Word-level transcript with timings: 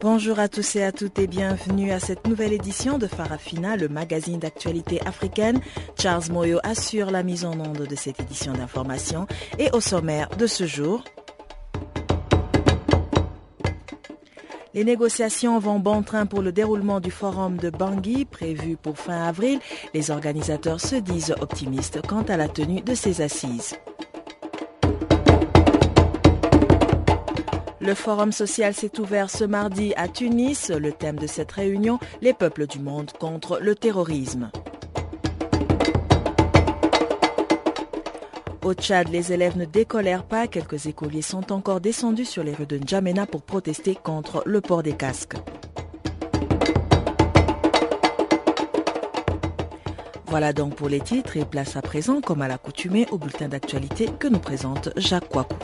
Bonjour 0.00 0.38
à 0.38 0.46
tous 0.48 0.76
et 0.76 0.84
à 0.84 0.92
toutes 0.92 1.18
et 1.18 1.26
bienvenue 1.26 1.90
à 1.90 1.98
cette 1.98 2.28
nouvelle 2.28 2.52
édition 2.52 2.98
de 2.98 3.08
Farafina, 3.08 3.76
le 3.76 3.88
magazine 3.88 4.38
d'actualité 4.38 5.00
africaine. 5.04 5.60
Charles 6.00 6.30
Moyo 6.30 6.60
assure 6.62 7.10
la 7.10 7.24
mise 7.24 7.44
en 7.44 7.58
onde 7.58 7.84
de 7.84 7.96
cette 7.96 8.20
édition 8.20 8.52
d'information 8.52 9.26
et 9.58 9.70
au 9.72 9.80
sommaire 9.80 10.28
de 10.38 10.46
ce 10.46 10.66
jour. 10.66 11.02
Les 14.72 14.84
négociations 14.84 15.58
vont 15.58 15.80
bon 15.80 16.04
train 16.04 16.26
pour 16.26 16.42
le 16.42 16.52
déroulement 16.52 17.00
du 17.00 17.10
forum 17.10 17.56
de 17.56 17.68
Bangui 17.68 18.24
prévu 18.24 18.76
pour 18.76 18.98
fin 18.98 19.24
avril. 19.24 19.58
Les 19.94 20.12
organisateurs 20.12 20.80
se 20.80 20.94
disent 20.94 21.34
optimistes 21.40 22.06
quant 22.06 22.22
à 22.22 22.36
la 22.36 22.46
tenue 22.46 22.82
de 22.82 22.94
ces 22.94 23.20
assises. 23.20 23.74
Le 27.88 27.94
forum 27.94 28.32
social 28.32 28.74
s'est 28.74 29.00
ouvert 29.00 29.30
ce 29.30 29.44
mardi 29.44 29.94
à 29.96 30.08
Tunis. 30.08 30.68
Le 30.68 30.92
thème 30.92 31.16
de 31.16 31.26
cette 31.26 31.50
réunion, 31.50 31.98
les 32.20 32.34
peuples 32.34 32.66
du 32.66 32.80
monde 32.80 33.12
contre 33.18 33.60
le 33.62 33.74
terrorisme. 33.74 34.50
Au 38.62 38.74
Tchad, 38.74 39.08
les 39.08 39.32
élèves 39.32 39.56
ne 39.56 39.64
décolèrent 39.64 40.26
pas. 40.26 40.48
Quelques 40.48 40.84
écoliers 40.84 41.22
sont 41.22 41.50
encore 41.50 41.80
descendus 41.80 42.26
sur 42.26 42.44
les 42.44 42.52
rues 42.52 42.66
de 42.66 42.76
N'Djamena 42.76 43.24
pour 43.24 43.40
protester 43.40 43.94
contre 43.94 44.42
le 44.44 44.60
port 44.60 44.82
des 44.82 44.92
casques. 44.92 45.36
Voilà 50.26 50.52
donc 50.52 50.74
pour 50.74 50.90
les 50.90 51.00
titres 51.00 51.38
et 51.38 51.46
place 51.46 51.74
à 51.74 51.80
présent, 51.80 52.20
comme 52.20 52.42
à 52.42 52.48
l'accoutumée, 52.48 53.06
au 53.12 53.16
bulletin 53.16 53.48
d'actualité 53.48 54.10
que 54.18 54.28
nous 54.28 54.40
présente 54.40 54.90
Jacques 54.98 55.30
Kouakou. 55.30 55.56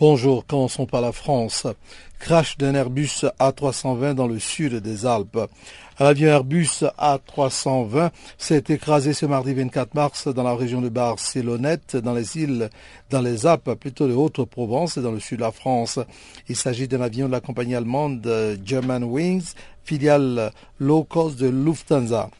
Bonjour, 0.00 0.46
commençons 0.46 0.86
par 0.86 1.02
la 1.02 1.12
France. 1.12 1.66
Crash 2.20 2.56
d'un 2.56 2.74
Airbus 2.74 3.26
A320 3.38 4.14
dans 4.14 4.26
le 4.26 4.38
sud 4.38 4.76
des 4.76 5.04
Alpes. 5.04 5.38
Un 5.98 6.06
avion 6.06 6.28
Airbus 6.28 6.84
A320 6.98 8.10
s'est 8.38 8.64
écrasé 8.70 9.12
ce 9.12 9.26
mardi 9.26 9.52
24 9.52 9.94
mars 9.94 10.26
dans 10.26 10.42
la 10.42 10.54
région 10.54 10.80
de 10.80 10.88
Barcelonnette, 10.88 11.96
dans 11.96 12.14
les 12.14 12.38
îles, 12.38 12.70
dans 13.10 13.20
les 13.20 13.44
Alpes, 13.44 13.74
plutôt 13.74 14.08
de 14.08 14.14
Haute-Provence 14.14 14.96
et 14.96 15.02
dans 15.02 15.12
le 15.12 15.20
sud 15.20 15.36
de 15.36 15.42
la 15.42 15.52
France. 15.52 15.98
Il 16.48 16.56
s'agit 16.56 16.88
d'un 16.88 17.02
avion 17.02 17.26
de 17.26 17.32
la 17.32 17.42
compagnie 17.42 17.74
allemande 17.74 18.58
German 18.64 19.04
Wings, 19.04 19.52
filiale 19.84 20.50
low 20.78 21.04
cost 21.04 21.38
de 21.38 21.48
Lufthansa. 21.48 22.30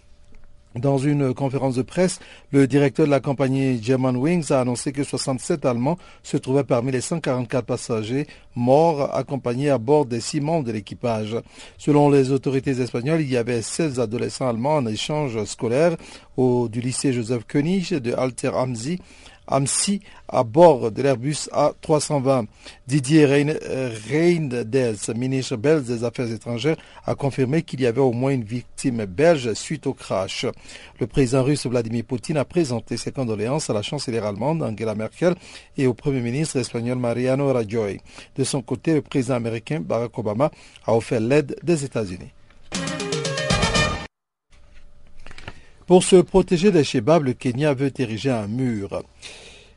Dans 0.76 0.98
une 0.98 1.34
conférence 1.34 1.74
de 1.74 1.82
presse, 1.82 2.20
le 2.52 2.68
directeur 2.68 3.04
de 3.04 3.10
la 3.10 3.18
compagnie 3.18 3.82
German 3.82 4.16
Wings 4.16 4.52
a 4.52 4.60
annoncé 4.60 4.92
que 4.92 5.02
67 5.02 5.64
Allemands 5.64 5.98
se 6.22 6.36
trouvaient 6.36 6.62
parmi 6.62 6.92
les 6.92 7.00
144 7.00 7.64
passagers 7.64 8.28
morts 8.55 9.12
accompagnés 9.12 9.70
à 9.70 9.78
bord 9.78 10.06
des 10.06 10.20
six 10.20 10.40
membres 10.40 10.67
de 10.67 10.72
l'équipage. 10.72 11.36
Selon 11.77 12.08
les 12.08 12.30
autorités 12.30 12.80
espagnoles, 12.80 13.22
il 13.22 13.30
y 13.30 13.36
avait 13.36 13.62
16 13.62 13.98
adolescents 13.98 14.48
allemands 14.48 14.77
en 14.77 14.86
échange 14.86 15.42
scolaire 15.45 15.96
au, 16.36 16.68
du 16.68 16.80
lycée 16.80 17.12
Joseph 17.12 17.46
König 17.48 17.92
de 17.92 18.12
Alter 18.12 18.52
Amsi 18.55 19.00
Amsi 19.50 20.00
à 20.28 20.44
bord 20.44 20.92
de 20.92 21.02
l'Airbus 21.02 21.48
A320. 21.52 22.46
Didier 22.86 23.27
Reinders, 23.27 25.14
ministre 25.14 25.56
belge 25.56 25.84
des 25.84 26.05
Affaires 26.05 26.30
étrangères, 26.30 26.77
a 27.05 27.14
confirmé 27.14 27.62
qu'il 27.62 27.80
y 27.80 27.86
avait 27.86 28.00
au 28.00 28.12
moins 28.12 28.30
une 28.30 28.44
victime 28.44 29.05
belge 29.05 29.52
suite 29.55 29.86
au 29.86 29.92
crash. 29.92 30.46
Le 31.00 31.06
président 31.06 31.42
russe 31.42 31.66
Vladimir 31.66 32.05
Poutine 32.05 32.36
a 32.36 32.44
présenté 32.44 32.96
ses 32.96 33.12
condoléances 33.12 33.70
à 33.70 33.72
la 33.72 33.83
chancelière 33.83 34.27
allemande 34.27 34.62
Angela 34.62 34.94
Merkel 34.94 35.34
et 35.77 35.86
au 35.86 35.94
premier 35.94 36.20
ministre 36.20 36.56
espagnol 36.56 36.98
Mariano 36.98 37.52
Rajoy. 37.52 38.00
De 38.36 38.44
son 38.44 38.62
côté, 38.62 38.94
le 38.94 39.02
président 39.02 39.34
américain 39.34 39.80
Barack 39.80 40.16
Obama 40.18 40.50
a 40.86 40.94
offert 40.94 41.20
l'aide 41.20 41.56
des 41.62 41.84
États-Unis. 41.84 42.33
Pour 45.90 46.05
se 46.05 46.14
protéger 46.14 46.70
des 46.70 46.84
Shebabs, 46.84 47.24
le 47.24 47.33
Kenya 47.33 47.74
veut 47.74 47.90
ériger 47.98 48.30
un 48.30 48.46
mur. 48.46 49.02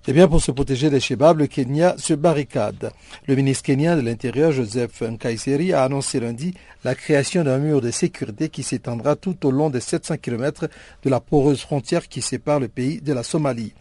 Eh 0.06 0.12
bien, 0.12 0.28
pour 0.28 0.42
se 0.42 0.52
protéger 0.52 0.90
des 0.90 1.00
Shebabs, 1.00 1.40
le 1.40 1.48
Kenya 1.48 1.96
se 1.98 2.14
barricade. 2.14 2.92
Le 3.26 3.36
ministre 3.36 3.64
kenyan 3.64 3.96
de 3.96 4.02
l'Intérieur, 4.02 4.52
Joseph 4.52 5.02
Nkaiseri, 5.02 5.72
a 5.72 5.86
annoncé 5.86 6.20
lundi 6.20 6.54
la 6.84 6.94
création 6.94 7.46
d'un 7.46 7.58
mur 7.58 7.80
de 7.80 7.90
sécurité 7.90 8.50
qui 8.50 8.64
s'étendra 8.64 9.16
tout 9.16 9.46
au 9.46 9.52
long 9.52 9.70
des 9.70 9.80
700 9.80 10.18
km 10.18 10.68
de 11.04 11.10
la 11.10 11.22
poreuse 11.22 11.62
frontière 11.62 12.10
qui 12.10 12.22
sépare 12.22 12.60
le 12.60 12.68
pays 12.68 13.00
de 13.00 13.14
la 13.14 13.24
Somalie. 13.24 13.74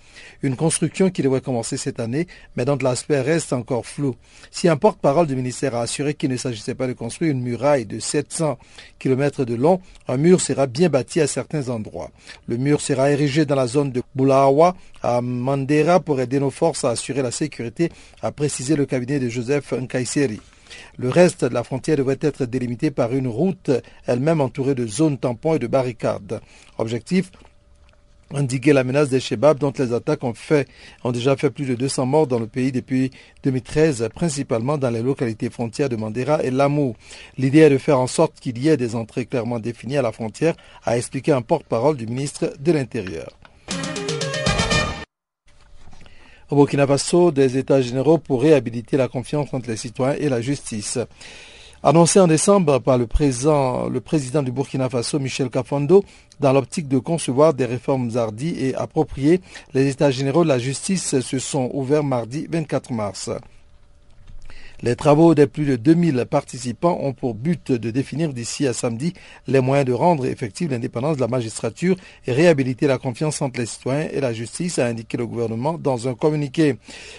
Une 0.43 0.55
construction 0.55 1.11
qui 1.11 1.23
devrait 1.23 1.41
commencer 1.41 1.77
cette 1.77 1.99
année, 1.99 2.29
mais 2.55 2.65
dont 2.65 2.79
l'aspect 2.81 3.21
reste 3.21 3.53
encore 3.53 3.87
flou. 3.87 4.15
Si 4.53 4.69
un 4.69 4.77
porte-parole 4.77 5.27
du 5.27 5.35
ministère 5.35 5.75
a 5.75 5.83
assuré 5.83 6.15
qu'il 6.15 6.31
ne 6.31 6.37
s'agissait 6.37 6.77
pas 6.77 6.87
de 6.87 6.93
construire 6.93 7.33
une 7.33 7.43
muraille 7.43 7.87
de 7.87 7.99
700 7.99 8.59
km 9.01 9.45
de 9.45 9.57
long, 9.57 9.81
un 10.07 10.19
mur 10.19 10.41
sera 10.41 10.69
bien 10.69 10.89
bâti 10.89 11.21
à 11.21 11.27
certains 11.27 11.69
endroits. 11.69 12.11
Le 12.47 12.59
mur 12.59 12.81
sera 12.81 13.11
érigé 13.11 13.45
dans 13.45 13.57
la 13.57 13.67
zone 13.67 13.91
de 13.91 14.03
Bulawa, 14.15 14.77
à 15.03 15.21
Mandera, 15.21 15.99
pour 15.99 16.12
aider 16.21 16.41
nos 16.41 16.51
forces 16.51 16.85
à 16.85 16.91
assurer 16.91 17.23
la 17.23 17.31
sécurité, 17.31 17.91
a 18.21 18.33
précisé 18.33 18.77
le 18.77 18.87
cabinet 18.87 19.19
de 19.19 19.29
Joseph 19.29 19.73
Nkaiseri. 19.73 20.41
Le 20.97 21.09
reste 21.09 21.45
de 21.45 21.55
la 21.55 21.65
frontière 21.65 21.97
devrait 21.97 22.19
être 22.21 22.47
délimité 22.47 22.91
par 22.91 23.13
une 23.13 23.29
route 23.29 23.71
elle-même 24.07 24.41
entourée 24.41 24.75
de 24.75 24.87
zones 24.87 25.19
tampons 25.19 25.55
et 25.55 25.59
de 25.59 25.67
barricades. 25.67 26.41
Objectif 26.79 27.31
endiguer 28.35 28.73
la 28.73 28.85
menace 28.85 29.09
des 29.09 29.21
Shebabs 29.21 29.59
dont 29.59 29.73
les 29.79 29.93
attaques 29.93 30.25
ont, 30.25 30.35
fait, 30.35 30.69
ont 31.05 31.13
déjà 31.13 31.37
fait 31.37 31.51
plus 31.51 31.67
de 31.67 31.75
200 31.75 32.07
morts 32.07 32.27
dans 32.27 32.39
le 32.39 32.47
pays 32.47 32.73
depuis 32.73 33.11
2013, 33.45 34.09
principalement 34.15 34.79
dans 34.79 34.91
les 34.91 35.03
localités 35.03 35.51
frontières 35.51 35.89
de 35.89 35.97
Mandera 35.97 36.43
et 36.43 36.51
Lamou. 36.51 36.97
L'idée 37.39 37.61
est 37.61 37.71
de 37.71 37.79
faire 37.79 37.99
en 37.99 38.07
sorte 38.07 38.41
qu'il 38.41 38.59
y 38.59 38.69
ait 38.69 38.77
des 38.77 38.95
entrées 38.95 39.27
clairement 39.27 39.59
définies 39.59 39.99
à 39.99 40.03
la 40.03 40.13
frontière, 40.13 40.55
a 40.85 40.97
expliqué 40.97 41.33
un 41.33 41.43
porte-parole 41.43 41.97
du 41.97 42.07
ministre 42.07 42.53
de 42.59 42.73
l'Intérieur. 42.73 43.42
Au 46.53 46.55
Burkina 46.55 46.87
Faso, 46.87 47.31
des 47.31 47.57
États 47.57 47.81
généraux 47.81 48.19
pour 48.19 48.43
réhabiliter 48.43 48.99
la 48.99 49.09
confiance 49.09 49.55
entre 49.55 49.71
les 49.71 49.77
citoyens 49.79 50.19
et 50.21 50.29
la 50.29 50.43
justice. 50.43 50.99
Annoncé 51.83 52.21
en 52.21 52.27
décembre 52.27 52.79
par 52.79 52.99
le 52.99 53.07
président, 53.07 53.89
du 53.89 54.53
Burkina 54.53 54.91
Faso, 54.91 55.19
Michel 55.19 55.49
Kafando, 55.49 56.05
dans 56.41 56.53
l'optique 56.53 56.89
de 56.89 56.99
concevoir 56.99 57.55
des 57.55 57.65
réformes 57.65 58.11
hardies 58.19 58.55
et 58.59 58.75
appropriées, 58.75 59.41
les 59.73 59.89
États 59.89 60.11
généraux 60.11 60.45
de 60.45 60.51
la 60.51 60.59
justice 60.59 61.21
se 61.21 61.39
sont 61.39 61.71
ouverts 61.73 62.05
mardi 62.05 62.47
24 62.51 62.93
mars. 62.93 63.31
Les 64.85 64.97
travaux 64.97 65.37
des 65.37 65.47
plus 65.47 65.65
de 65.65 65.77
2000 65.77 66.27
participants 66.29 66.99
ont 67.03 67.13
pour 67.13 67.35
but 67.35 67.71
de 67.71 67.93
définir 67.93 68.33
d'ici 68.33 68.67
à 68.67 68.73
samedi 68.73 69.13
les 69.47 69.61
moyens 69.61 69.87
de 69.87 69.93
rendre 69.93 70.27
effective 70.27 70.73
l'indépendance 70.73 71.15
de 71.15 71.21
la 71.21 71.29
magistrature 71.29 71.95
et 72.27 72.33
réhabiliter 72.33 72.89
la 72.89 72.99
confiance 72.99 73.41
entre 73.43 73.61
les 73.61 73.67
citoyens 73.67 74.09
et 74.13 74.21
la 74.21 74.33
justice, 74.33 74.81
a 74.81 74.87
indiqué 74.87 75.17
le 75.17 75.27
gouvernement 75.29 75.79
dans 75.79 76.09
un 76.09 76.15
communiqué. 76.15 76.79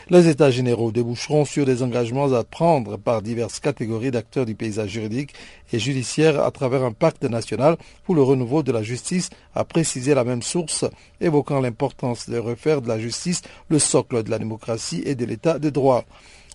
Les 0.10 0.28
États 0.28 0.52
généraux 0.52 0.92
déboucheront 0.92 1.46
sur 1.46 1.66
des 1.66 1.84
engagements 1.84 2.34
à 2.34 2.44
prendre 2.44 2.98
par 2.98 3.22
diverses 3.22 3.62
catégories 3.62 4.12
d'acteurs 4.12 4.46
du 4.46 4.56
paysage 4.56 4.90
juridique 4.90 5.34
et 5.72 5.80
judiciaire 5.80 6.44
à 6.44 6.52
travers 6.52 6.84
un 6.84 6.92
pacte 6.92 7.24
national 7.24 7.78
pour 8.04 8.16
le 8.16 8.24
renouveau 8.24 8.62
de 8.62 8.74
la 8.74 8.84
justice, 8.84 9.30
a 9.56 9.64
précisé 9.64 10.14
la 10.14 10.26
même 10.26 10.42
source, 10.42 10.84
évoquant 11.22 11.62
l'importance 11.62 12.30
de 12.30 12.38
refaire 12.40 12.82
de 12.82 12.90
la 12.90 13.00
justice 13.00 13.42
le 13.70 13.80
socle 13.80 14.22
de 14.22 14.32
la 14.32 14.40
démocratie 14.40 15.02
et 15.06 15.16
de 15.16 15.24
l'état 15.24 15.60
de 15.60 15.70
droit. 15.70 16.04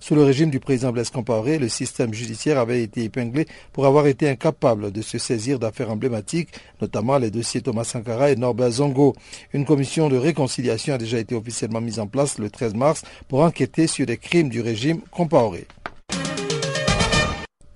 Sous 0.01 0.15
le 0.15 0.23
régime 0.23 0.51
du 0.51 0.61
président 0.61 0.93
Blaise 0.93 1.11
Compaoré, 1.11 1.59
le 1.59 1.69
système 1.69 2.15
judiciaire 2.15 2.59
avait 2.59 2.83
été 2.83 3.05
épinglé 3.05 3.47
pour 3.73 3.87
avoir 3.87 4.07
été 4.07 4.29
incapable 4.29 4.91
de 4.91 5.03
se 5.03 5.19
saisir 5.19 5.59
d'affaires 5.59 5.91
emblématiques, 5.91 6.49
notamment 6.81 7.19
les 7.19 7.31
dossiers 7.31 7.61
Thomas 7.61 7.85
Sankara 7.85 8.31
et 8.31 8.37
Norbert 8.37 8.71
Zongo. 8.71 9.15
Une 9.53 9.65
commission 9.65 10.09
de 10.09 10.17
réconciliation 10.17 10.95
a 10.95 10.99
déjà 10.99 11.19
été 11.19 11.35
officiellement 11.35 11.81
mise 11.81 11.99
en 11.99 12.07
place 12.07 12.39
le 12.39 12.49
13 12.49 12.75
mars 12.75 13.03
pour 13.29 13.41
enquêter 13.41 13.87
sur 13.87 14.07
les 14.07 14.17
crimes 14.17 14.49
du 14.49 14.61
régime 14.61 15.01
Compaoré. 15.11 15.67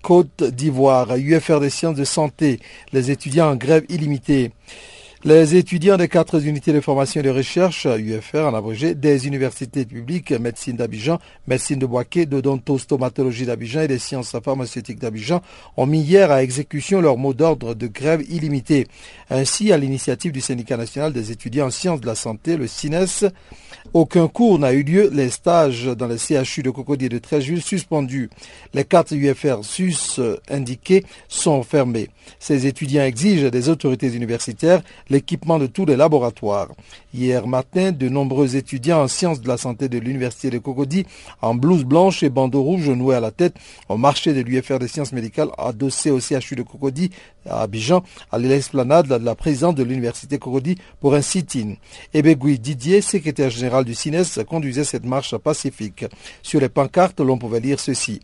Côte 0.02 0.42
d'Ivoire, 0.42 1.16
UFR 1.16 1.60
des 1.60 1.70
sciences 1.70 1.96
de 1.96 2.04
santé, 2.04 2.60
les 2.92 3.10
étudiants 3.10 3.50
en 3.50 3.56
grève 3.56 3.84
illimitée. 3.88 4.50
Les 5.24 5.54
étudiants 5.54 5.98
des 5.98 6.08
quatre 6.08 6.44
unités 6.44 6.72
de 6.72 6.80
formation 6.80 7.20
et 7.20 7.22
de 7.22 7.30
recherche, 7.30 7.86
UFR 7.86 8.38
en 8.38 8.54
abrégé, 8.54 8.96
des 8.96 9.28
universités 9.28 9.84
publiques, 9.84 10.32
médecine 10.32 10.74
d'Abidjan, 10.74 11.20
médecine 11.46 11.78
de 11.78 11.86
Boaké, 11.86 12.26
d'odontostomatologie 12.26 13.46
d'Abidjan 13.46 13.82
et 13.82 13.86
des 13.86 14.00
sciences 14.00 14.34
pharmaceutiques 14.44 14.98
d'Abidjan 14.98 15.40
ont 15.76 15.86
mis 15.86 16.00
hier 16.00 16.32
à 16.32 16.42
exécution 16.42 17.00
leur 17.00 17.18
mot 17.18 17.34
d'ordre 17.34 17.74
de 17.74 17.86
grève 17.86 18.24
illimitée. 18.28 18.88
Ainsi, 19.30 19.70
à 19.70 19.78
l'initiative 19.78 20.32
du 20.32 20.40
syndicat 20.40 20.76
national 20.76 21.12
des 21.12 21.30
étudiants 21.30 21.66
en 21.66 21.70
sciences 21.70 22.00
de 22.00 22.06
la 22.06 22.16
santé, 22.16 22.56
le 22.56 22.66
CINES, 22.66 23.30
aucun 23.94 24.26
cours 24.26 24.58
n'a 24.58 24.72
eu 24.72 24.82
lieu, 24.82 25.08
les 25.12 25.30
stages 25.30 25.84
dans 25.84 26.08
les 26.08 26.18
CHU 26.18 26.64
de 26.64 26.70
Cocody 26.70 27.04
et 27.04 27.08
de 27.08 27.18
Tréjus 27.18 27.60
suspendus. 27.60 28.28
Les 28.74 28.84
quatre 28.84 29.14
UFR 29.14 29.62
sus 29.62 30.20
indiqués 30.50 31.04
sont 31.28 31.62
fermés. 31.62 32.08
Ces 32.40 32.66
étudiants 32.66 33.04
exigent 33.04 33.50
des 33.50 33.68
autorités 33.68 34.12
universitaires 34.14 34.82
l'équipement 35.12 35.58
de 35.58 35.66
tous 35.66 35.84
les 35.84 35.94
laboratoires. 35.94 36.68
Hier 37.14 37.46
matin, 37.46 37.92
de 37.92 38.08
nombreux 38.08 38.56
étudiants 38.56 39.02
en 39.02 39.08
sciences 39.08 39.40
de 39.40 39.48
la 39.48 39.58
santé 39.58 39.88
de 39.88 39.98
l'université 39.98 40.48
de 40.50 40.58
Cocody, 40.58 41.04
en 41.42 41.54
blouse 41.54 41.84
blanche 41.84 42.22
et 42.22 42.30
bandeau 42.30 42.62
rouge 42.62 42.88
noué 42.88 43.14
à 43.14 43.20
la 43.20 43.30
tête, 43.30 43.54
ont 43.88 43.98
marché 43.98 44.32
de 44.32 44.40
l'UFR 44.40 44.78
des 44.78 44.88
sciences 44.88 45.12
médicales 45.12 45.50
adossé 45.58 46.10
au 46.10 46.18
CHU 46.18 46.56
de 46.56 46.62
Cocody 46.62 47.10
à 47.48 47.62
Abidjan, 47.62 48.02
à 48.30 48.38
l'esplanade 48.38 49.06
de 49.08 49.24
la 49.24 49.34
présidente 49.34 49.76
de 49.76 49.82
l'université 49.82 50.38
Cocody 50.38 50.76
pour 51.00 51.14
un 51.14 51.22
sit-in. 51.22 51.74
Ebegui 52.14 52.58
Didier, 52.58 53.02
secrétaire 53.02 53.50
général 53.50 53.84
du 53.84 53.94
CINES, 53.94 54.44
conduisait 54.48 54.84
cette 54.84 55.04
marche 55.04 55.36
pacifique. 55.36 56.06
Sur 56.42 56.60
les 56.60 56.68
pancartes, 56.68 57.20
l'on 57.20 57.36
pouvait 57.36 57.60
lire 57.60 57.80
ceci. 57.80 58.20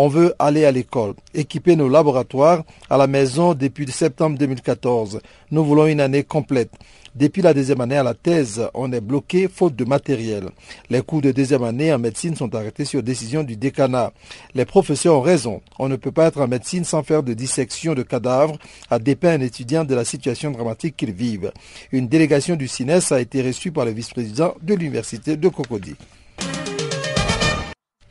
On 0.00 0.06
veut 0.06 0.32
aller 0.38 0.64
à 0.64 0.70
l'école, 0.70 1.14
équiper 1.34 1.74
nos 1.74 1.88
laboratoires 1.88 2.62
à 2.88 2.96
la 2.96 3.08
maison 3.08 3.54
depuis 3.54 3.90
septembre 3.90 4.38
2014. 4.38 5.18
Nous 5.50 5.64
voulons 5.64 5.88
une 5.88 6.00
année 6.00 6.22
complète. 6.22 6.70
Depuis 7.16 7.42
la 7.42 7.52
deuxième 7.52 7.80
année 7.80 7.96
à 7.96 8.04
la 8.04 8.14
thèse, 8.14 8.64
on 8.74 8.92
est 8.92 9.00
bloqué 9.00 9.48
faute 9.48 9.74
de 9.74 9.84
matériel. 9.84 10.50
Les 10.88 11.02
cours 11.02 11.20
de 11.20 11.32
deuxième 11.32 11.64
année 11.64 11.92
en 11.92 11.98
médecine 11.98 12.36
sont 12.36 12.54
arrêtés 12.54 12.84
sur 12.84 13.02
décision 13.02 13.42
du 13.42 13.56
décanat. 13.56 14.12
Les 14.54 14.64
professeurs 14.64 15.16
ont 15.16 15.20
raison. 15.20 15.62
On 15.80 15.88
ne 15.88 15.96
peut 15.96 16.12
pas 16.12 16.28
être 16.28 16.40
en 16.40 16.46
médecine 16.46 16.84
sans 16.84 17.02
faire 17.02 17.24
de 17.24 17.34
dissection 17.34 17.94
de 17.94 18.04
cadavres, 18.04 18.56
a 18.90 19.00
dépeint 19.00 19.32
un 19.32 19.40
étudiant 19.40 19.84
de 19.84 19.96
la 19.96 20.04
situation 20.04 20.52
dramatique 20.52 20.96
qu'ils 20.96 21.10
vivent. 21.10 21.50
Une 21.90 22.06
délégation 22.06 22.54
du 22.54 22.68
CINES 22.68 23.10
a 23.10 23.20
été 23.20 23.42
reçue 23.42 23.72
par 23.72 23.84
le 23.84 23.90
vice-président 23.90 24.54
de 24.62 24.74
l'université 24.74 25.36
de 25.36 25.48
Cocody. 25.48 25.96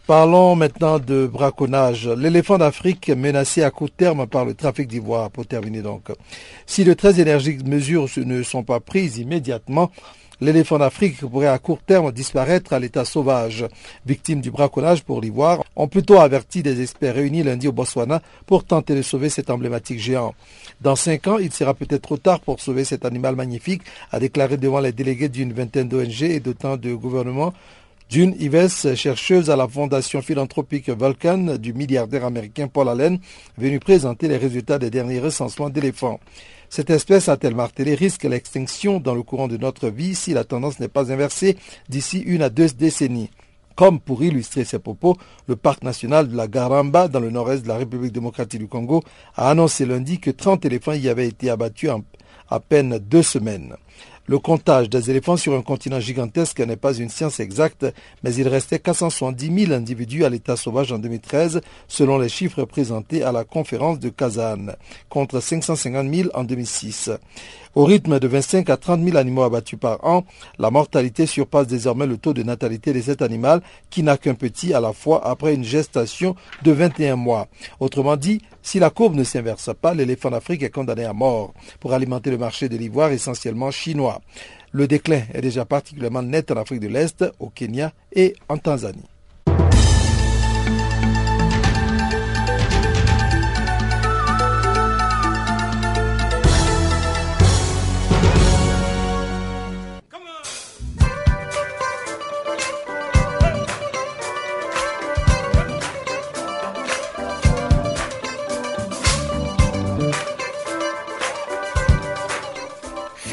Parlons 0.08 0.56
maintenant 0.56 1.00
de 1.00 1.28
braconnage. 1.28 2.08
L'éléphant 2.08 2.58
d'Afrique 2.58 3.10
menacé 3.10 3.62
à 3.62 3.72
court 3.72 3.92
terme 3.92 4.26
par 4.26 4.46
le 4.46 4.54
trafic 4.54 4.88
d'ivoire, 4.88 5.30
pour 5.30 5.46
terminer 5.46 5.82
donc. 5.82 6.14
Si 6.66 6.86
de 6.86 6.94
très 6.94 7.20
énergiques 7.20 7.68
mesures 7.68 8.08
ne 8.16 8.42
sont 8.42 8.64
pas 8.64 8.80
prises 8.80 9.18
immédiatement, 9.18 9.92
L'éléphant 10.40 10.78
d'Afrique 10.78 11.20
pourrait 11.22 11.48
à 11.48 11.58
court 11.58 11.80
terme 11.82 12.12
disparaître 12.12 12.72
à 12.72 12.78
l'état 12.78 13.06
sauvage. 13.06 13.66
Victimes 14.06 14.40
du 14.40 14.52
braconnage 14.52 15.04
pour 15.04 15.20
l'ivoire, 15.20 15.64
ont 15.76 15.88
plutôt 15.88 16.20
averti 16.20 16.62
des 16.62 16.80
experts 16.84 17.16
réunis 17.16 17.42
lundi 17.42 17.68
au 17.68 17.72
Botswana 17.72 18.22
pour 18.46 18.64
tenter 18.64 18.94
de 18.94 19.02
sauver 19.02 19.30
cet 19.30 19.50
emblématique 19.50 20.00
géant. 20.00 20.36
Dans 20.80 20.96
cinq 20.96 21.26
ans, 21.26 21.40
il 21.40 21.52
sera 21.52 21.74
peut-être 21.74 22.04
trop 22.04 22.18
tard 22.18 22.40
pour 22.42 22.60
sauver 22.60 22.84
cet 22.84 23.04
animal 23.04 23.36
magnifique, 23.36 23.82
a 24.12 24.20
déclaré 24.20 24.58
devant 24.58 24.80
les 24.80 24.92
délégués 24.92 25.30
d'une 25.30 25.54
vingtaine 25.54 25.90
d'ONG 25.90 26.22
et 26.22 26.40
d'autant 26.40 26.78
de 26.78 26.94
gouvernements 26.94 27.54
June 28.10 28.36
Ives, 28.40 28.96
chercheuse 28.96 29.50
à 29.50 29.58
la 29.58 29.68
fondation 29.68 30.22
philanthropique 30.22 30.90
Vulcan 30.90 31.58
du 31.58 31.74
milliardaire 31.74 32.24
américain 32.24 32.70
Paul 32.70 32.88
Allen, 32.88 33.20
venue 33.58 33.82
présenter 33.82 34.30
les 34.30 34.38
résultats 34.38 34.80
des 34.80 34.90
derniers 34.90 35.20
recensements 35.20 35.70
d'éléphants. 35.70 36.22
Cette 36.70 36.90
espèce 36.90 37.28
a-t-elle 37.28 37.54
martelé 37.54 37.96
risque 37.96 38.24
l'extinction 38.24 39.02
dans 39.02 39.14
le 39.14 39.24
courant 39.24 39.50
de 39.50 39.58
notre 39.58 39.90
vie 39.90 40.16
si 40.16 40.34
la 40.34 40.46
tendance 40.46 40.80
n'est 40.80 40.88
pas 40.88 41.12
inversée 41.12 41.58
d'ici 41.90 42.20
une 42.20 42.44
à 42.44 42.50
deux 42.50 42.70
décennies? 42.70 43.30
Comme 43.76 44.00
pour 44.00 44.24
illustrer 44.24 44.64
ses 44.64 44.80
propos, 44.80 45.18
le 45.48 45.58
parc 45.58 45.84
national 45.84 46.30
de 46.30 46.38
la 46.38 46.48
Garamba, 46.48 47.10
dans 47.10 47.20
le 47.20 47.30
nord-est 47.30 47.64
de 47.64 47.68
la 47.68 47.76
République 47.76 48.14
démocratique 48.14 48.62
du 48.62 48.68
Congo, 48.68 49.04
a 49.36 49.50
annoncé 49.50 49.86
lundi 49.86 50.22
que 50.22 50.32
30 50.32 50.64
éléphants 50.64 50.94
y 50.94 51.10
avaient 51.10 51.28
été 51.28 51.50
abattus 51.50 51.90
en 51.90 52.04
à 52.50 52.62
peine 52.62 53.00
deux 53.00 53.24
semaines. 53.24 53.76
Le 54.30 54.40
comptage 54.40 54.90
des 54.90 55.10
éléphants 55.10 55.38
sur 55.38 55.54
un 55.54 55.62
continent 55.62 56.02
gigantesque 56.02 56.60
n'est 56.60 56.76
pas 56.76 56.94
une 56.94 57.08
science 57.08 57.40
exacte, 57.40 57.86
mais 58.24 58.36
il 58.36 58.46
restait 58.50 58.78
470 58.78 59.68
000 59.68 59.72
individus 59.72 60.26
à 60.26 60.30
l'état 60.30 60.58
sauvage 60.58 60.92
en 60.92 61.00
2013, 61.00 61.62
selon 61.88 62.18
les 62.18 62.28
chiffres 62.28 62.66
présentés 62.66 63.24
à 63.24 63.32
la 63.32 63.46
conférence 63.46 64.00
de 64.00 64.10
Kazan, 64.10 64.74
contre 65.08 65.40
550 65.40 66.14
000 66.14 66.30
en 66.34 66.44
2006. 66.44 67.12
Au 67.78 67.86
rythme 67.86 68.20
de 68.20 68.28
25 68.28 68.72
à 68.72 68.78
30 68.78 69.04
000 69.04 69.18
animaux 69.18 69.44
abattus 69.44 69.78
par 69.78 70.04
an, 70.04 70.26
la 70.58 70.72
mortalité 70.72 71.28
surpasse 71.28 71.68
désormais 71.68 72.08
le 72.08 72.18
taux 72.18 72.34
de 72.34 72.42
natalité 72.42 72.92
de 72.92 73.00
cet 73.00 73.22
animal 73.22 73.62
qui 73.92 74.02
n'a 74.02 74.18
qu'un 74.18 74.34
petit 74.34 74.74
à 74.74 74.80
la 74.80 74.94
fois 74.94 75.24
après 75.24 75.54
une 75.54 75.64
gestation 75.64 76.36
de 76.64 76.72
21 76.72 77.18
mois. 77.18 77.48
Autrement 77.80 78.18
dit, 78.18 78.42
si 78.64 78.80
la 78.80 78.90
courbe 78.90 79.14
ne 79.14 79.24
s'inverse 79.24 79.70
pas, 79.80 79.94
l'éléphant 79.94 80.32
d'Afrique 80.32 80.64
est 80.64 80.72
condamné 80.72 81.06
à 81.06 81.14
mort 81.14 81.54
pour 81.80 81.94
alimenter 81.94 82.32
le 82.32 82.40
marché 82.40 82.68
de 82.68 82.78
l'ivoire 82.78 83.12
essentiellement 83.12 83.70
chinois. 83.70 84.22
Le 84.72 84.88
déclin 84.88 85.22
est 85.36 85.42
déjà 85.42 85.64
particulièrement 85.64 86.24
net 86.24 86.50
en 86.50 86.56
Afrique 86.56 86.80
de 86.80 86.88
l'Est, 86.88 87.26
au 87.38 87.50
Kenya 87.50 87.94
et 88.12 88.34
en 88.50 88.58
Tanzanie. 88.58 89.06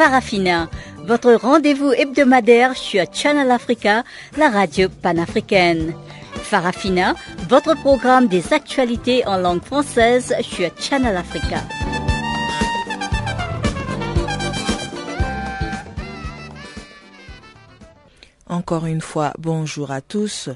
Farafina, 0.05 0.69
votre 1.07 1.33
rendez-vous 1.33 1.93
hebdomadaire 1.93 2.77
sur 2.77 3.07
Channel 3.11 3.51
Africa, 3.51 4.05
la 4.37 4.51
radio 4.51 4.91
panafricaine. 4.91 5.95
Farafina, 6.35 7.15
votre 7.49 7.75
programme 7.75 8.27
des 8.27 8.53
actualités 8.53 9.27
en 9.27 9.39
langue 9.39 9.65
française 9.65 10.35
sur 10.43 10.69
Channel 10.79 11.17
Africa. 11.17 11.57
Encore 18.47 18.85
une 18.85 19.01
fois, 19.01 19.33
bonjour 19.39 19.91
à 19.91 20.03
tous. 20.03 20.51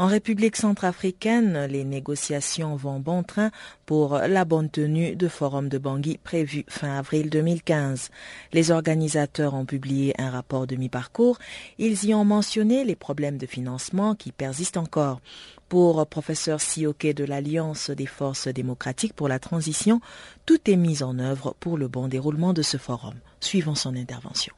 En 0.00 0.06
République 0.06 0.56
centrafricaine, 0.56 1.66
les 1.66 1.84
négociations 1.84 2.74
vont 2.74 3.00
bon 3.00 3.22
train 3.22 3.50
pour 3.84 4.16
la 4.16 4.46
bonne 4.46 4.70
tenue 4.70 5.14
de 5.14 5.28
Forum 5.28 5.68
de 5.68 5.76
Bangui 5.76 6.16
prévu 6.16 6.64
fin 6.68 6.96
avril 6.96 7.28
2015. 7.28 8.08
Les 8.54 8.70
organisateurs 8.70 9.52
ont 9.52 9.66
publié 9.66 10.18
un 10.18 10.30
rapport 10.30 10.66
de 10.66 10.74
mi-parcours. 10.76 11.36
Ils 11.76 12.06
y 12.06 12.14
ont 12.14 12.24
mentionné 12.24 12.82
les 12.82 12.96
problèmes 12.96 13.36
de 13.36 13.44
financement 13.44 14.14
qui 14.14 14.32
persistent 14.32 14.78
encore. 14.78 15.20
Pour 15.68 16.06
professeur 16.06 16.62
Sioke 16.62 17.12
de 17.12 17.24
l'Alliance 17.24 17.90
des 17.90 18.06
forces 18.06 18.48
démocratiques 18.48 19.12
pour 19.12 19.28
la 19.28 19.38
transition, 19.38 20.00
tout 20.46 20.70
est 20.70 20.76
mis 20.76 21.02
en 21.02 21.18
œuvre 21.18 21.54
pour 21.60 21.76
le 21.76 21.88
bon 21.88 22.08
déroulement 22.08 22.54
de 22.54 22.62
ce 22.62 22.78
forum. 22.78 23.16
Suivons 23.40 23.74
son 23.74 23.94
intervention. 23.94 24.54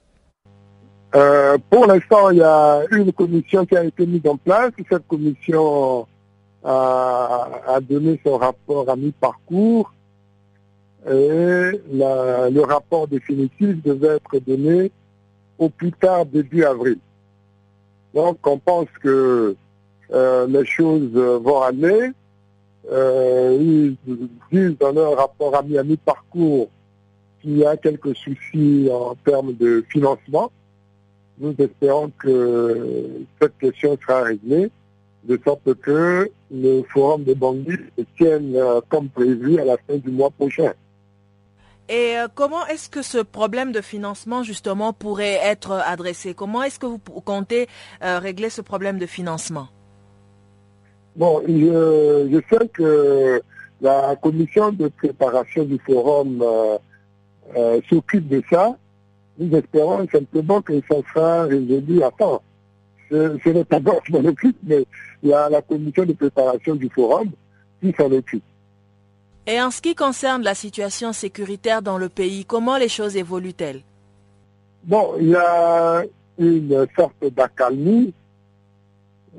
Euh, 1.14 1.58
pour 1.68 1.86
l'instant, 1.86 2.30
il 2.30 2.38
y 2.38 2.42
a 2.42 2.82
une 2.90 3.12
commission 3.12 3.66
qui 3.66 3.76
a 3.76 3.84
été 3.84 4.06
mise 4.06 4.26
en 4.26 4.36
place. 4.36 4.72
Cette 4.90 5.06
commission 5.06 6.06
a, 6.64 7.48
a 7.66 7.80
donné 7.80 8.18
son 8.24 8.38
rapport 8.38 8.88
à 8.88 8.96
mi-parcours 8.96 9.92
et 11.06 11.80
la, 11.92 12.48
le 12.48 12.60
rapport 12.60 13.08
définitif 13.08 13.82
devait 13.82 14.16
être 14.16 14.38
donné 14.46 14.92
au 15.58 15.68
plus 15.68 15.92
tard 15.92 16.24
début 16.26 16.64
avril. 16.64 16.98
Donc 18.14 18.38
on 18.46 18.58
pense 18.58 18.88
que 19.02 19.56
euh, 20.12 20.46
les 20.46 20.64
choses 20.64 21.12
vont 21.12 21.62
aller. 21.62 22.10
Euh, 22.90 23.56
ils 23.60 23.96
disent 24.50 24.78
dans 24.78 24.92
leur 24.92 25.16
rapport 25.16 25.54
à 25.56 25.62
mi-parcours 25.62 26.68
qu'il 27.40 27.58
y 27.58 27.66
a 27.66 27.76
quelques 27.76 28.14
soucis 28.16 28.88
en 28.92 29.14
termes 29.24 29.54
de 29.54 29.84
financement. 29.88 30.50
Nous 31.38 31.54
espérons 31.58 32.10
que 32.18 33.24
cette 33.40 33.56
question 33.58 33.98
sera 34.06 34.22
réglée 34.22 34.70
de 35.24 35.38
sorte 35.44 35.74
que 35.80 36.30
le 36.50 36.82
forum 36.92 37.24
de 37.24 37.34
Bangui 37.34 37.78
se 37.96 38.04
tienne 38.16 38.54
euh, 38.56 38.80
comme 38.88 39.08
prévu 39.08 39.58
à 39.58 39.64
la 39.64 39.76
fin 39.76 39.96
du 39.96 40.10
mois 40.10 40.30
prochain. 40.30 40.72
Et 41.88 42.16
euh, 42.16 42.28
comment 42.34 42.66
est-ce 42.66 42.88
que 42.88 43.02
ce 43.02 43.18
problème 43.18 43.72
de 43.72 43.80
financement 43.80 44.42
justement 44.42 44.92
pourrait 44.92 45.38
être 45.42 45.72
adressé? 45.72 46.34
Comment 46.34 46.62
est-ce 46.62 46.78
que 46.78 46.86
vous 46.86 46.98
comptez 46.98 47.68
euh, 48.02 48.18
régler 48.18 48.50
ce 48.50 48.62
problème 48.62 48.98
de 48.98 49.06
financement? 49.06 49.68
Bon, 51.14 51.42
je, 51.46 52.28
je, 52.32 52.40
sais 52.50 52.68
que 52.68 53.42
la 53.80 54.16
commission 54.16 54.72
de 54.72 54.88
préparation 54.88 55.64
du 55.64 55.78
forum 55.84 56.42
s'occupe 57.90 58.28
de 58.28 58.42
ça 58.50 58.76
Nous 59.38 59.56
espérons 59.56 60.06
simplement 60.08 60.60
que 60.62 60.80
ça 60.88 60.96
sera 61.12 61.44
résolu 61.44 62.02
à 62.02 62.10
temps. 62.10 62.42
Ce, 63.10 63.48
n'est 63.48 63.64
pas 63.64 63.80
moi 63.80 64.00
qui 64.04 64.12
m'en 64.12 64.24
occupe, 64.24 64.56
mais 64.62 64.84
il 65.22 65.30
y 65.30 65.32
a 65.34 65.48
la 65.48 65.60
commission 65.60 66.04
de 66.04 66.12
préparation 66.14 66.74
du 66.74 66.88
forum 66.88 67.30
qui 67.80 67.92
s'en 67.92 68.10
occupe. 68.10 68.44
Et 69.46 69.60
en 69.60 69.70
ce 69.70 69.82
qui 69.82 69.94
concerne 69.94 70.42
la 70.42 70.54
situation 70.54 71.12
sécuritaire 71.12 71.82
dans 71.82 71.98
le 71.98 72.08
pays, 72.08 72.44
comment 72.44 72.76
les 72.76 72.88
choses 72.88 73.16
évoluent-elles? 73.16 73.82
Bon, 74.84 75.14
il 75.18 75.28
y 75.28 75.36
a 75.36 76.04
une 76.38 76.86
sorte 76.96 77.24
d'accalmie. 77.34 78.14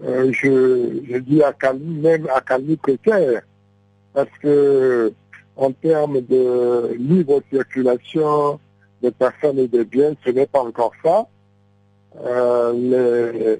Euh, 0.03 0.31
je, 0.33 1.17
dis 1.19 1.41
accalmie, 1.43 2.00
même 2.00 2.27
accalmie 2.33 2.77
précaire, 2.77 3.43
parce 4.13 4.29
que 4.41 5.13
en 5.55 5.71
termes 5.71 6.21
de 6.21 6.95
libre 6.97 7.41
circulation 7.51 8.59
des 9.03 9.12
personnes 9.12 9.60
et 9.60 9.67
des 9.67 9.83
biens, 9.83 10.13
ce 10.25 10.31
n'est 10.31 10.48
pas 10.48 10.62
encore 10.62 10.93
ça. 11.03 11.27
Euh, 12.25 13.57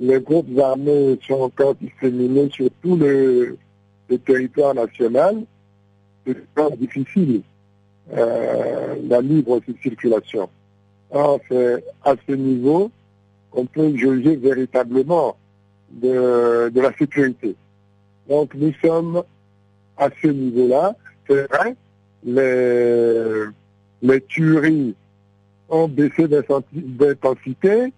les, 0.00 0.20
groupes 0.20 0.58
armés 0.58 1.18
sont 1.28 1.42
encore 1.42 1.74
disséminés 1.74 2.48
sur 2.50 2.70
tout 2.82 2.96
le, 2.96 3.58
territoire 4.24 4.74
national. 4.74 5.42
C'est 6.26 6.36
encore 6.56 6.76
difficile, 6.76 7.42
euh, 8.16 8.96
la 9.06 9.20
libre 9.20 9.60
circulation. 9.82 10.48
c'est 11.48 11.84
à 12.04 12.14
ce 12.26 12.32
niveau 12.32 12.90
qu'on 13.50 13.66
peut 13.66 13.94
juger 13.94 14.36
véritablement 14.36 15.36
de, 15.90 16.70
de 16.70 16.80
la 16.80 16.92
sécurité. 16.96 17.54
Donc 18.28 18.54
nous 18.54 18.72
sommes 18.82 19.22
à 19.96 20.08
ce 20.22 20.28
niveau-là. 20.28 20.96
C'est 21.28 21.46
vrai, 21.48 21.76
les, 22.24 23.44
les 24.02 24.20
tueries 24.22 24.94
ont 25.68 25.88
baissé 25.88 26.26
d'intensité. 26.28 27.92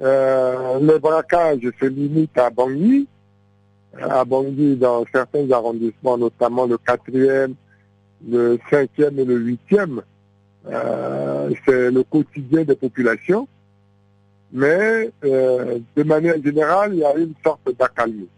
Euh, 0.00 0.80
le 0.80 0.98
braquage 0.98 1.60
se 1.80 1.86
limite 1.86 2.36
à 2.36 2.50
Bangui, 2.50 3.06
à 4.00 4.24
Bangui 4.24 4.76
dans 4.76 5.04
certains 5.12 5.50
arrondissements, 5.50 6.18
notamment 6.18 6.66
le 6.66 6.76
4e, 6.76 7.54
le 8.28 8.58
5e 8.70 9.18
et 9.18 9.24
le 9.24 9.38
8e. 9.38 10.00
Euh, 10.66 11.50
c'est 11.66 11.90
le 11.90 12.02
quotidien 12.02 12.64
des 12.64 12.74
populations. 12.74 13.46
Mais 14.52 15.10
euh, 15.24 15.78
de 15.96 16.02
manière 16.02 16.42
générale, 16.42 16.94
il 16.94 17.00
y 17.00 17.04
a 17.04 17.14
une 17.16 17.34
sorte 17.44 17.68
d'accalmie. 17.78 18.28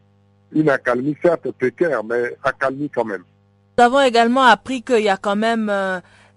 Une 0.53 0.69
accalmie 0.69 1.17
certes 1.23 1.51
précaire, 1.53 2.03
mais 2.05 2.37
accalmie 2.43 2.91
quand 2.91 3.05
même. 3.05 3.23
Nous 3.79 3.85
avons 3.85 4.01
également 4.01 4.43
appris 4.43 4.83
qu'il 4.83 5.03
y 5.03 5.09
a 5.09 5.19
quand 5.19 5.37
même 5.37 5.71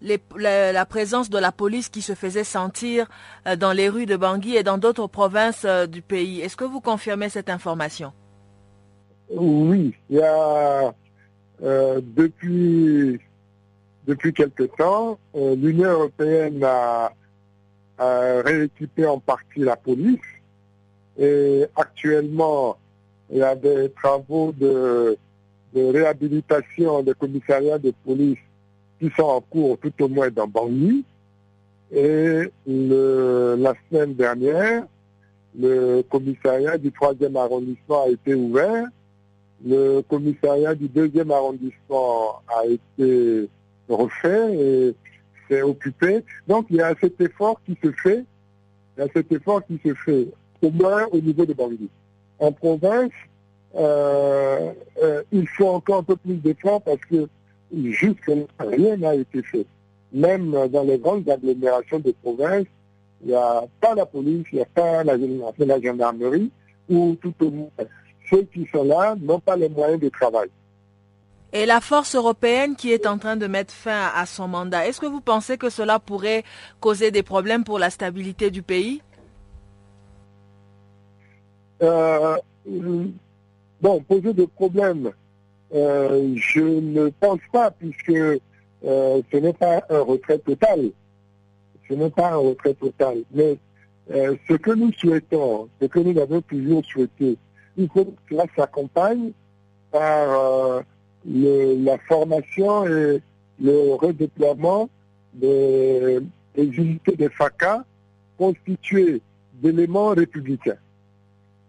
euh, 0.02 0.72
la, 0.72 0.86
présence 0.86 1.30
de 1.30 1.38
la 1.38 1.52
police 1.52 1.90
qui 1.90 2.02
se 2.02 2.14
faisait 2.14 2.46
sentir 2.46 3.08
euh, 3.48 3.56
dans 3.56 3.74
les 3.74 3.90
rues 3.90 4.06
de 4.06 4.16
Bangui 4.16 4.56
et 4.56 4.64
dans 4.64 4.78
d'autres 4.78 5.08
provinces 5.08 5.66
euh, 5.66 5.88
du 5.88 6.02
pays. 6.02 6.40
Est-ce 6.40 6.56
que 6.56 6.64
vous 6.64 6.80
confirmez 6.80 7.30
cette 7.30 7.50
information? 7.50 8.14
Oui, 9.30 9.94
il 10.10 10.18
y 10.18 10.22
a 10.22 10.94
depuis 11.62 13.20
depuis 14.08 14.34
quelque 14.34 14.64
temps, 14.64 15.20
l'Union 15.36 15.92
européenne 15.92 16.64
a, 16.64 17.12
rééquipé 18.00 19.06
en 19.06 19.20
partie 19.20 19.60
la 19.60 19.76
police 19.76 20.22
et 21.20 21.66
actuellement 21.76 22.78
il 23.30 23.40
y 23.40 23.44
a 23.44 23.56
des 23.56 23.92
travaux 23.92 24.54
de 24.54 25.18
de 25.76 25.92
réhabilitation 25.92 27.04
des 27.04 27.14
commissariats 27.14 27.78
de 27.78 27.94
police 28.06 28.40
qui 29.00 29.10
sont 29.16 29.24
en 29.24 29.42
cours 29.42 29.78
tout 29.80 29.94
au 30.02 30.08
moins 30.08 30.30
dans 30.30 30.48
Bangui. 30.48 31.04
Et 31.92 32.44
la 32.68 33.74
semaine 33.90 34.14
dernière, 34.14 34.84
le 35.58 36.02
commissariat 36.04 36.78
du 36.78 36.92
troisième 36.92 37.36
arrondissement 37.36 38.04
a 38.06 38.10
été 38.10 38.36
ouvert. 38.36 38.86
Le 39.66 40.02
commissariat 40.02 40.76
du 40.76 40.88
deuxième 40.88 41.32
arrondissement 41.32 42.42
a 42.48 42.66
été 42.66 43.50
refait 43.90 44.56
et 44.56 44.96
s'est 45.50 45.62
occupé. 45.62 46.24
Donc 46.48 46.68
il 46.70 46.78
y 46.78 46.82
a 46.82 46.94
cet 47.02 47.20
effort 47.20 47.60
qui 47.66 47.78
se 47.84 47.92
fait, 47.92 48.24
il 48.98 49.02
y 49.02 49.04
a 49.04 49.08
cet 49.14 49.32
effort 49.32 49.66
qui 49.66 49.80
se 49.84 49.94
fait, 49.96 50.28
au 50.62 50.70
moins 50.70 51.08
au 51.12 51.20
niveau 51.20 51.46
de 51.46 51.54
Bangui. 51.54 51.90
En 52.38 52.52
province, 52.52 53.12
euh, 53.76 54.72
euh, 55.04 55.24
il 55.32 55.48
faut 55.48 55.68
encore 55.68 55.98
un 55.98 56.04
peu 56.04 56.16
plus 56.16 56.36
d'efforts 56.36 56.82
parce 56.82 57.02
que 57.10 57.28
jusque-là, 57.76 58.44
rien 58.60 58.98
n'a 58.98 59.16
été 59.16 59.42
fait. 59.44 59.66
Même 60.12 60.52
dans 60.70 60.84
les 60.84 60.98
grandes 60.98 61.30
agglomérations 61.30 62.00
de 62.00 62.14
province, 62.24 62.66
il 63.22 63.28
n'y 63.28 63.36
a 63.36 63.64
pas 63.80 63.96
la 63.96 64.06
police, 64.06 64.46
il 64.52 64.56
n'y 64.56 64.62
a 64.62 64.66
pas 64.66 65.04
la, 65.04 65.16
la 65.18 65.82
gendarmerie, 65.82 66.52
ou 66.90 67.16
tout 67.22 67.34
au 67.42 67.52
moins, 67.52 67.70
ceux 68.30 68.44
qui 68.44 68.68
sont 68.72 68.84
là 68.84 69.16
n'ont 69.20 69.40
pas 69.40 69.56
les 69.56 69.70
moyens 69.70 70.00
de 70.00 70.10
travail. 70.10 70.50
Et 71.52 71.66
la 71.66 71.82
force 71.82 72.16
européenne 72.16 72.76
qui 72.76 72.92
est 72.92 73.08
en 73.08 73.18
train 73.18 73.36
de 73.36 73.48
mettre 73.48 73.74
fin 73.74 74.10
à 74.16 74.26
son 74.26 74.48
mandat, 74.48 74.88
est-ce 74.88 75.00
que 75.00 75.08
vous 75.08 75.22
pensez 75.22 75.58
que 75.58 75.70
cela 75.70 76.00
pourrait 76.00 76.44
causer 76.80 77.12
des 77.12 77.24
problèmes 77.24 77.64
pour 77.64 77.80
la 77.80 77.90
stabilité 77.90 78.52
du 78.52 78.62
pays? 78.62 79.02
Euh, 81.82 82.38
Bon, 83.82 84.02
poser 84.02 84.34
des 84.34 84.48
problèmes, 84.48 85.12
euh, 85.74 86.34
je 86.36 86.62
ne 86.62 87.10
pense 87.10 87.40
pas, 87.52 87.72
puisque 87.72 88.10
euh, 88.10 89.22
ce 89.32 89.38
n'est 89.38 89.54
pas 89.54 89.84
un 89.90 90.02
retrait 90.02 90.40
total. 90.40 90.92
Ce 91.88 91.94
n'est 91.94 92.10
pas 92.10 92.32
un 92.32 92.38
retrait 92.38 92.74
total. 92.74 93.24
Mais 93.32 93.58
euh, 94.12 94.36
ce 94.48 94.54
que 94.54 94.72
nous 94.72 94.92
souhaitons, 94.94 95.70
ce 95.82 95.88
que 95.88 96.00
nous 96.00 96.20
avons 96.20 96.42
toujours 96.42 96.84
souhaité, 96.86 97.38
il 97.78 97.88
faut 97.90 98.06
que 98.06 98.12
cela 98.30 98.46
s'accompagne 98.56 99.32
par 99.92 100.84
la 101.26 101.98
formation 102.08 102.86
et 102.86 103.22
le 103.62 103.94
redéploiement 103.96 104.90
des, 105.34 106.20
des 106.56 106.66
unités 106.66 107.16
de 107.16 107.28
FACA 107.30 107.84
constituées 108.38 109.22
d'éléments 109.54 110.10
républicains. 110.10 110.78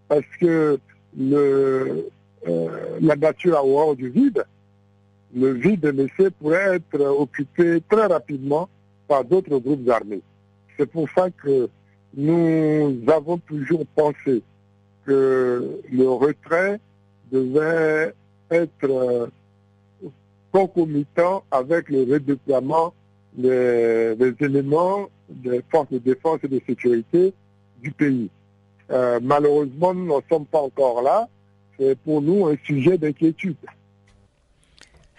Parce 0.08 0.26
que 0.40 0.78
le, 1.16 2.10
euh, 2.48 2.98
la 3.00 3.16
nature 3.16 3.56
a 3.56 3.64
horreur 3.64 3.96
du 3.96 4.08
vide, 4.08 4.44
le 5.34 5.52
vide 5.52 5.86
laissé 5.86 6.30
pourrait 6.30 6.76
être 6.76 7.00
occupé 7.00 7.82
très 7.88 8.06
rapidement 8.06 8.68
par 9.06 9.24
d'autres 9.24 9.58
groupes 9.58 9.88
armés. 9.88 10.22
C'est 10.76 10.86
pour 10.86 11.08
ça 11.10 11.30
que 11.30 11.68
nous 12.16 12.98
avons 13.08 13.38
toujours 13.38 13.84
pensé 13.94 14.42
que 15.04 15.80
le 15.90 16.08
retrait 16.08 16.80
devait 17.30 18.12
être 18.50 19.30
concomitant 20.52 21.44
avec 21.50 21.88
le 21.88 22.02
redéploiement 22.12 22.92
des, 23.34 24.16
des, 24.16 24.34
éléments 24.44 25.08
des 25.28 25.62
forces 25.70 25.90
de 25.90 25.98
défense 25.98 26.40
et 26.42 26.48
de 26.48 26.60
sécurité 26.66 27.32
du 27.80 27.92
pays. 27.92 28.28
Euh, 28.90 29.20
malheureusement, 29.22 29.94
nous 29.94 30.06
n'en 30.06 30.20
sommes 30.28 30.46
pas 30.46 30.60
encore 30.60 31.02
là. 31.02 31.28
C'est 31.80 31.98
pour 32.00 32.20
nous 32.20 32.46
un 32.46 32.56
sujet 32.62 32.98
d'inquiétude. 32.98 33.56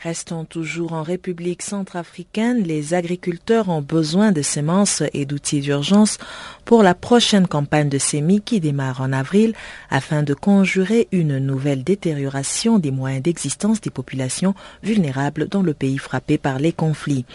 Restons 0.04 0.46
toujours 0.46 0.94
en 0.94 1.04
République 1.04 1.62
centrafricaine. 1.62 2.64
Les 2.64 2.96
agriculteurs 2.96 3.70
ont 3.70 3.84
besoin 3.84 4.32
de 4.32 4.42
semences 4.42 5.04
et 5.14 5.28
d'outils 5.28 5.60
d'urgence 5.60 6.18
pour 6.66 6.82
la 6.82 6.96
prochaine 6.96 7.46
campagne 7.46 7.88
de 7.88 8.00
semis 8.00 8.42
qui 8.42 8.60
démarre 8.60 9.02
en 9.02 9.14
avril 9.14 9.54
afin 9.92 10.24
de 10.24 10.34
conjurer 10.34 11.08
une 11.12 11.38
nouvelle 11.38 11.84
détérioration 11.84 12.80
des 12.80 12.90
moyens 12.90 13.22
d'existence 13.22 13.80
des 13.80 13.92
populations 13.92 14.56
vulnérables 14.82 15.48
dans 15.48 15.62
le 15.62 15.76
pays 15.76 16.00
frappé 16.00 16.40
par 16.40 16.58
les 16.58 16.74
conflits. 16.74 17.26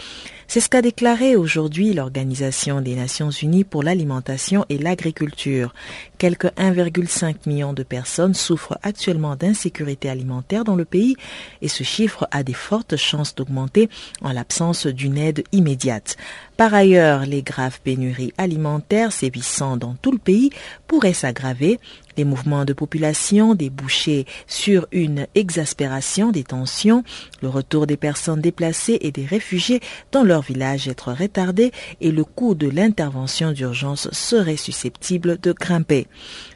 C'est 0.49 0.61
ce 0.61 0.69
qu'a 0.69 0.81
déclaré 0.81 1.35
aujourd'hui 1.35 1.93
l'Organisation 1.93 2.79
des 2.79 2.95
Nations 2.95 3.31
Unies 3.31 3.65
pour 3.65 3.83
l'alimentation 3.83 4.65
et 4.69 4.77
l'agriculture. 4.77 5.73
Quelques 6.17 6.45
1,5 6.45 7.35
million 7.47 7.73
de 7.73 7.83
personnes 7.83 8.33
souffrent 8.33 8.77
actuellement 8.81 9.35
d'insécurité 9.35 10.09
alimentaire 10.09 10.63
dans 10.63 10.75
le 10.75 10.85
pays 10.85 11.17
et 11.61 11.67
ce 11.67 11.83
chiffre 11.83 12.29
a 12.31 12.43
des 12.43 12.53
fortes 12.57 12.97
chances 12.97 13.35
d'augmenter 13.35 13.89
en 14.21 14.33
l'absence 14.33 14.87
d'une 14.87 15.17
aide 15.17 15.43
immédiate. 15.51 16.17
Par 16.57 16.73
ailleurs, 16.73 17.27
les 17.27 17.43
graves 17.43 17.79
pénuries 17.81 18.33
alimentaires 18.39 19.11
sévissant 19.11 19.77
dans 19.77 19.93
tout 19.93 20.11
le 20.11 20.17
pays 20.17 20.49
pourraient 20.87 21.13
s'aggraver. 21.13 21.79
Les 22.17 22.23
mouvements 22.23 22.65
de 22.65 22.73
population 22.73 23.53
débouchés 23.53 24.25
sur 24.47 24.87
une 24.91 25.27
exaspération 25.35 26.31
des 26.31 26.43
tensions, 26.43 27.03
le 27.43 27.47
retour 27.47 27.85
des 27.85 27.95
personnes 27.95 28.41
déplacées 28.41 28.97
et 29.01 29.11
des 29.11 29.27
réfugiés 29.27 29.81
dans 30.11 30.23
leur 30.23 30.41
village 30.41 30.87
être 30.87 31.13
retardé 31.13 31.71
et 32.01 32.11
le 32.11 32.23
coût 32.23 32.55
de 32.55 32.67
l'intervention 32.67 33.51
d'urgence 33.51 34.09
serait 34.11 34.57
susceptible 34.57 35.39
de 35.39 35.51
grimper. 35.51 36.07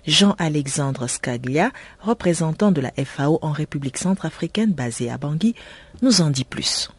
Jean-Alexandre 0.08 1.06
Scaglia, 1.06 1.70
représentant 2.00 2.72
de 2.72 2.82
la 2.82 2.92
FAO 3.06 3.38
en 3.44 3.52
République 3.52 4.00
centrafricaine 4.00 4.72
basée 4.72 5.12
à 5.12 5.20
Bangui, 5.20 5.54
nous 6.02 6.22
en 6.22 6.32
dit 6.32 6.46
plus 6.46 6.90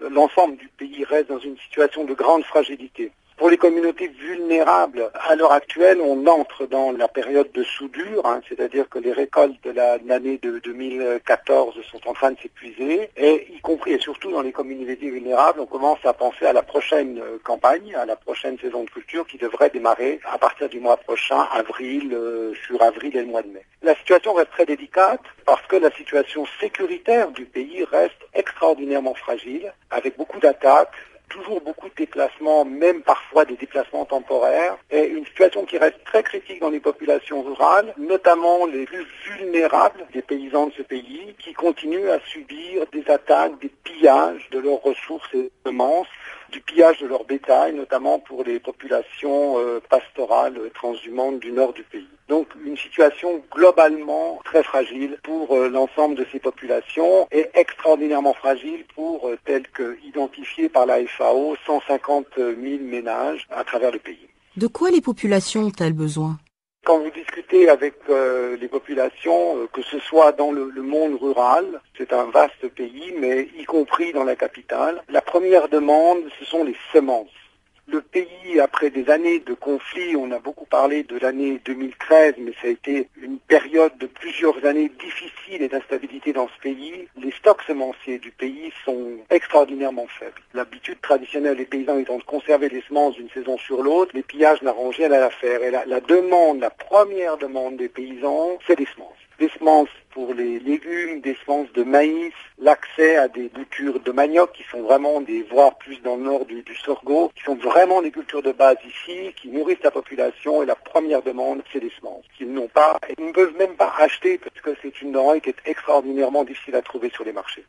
l'ensemble 0.00 0.56
du 0.56 0.68
pays 0.68 1.04
reste 1.04 1.28
dans 1.28 1.38
une 1.38 1.56
situation 1.58 2.04
de 2.04 2.14
grande 2.14 2.44
fragilité. 2.44 3.12
Pour 3.36 3.50
les 3.50 3.58
communautés 3.58 4.08
vulnérables, 4.08 5.10
à 5.28 5.34
l'heure 5.34 5.52
actuelle, 5.52 6.00
on 6.00 6.26
entre 6.26 6.64
dans 6.64 6.90
la 6.90 7.06
période 7.06 7.52
de 7.52 7.62
soudure, 7.64 8.24
hein, 8.24 8.40
c'est-à-dire 8.48 8.88
que 8.88 8.98
les 8.98 9.12
récoltes 9.12 9.62
de 9.62 9.72
l'année 9.72 10.38
de 10.38 10.58
2014 10.60 11.74
sont 11.92 12.08
en 12.08 12.14
train 12.14 12.30
de 12.30 12.38
s'épuiser, 12.40 13.10
et 13.14 13.46
y 13.52 13.60
compris 13.60 13.92
et 13.92 13.98
surtout 13.98 14.30
dans 14.30 14.40
les 14.40 14.52
communautés 14.52 15.10
vulnérables, 15.10 15.60
on 15.60 15.66
commence 15.66 15.98
à 16.04 16.14
penser 16.14 16.46
à 16.46 16.54
la 16.54 16.62
prochaine 16.62 17.18
euh, 17.18 17.38
campagne, 17.44 17.94
à 17.94 18.06
la 18.06 18.16
prochaine 18.16 18.58
saison 18.58 18.84
de 18.84 18.90
culture 18.90 19.26
qui 19.26 19.36
devrait 19.36 19.68
démarrer 19.68 20.18
à 20.32 20.38
partir 20.38 20.70
du 20.70 20.80
mois 20.80 20.96
prochain, 20.96 21.46
avril, 21.52 22.14
euh, 22.14 22.54
sur 22.66 22.80
avril 22.82 23.14
et 23.14 23.20
le 23.20 23.26
mois 23.26 23.42
de 23.42 23.48
mai. 23.48 23.66
La 23.82 23.94
situation 23.96 24.32
reste 24.32 24.52
très 24.52 24.64
délicate 24.64 25.20
parce 25.44 25.64
que 25.66 25.76
la 25.76 25.90
situation 25.90 26.46
sécuritaire 26.58 27.30
du 27.32 27.44
pays 27.44 27.84
reste 27.84 28.16
extraordinairement 28.32 29.14
fragile, 29.14 29.74
avec 29.90 30.16
beaucoup 30.16 30.40
d'attaques, 30.40 30.96
toujours 31.28 31.60
beaucoup 31.60 31.88
de 31.88 31.94
déplacements, 31.94 32.64
même 32.64 33.02
parfois 33.02 33.44
des 33.44 33.56
déplacements 33.56 34.04
temporaires, 34.04 34.76
et 34.90 35.04
une 35.06 35.26
situation 35.26 35.64
qui 35.64 35.78
reste 35.78 36.02
très 36.04 36.22
critique 36.22 36.60
dans 36.60 36.70
les 36.70 36.80
populations 36.80 37.42
rurales, 37.42 37.94
notamment 37.98 38.66
les 38.66 38.84
plus 38.84 39.06
vulnérables 39.26 40.06
des 40.12 40.22
paysans 40.22 40.68
de 40.68 40.72
ce 40.72 40.82
pays, 40.82 41.34
qui 41.38 41.52
continuent 41.52 42.10
à 42.10 42.20
subir 42.20 42.84
des 42.92 43.04
attaques, 43.10 43.58
des 43.60 43.70
pillages 43.84 44.48
de 44.50 44.58
leurs 44.58 44.82
ressources 44.82 45.32
et 45.34 45.50
semences, 45.64 46.06
du 46.50 46.60
pillage 46.60 47.00
de 47.00 47.06
leur 47.06 47.24
bétail, 47.24 47.74
notamment 47.74 48.18
pour 48.18 48.44
les 48.44 48.58
populations 48.58 49.58
euh, 49.58 49.80
pastorales 49.88 50.58
transhumantes 50.74 51.40
du 51.40 51.52
nord 51.52 51.72
du 51.72 51.82
pays. 51.82 52.08
Donc 52.28 52.48
une 52.64 52.76
situation 52.76 53.42
globalement 53.52 54.40
très 54.44 54.62
fragile 54.62 55.18
pour 55.22 55.54
euh, 55.54 55.68
l'ensemble 55.68 56.16
de 56.16 56.26
ces 56.32 56.40
populations 56.40 57.28
et 57.30 57.46
extraordinairement 57.54 58.34
fragile 58.34 58.84
pour, 58.94 59.28
euh, 59.28 59.38
tel 59.44 59.68
que 59.68 59.96
identifié 60.04 60.68
par 60.68 60.86
la 60.86 61.06
FAO, 61.06 61.56
150 61.66 62.26
000 62.36 62.56
ménages 62.82 63.46
à 63.50 63.64
travers 63.64 63.92
le 63.92 63.98
pays. 63.98 64.28
De 64.56 64.66
quoi 64.66 64.90
les 64.90 65.00
populations 65.00 65.64
ont-elles 65.64 65.92
besoin? 65.92 66.38
Quand 66.86 67.00
vous 67.00 67.10
discutez 67.10 67.68
avec 67.68 67.94
euh, 68.08 68.56
les 68.56 68.68
populations, 68.68 69.58
euh, 69.58 69.66
que 69.72 69.82
ce 69.82 69.98
soit 69.98 70.30
dans 70.30 70.52
le, 70.52 70.70
le 70.70 70.82
monde 70.82 71.18
rural, 71.20 71.80
c'est 71.98 72.12
un 72.12 72.26
vaste 72.26 72.68
pays, 72.68 73.12
mais 73.18 73.48
y 73.58 73.64
compris 73.64 74.12
dans 74.12 74.22
la 74.22 74.36
capitale, 74.36 75.02
la 75.08 75.20
première 75.20 75.68
demande, 75.68 76.20
ce 76.38 76.44
sont 76.44 76.62
les 76.62 76.76
semences. 76.92 77.45
Le 77.88 78.00
pays, 78.00 78.58
après 78.60 78.90
des 78.90 79.08
années 79.10 79.38
de 79.38 79.54
conflits, 79.54 80.16
on 80.16 80.32
a 80.32 80.40
beaucoup 80.40 80.64
parlé 80.64 81.04
de 81.04 81.18
l'année 81.18 81.60
2013, 81.64 82.34
mais 82.38 82.52
ça 82.60 82.66
a 82.66 82.70
été 82.70 83.08
une 83.22 83.38
période 83.38 83.96
de 83.98 84.06
plusieurs 84.06 84.64
années 84.64 84.90
difficiles 85.00 85.62
et 85.62 85.68
d'instabilité 85.68 86.32
dans 86.32 86.48
ce 86.48 86.60
pays. 86.60 87.06
Les 87.16 87.30
stocks 87.30 87.62
semenciers 87.62 88.18
du 88.18 88.32
pays 88.32 88.72
sont 88.84 89.18
extraordinairement 89.30 90.08
faibles. 90.08 90.42
L'habitude 90.52 91.00
traditionnelle 91.00 91.56
des 91.56 91.64
paysans 91.64 91.98
étant 91.98 92.18
de 92.18 92.24
conserver 92.24 92.68
les 92.68 92.82
semences 92.82 93.14
d'une 93.14 93.30
saison 93.30 93.56
sur 93.56 93.82
l'autre, 93.84 94.10
les 94.14 94.22
pillages 94.24 94.62
n'arrangent 94.62 94.96
rien 94.96 95.12
à 95.12 95.20
l'affaire. 95.20 95.62
Et 95.62 95.70
la, 95.70 96.00
demande, 96.00 96.58
la 96.58 96.70
première 96.70 97.36
demande 97.36 97.76
des 97.76 97.88
paysans, 97.88 98.58
c'est 98.66 98.76
des 98.76 98.86
semences 98.86 99.16
des 99.38 99.48
semences 99.50 99.88
pour 100.16 100.32
les 100.32 100.58
légumes, 100.60 101.20
des 101.20 101.36
semences 101.44 101.70
de 101.74 101.82
maïs, 101.82 102.32
l'accès 102.58 103.16
à 103.18 103.28
des 103.28 103.50
boutures 103.50 104.00
de 104.00 104.12
manioc 104.12 104.50
qui 104.52 104.62
sont 104.70 104.80
vraiment 104.80 105.20
des, 105.20 105.42
voire 105.42 105.76
plus 105.76 106.00
dans 106.00 106.16
le 106.16 106.22
nord 106.22 106.46
du, 106.46 106.64
sorgho, 106.82 107.30
qui 107.36 107.44
sont 107.44 107.56
vraiment 107.56 108.00
des 108.00 108.10
cultures 108.10 108.42
de 108.42 108.52
base 108.52 108.78
ici, 108.88 109.34
qui 109.38 109.48
nourrissent 109.48 109.84
la 109.84 109.90
population 109.90 110.62
et 110.62 110.66
la 110.66 110.74
première 110.74 111.20
demande, 111.20 111.60
c'est 111.70 111.80
des 111.80 111.92
semences 112.00 112.24
qu'ils 112.38 112.50
n'ont 112.50 112.68
pas 112.68 112.98
et 113.10 113.22
ne 113.22 113.30
peuvent 113.30 113.58
même 113.58 113.76
pas 113.76 113.92
acheter 113.98 114.38
parce 114.38 114.58
que 114.62 114.70
c'est 114.80 115.02
une 115.02 115.12
denrée 115.12 115.42
qui 115.42 115.50
est 115.50 115.62
extraordinairement 115.66 116.44
difficile 116.44 116.76
à 116.76 116.80
trouver 116.80 117.10
sur 117.10 117.24
les 117.24 117.34
marchés. 117.34 117.66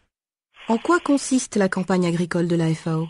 En 0.69 0.77
quoi 0.77 0.99
consiste 1.01 1.57
la 1.57 1.67
campagne 1.67 2.07
agricole 2.07 2.47
de 2.47 2.55
la 2.55 2.73
FAO 2.73 3.09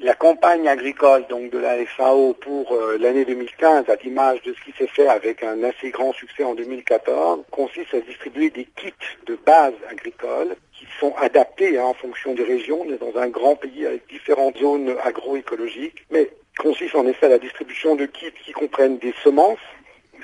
la 0.00 0.14
campagne 0.14 0.68
agricole 0.68 1.26
donc 1.28 1.50
de 1.50 1.58
la 1.58 1.84
FAO 1.84 2.34
pour 2.34 2.72
euh, 2.72 2.96
l'année 3.00 3.24
2015, 3.24 3.88
à 3.88 3.96
l'image 3.96 4.40
de 4.42 4.54
ce 4.54 4.60
qui 4.64 4.76
s'est 4.78 4.86
fait 4.86 5.08
avec 5.08 5.42
un 5.42 5.62
assez 5.64 5.90
grand 5.90 6.12
succès 6.12 6.44
en 6.44 6.54
2014, 6.54 7.40
consiste 7.50 7.94
à 7.94 8.00
distribuer 8.00 8.50
des 8.50 8.64
kits 8.64 8.92
de 9.26 9.36
base 9.44 9.74
agricole 9.90 10.54
qui 10.72 10.86
sont 11.00 11.14
adaptés 11.16 11.78
hein, 11.78 11.84
en 11.84 11.94
fonction 11.94 12.34
des 12.34 12.44
régions. 12.44 12.82
On 12.86 12.92
est 12.92 12.98
dans 12.98 13.18
un 13.20 13.28
grand 13.28 13.56
pays 13.56 13.86
avec 13.86 14.08
différentes 14.08 14.58
zones 14.58 14.94
agroécologiques, 15.02 16.06
mais 16.10 16.30
consiste 16.58 16.94
en 16.94 17.06
effet 17.06 17.26
à 17.26 17.30
la 17.30 17.38
distribution 17.38 17.96
de 17.96 18.06
kits 18.06 18.32
qui 18.44 18.52
comprennent 18.52 18.98
des 18.98 19.14
semences, 19.24 19.58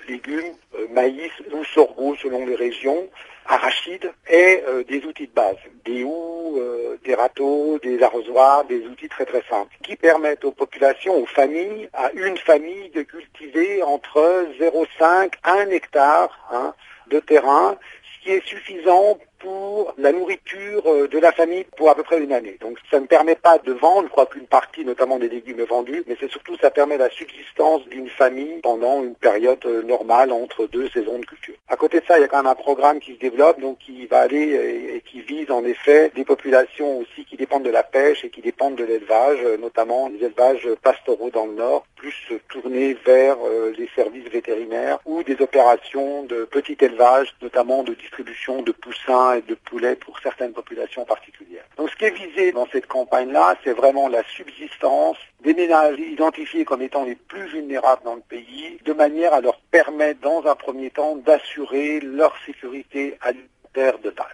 légumes, 0.08 0.54
euh, 0.74 0.86
maïs 0.92 1.32
ou 1.52 1.64
sorgho 1.64 2.16
selon 2.16 2.46
les 2.46 2.54
régions, 2.54 3.08
arachides 3.46 4.10
et 4.28 4.62
euh, 4.66 4.84
des 4.84 5.04
outils 5.04 5.26
de 5.26 5.32
base, 5.32 5.56
des 5.84 6.02
houes, 6.02 6.58
euh, 6.58 6.96
des 7.04 7.14
râteaux, 7.14 7.78
des 7.82 8.02
arrosoirs, 8.02 8.64
des 8.64 8.86
outils 8.86 9.08
très 9.08 9.26
très 9.26 9.42
simples, 9.48 9.74
qui 9.82 9.96
permettent 9.96 10.44
aux 10.44 10.52
populations, 10.52 11.16
aux 11.16 11.26
familles, 11.26 11.88
à 11.92 12.10
une 12.12 12.38
famille 12.38 12.90
de 12.90 13.02
cultiver 13.02 13.82
entre 13.82 14.46
0,5 14.58 15.32
à 15.42 15.52
1 15.52 15.70
hectare 15.70 16.30
hein, 16.52 16.74
de 17.08 17.20
terrain, 17.20 17.76
ce 18.02 18.24
qui 18.24 18.30
est 18.32 18.46
suffisant 18.46 19.18
pour 19.44 19.94
la 19.98 20.10
nourriture 20.10 20.82
euh, 20.86 21.06
de 21.06 21.18
la 21.18 21.30
famille 21.30 21.64
pour 21.76 21.90
à 21.90 21.94
peu 21.94 22.02
près 22.02 22.18
une 22.18 22.32
année. 22.32 22.56
Donc 22.60 22.78
ça 22.90 22.98
ne 22.98 23.06
permet 23.06 23.34
pas 23.34 23.58
de 23.58 23.72
vendre, 23.72 24.04
je 24.04 24.10
crois 24.10 24.26
qu'une 24.26 24.46
partie 24.46 24.84
notamment 24.84 25.18
des 25.18 25.28
légumes 25.28 25.60
est 25.60 25.66
vendue, 25.66 26.02
mais 26.06 26.16
c'est 26.18 26.30
surtout 26.30 26.56
ça 26.56 26.70
permet 26.70 26.96
la 26.96 27.10
subsistance 27.10 27.86
d'une 27.88 28.08
famille 28.08 28.60
pendant 28.62 29.02
une 29.04 29.14
période 29.14 29.64
euh, 29.66 29.82
normale 29.82 30.32
entre 30.32 30.66
deux 30.66 30.88
saisons 30.88 31.18
de 31.18 31.26
culture. 31.26 31.54
À 31.68 31.76
côté 31.76 32.00
de 32.00 32.06
ça, 32.06 32.16
il 32.18 32.22
y 32.22 32.24
a 32.24 32.28
quand 32.28 32.38
même 32.38 32.46
un 32.46 32.54
programme 32.54 33.00
qui 33.00 33.14
se 33.14 33.20
développe, 33.20 33.60
donc 33.60 33.78
qui 33.78 34.06
va 34.06 34.20
aller 34.20 34.36
et, 34.38 34.96
et 34.96 35.00
qui 35.02 35.20
vise 35.20 35.50
en 35.50 35.64
effet 35.64 36.10
des 36.14 36.24
populations 36.24 37.00
aussi 37.00 37.26
qui 37.26 37.36
dépendent 37.36 37.64
de 37.64 37.70
la 37.70 37.82
pêche 37.82 38.24
et 38.24 38.30
qui 38.30 38.40
dépendent 38.40 38.76
de 38.76 38.84
l'élevage, 38.84 39.40
euh, 39.44 39.58
notamment 39.58 40.08
les 40.08 40.24
élevages 40.24 40.68
pastoraux 40.82 41.30
dans 41.30 41.46
le 41.46 41.54
nord, 41.54 41.84
plus 41.96 42.14
tournés 42.48 42.96
vers 43.04 43.36
les 43.76 43.88
services 43.94 44.28
vétérinaires 44.28 44.98
ou 45.04 45.22
des 45.22 45.40
opérations 45.40 46.22
de 46.24 46.44
petit 46.44 46.76
élevage, 46.80 47.34
notamment 47.42 47.82
de 47.82 47.94
distribution 47.94 48.62
de 48.62 48.72
poussins 48.72 49.33
et 49.36 49.42
de 49.42 49.54
poulets 49.54 49.96
pour 49.96 50.18
certaines 50.20 50.52
populations 50.52 51.04
particulières. 51.04 51.64
Donc 51.76 51.90
ce 51.90 51.96
qui 51.96 52.04
est 52.04 52.10
visé 52.10 52.52
dans 52.52 52.66
cette 52.72 52.86
campagne-là, 52.86 53.56
c'est 53.64 53.72
vraiment 53.72 54.08
la 54.08 54.22
subsistance 54.24 55.16
des 55.42 55.54
ménages 55.54 55.98
identifiés 55.98 56.64
comme 56.64 56.82
étant 56.82 57.04
les 57.04 57.16
plus 57.16 57.46
vulnérables 57.48 58.02
dans 58.04 58.14
le 58.14 58.22
pays, 58.22 58.78
de 58.84 58.92
manière 58.92 59.34
à 59.34 59.40
leur 59.40 59.58
permettre 59.70 60.20
dans 60.20 60.44
un 60.46 60.54
premier 60.54 60.90
temps 60.90 61.16
d'assurer 61.16 62.00
leur 62.00 62.34
sécurité 62.46 63.18
alimentaire 63.20 63.98
de 63.98 64.10
base. 64.10 64.26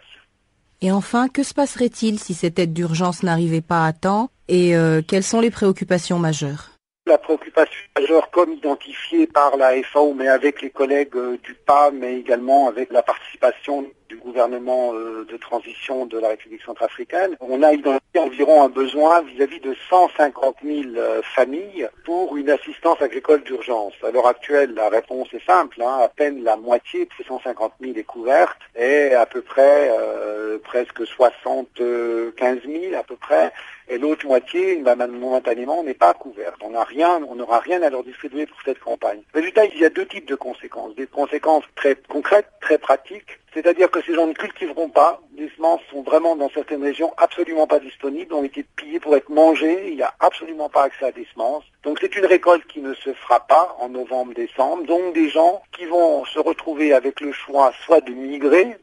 Et 0.83 0.93
enfin, 0.93 1.29
que 1.29 1.43
se 1.43 1.53
passerait-il 1.53 2.19
si 2.19 2.33
cette 2.33 2.59
aide 2.59 2.73
d'urgence 2.73 3.23
n'arrivait 3.23 3.61
pas 3.61 3.85
à 3.85 3.93
temps 3.93 4.31
et 4.49 4.75
euh, 4.75 5.03
quelles 5.07 5.25
sont 5.25 5.41
les 5.41 5.51
préoccupations 5.51 6.19
majeures? 6.19 6.71
La 7.07 7.19
préoccupation 7.19 7.81
majeure 7.99 8.31
comme 8.31 8.53
identifiée 8.55 9.27
par 9.27 9.57
la 9.57 9.83
FAO, 9.83 10.15
mais 10.15 10.29
avec 10.29 10.63
les 10.63 10.71
collègues 10.71 11.17
euh, 11.17 11.39
du 11.43 11.55
PAM, 11.55 11.99
mais 11.99 12.19
également 12.19 12.69
avec 12.69 12.91
la 12.93 13.03
participation 13.03 13.85
du 14.11 14.17
gouvernement 14.17 14.93
euh, 14.93 15.25
de 15.25 15.37
transition 15.37 16.05
de 16.05 16.19
la 16.19 16.31
République 16.31 16.63
centrafricaine, 16.63 17.37
on 17.39 17.63
a 17.63 17.73
identifié 17.73 18.21
environ 18.21 18.65
un 18.65 18.69
besoin 18.69 19.23
vis-à-vis 19.23 19.61
de 19.61 19.73
150 19.89 20.57
000 20.65 20.81
euh, 20.97 21.23
familles 21.23 21.89
pour 22.05 22.37
une 22.37 22.51
assistance 22.51 23.01
agricole 23.01 23.45
d'urgence. 23.45 23.93
À 24.03 24.11
l'heure 24.11 24.27
actuelle, 24.27 24.75
la 24.75 24.89
réponse 24.89 25.29
est 25.33 25.47
simple, 25.47 25.81
hein, 25.81 26.01
à 26.03 26.09
peine 26.09 26.43
la 26.43 26.57
moitié 26.57 27.05
de 27.05 27.11
ces 27.17 27.23
150 27.23 27.75
000 27.81 27.93
est 27.97 28.03
couverte 28.03 28.59
et 28.75 29.15
à 29.15 29.27
peu 29.27 29.43
près 29.43 29.93
euh, 29.97 30.59
presque 30.59 31.07
75 31.07 32.63
000 32.67 32.95
à 32.99 33.05
peu 33.05 33.15
près 33.15 33.53
et 33.91 33.99
l'autre 33.99 34.25
moitié, 34.25 34.77
bah, 34.77 34.95
momentanément, 34.95 35.83
n'est 35.83 35.95
pas 35.95 36.15
couverte. 36.15 36.55
On 36.63 36.71
n'a 36.71 36.85
rien, 36.85 37.21
on 37.29 37.35
n'aura 37.35 37.59
rien 37.59 37.83
à 37.83 37.91
leur 37.91 38.05
distribuer 38.05 38.47
pour 38.47 38.59
cette 38.65 38.79
campagne. 38.79 39.21
Résultat, 39.35 39.65
il 39.67 39.81
y 39.81 39.85
a 39.85 39.91
deux 39.91 40.07
types 40.07 40.29
de 40.29 40.37
conséquences. 40.37 40.95
Des 40.95 41.09
conséquences 41.09 41.65
très 41.75 41.97
concrètes, 42.09 42.47
très 42.61 42.79
pratiques, 42.79 43.40
c'est-à-dire 43.53 43.91
que 43.91 44.01
ces 44.03 44.15
gens 44.15 44.27
ne 44.27 44.33
cultiveront 44.33 44.89
pas. 44.89 45.21
Les 45.37 45.49
semences 45.57 45.81
sont 45.91 46.03
vraiment 46.03 46.37
dans 46.37 46.51
certaines 46.51 46.83
régions 46.83 47.13
absolument 47.17 47.67
pas 47.67 47.81
disponibles, 47.81 48.33
ont 48.35 48.45
été 48.45 48.65
pillées 48.77 49.01
pour 49.01 49.17
être 49.17 49.29
mangées. 49.29 49.89
Il 49.89 49.97
n'y 49.97 50.03
a 50.03 50.15
absolument 50.21 50.69
pas 50.69 50.85
accès 50.85 51.07
à 51.07 51.13
des 51.13 51.27
semences. 51.33 51.65
Donc 51.83 51.99
c'est 52.01 52.15
une 52.17 52.27
récolte 52.27 52.67
qui 52.67 52.81
ne 52.81 52.95
se 52.95 53.13
fera 53.15 53.41
pas 53.41 53.77
en 53.81 53.89
novembre-décembre. 53.89 54.85
Donc 54.85 55.15
des 55.15 55.31
gens 55.31 55.63
qui 55.73 55.87
vont 55.87 56.25
se 56.27 56.39
retrouver 56.39 56.93
avec 56.93 57.21
le 57.21 57.33
choix 57.33 57.73
soit 57.85 58.01
de 58.01 58.13
migrer, 58.13 58.77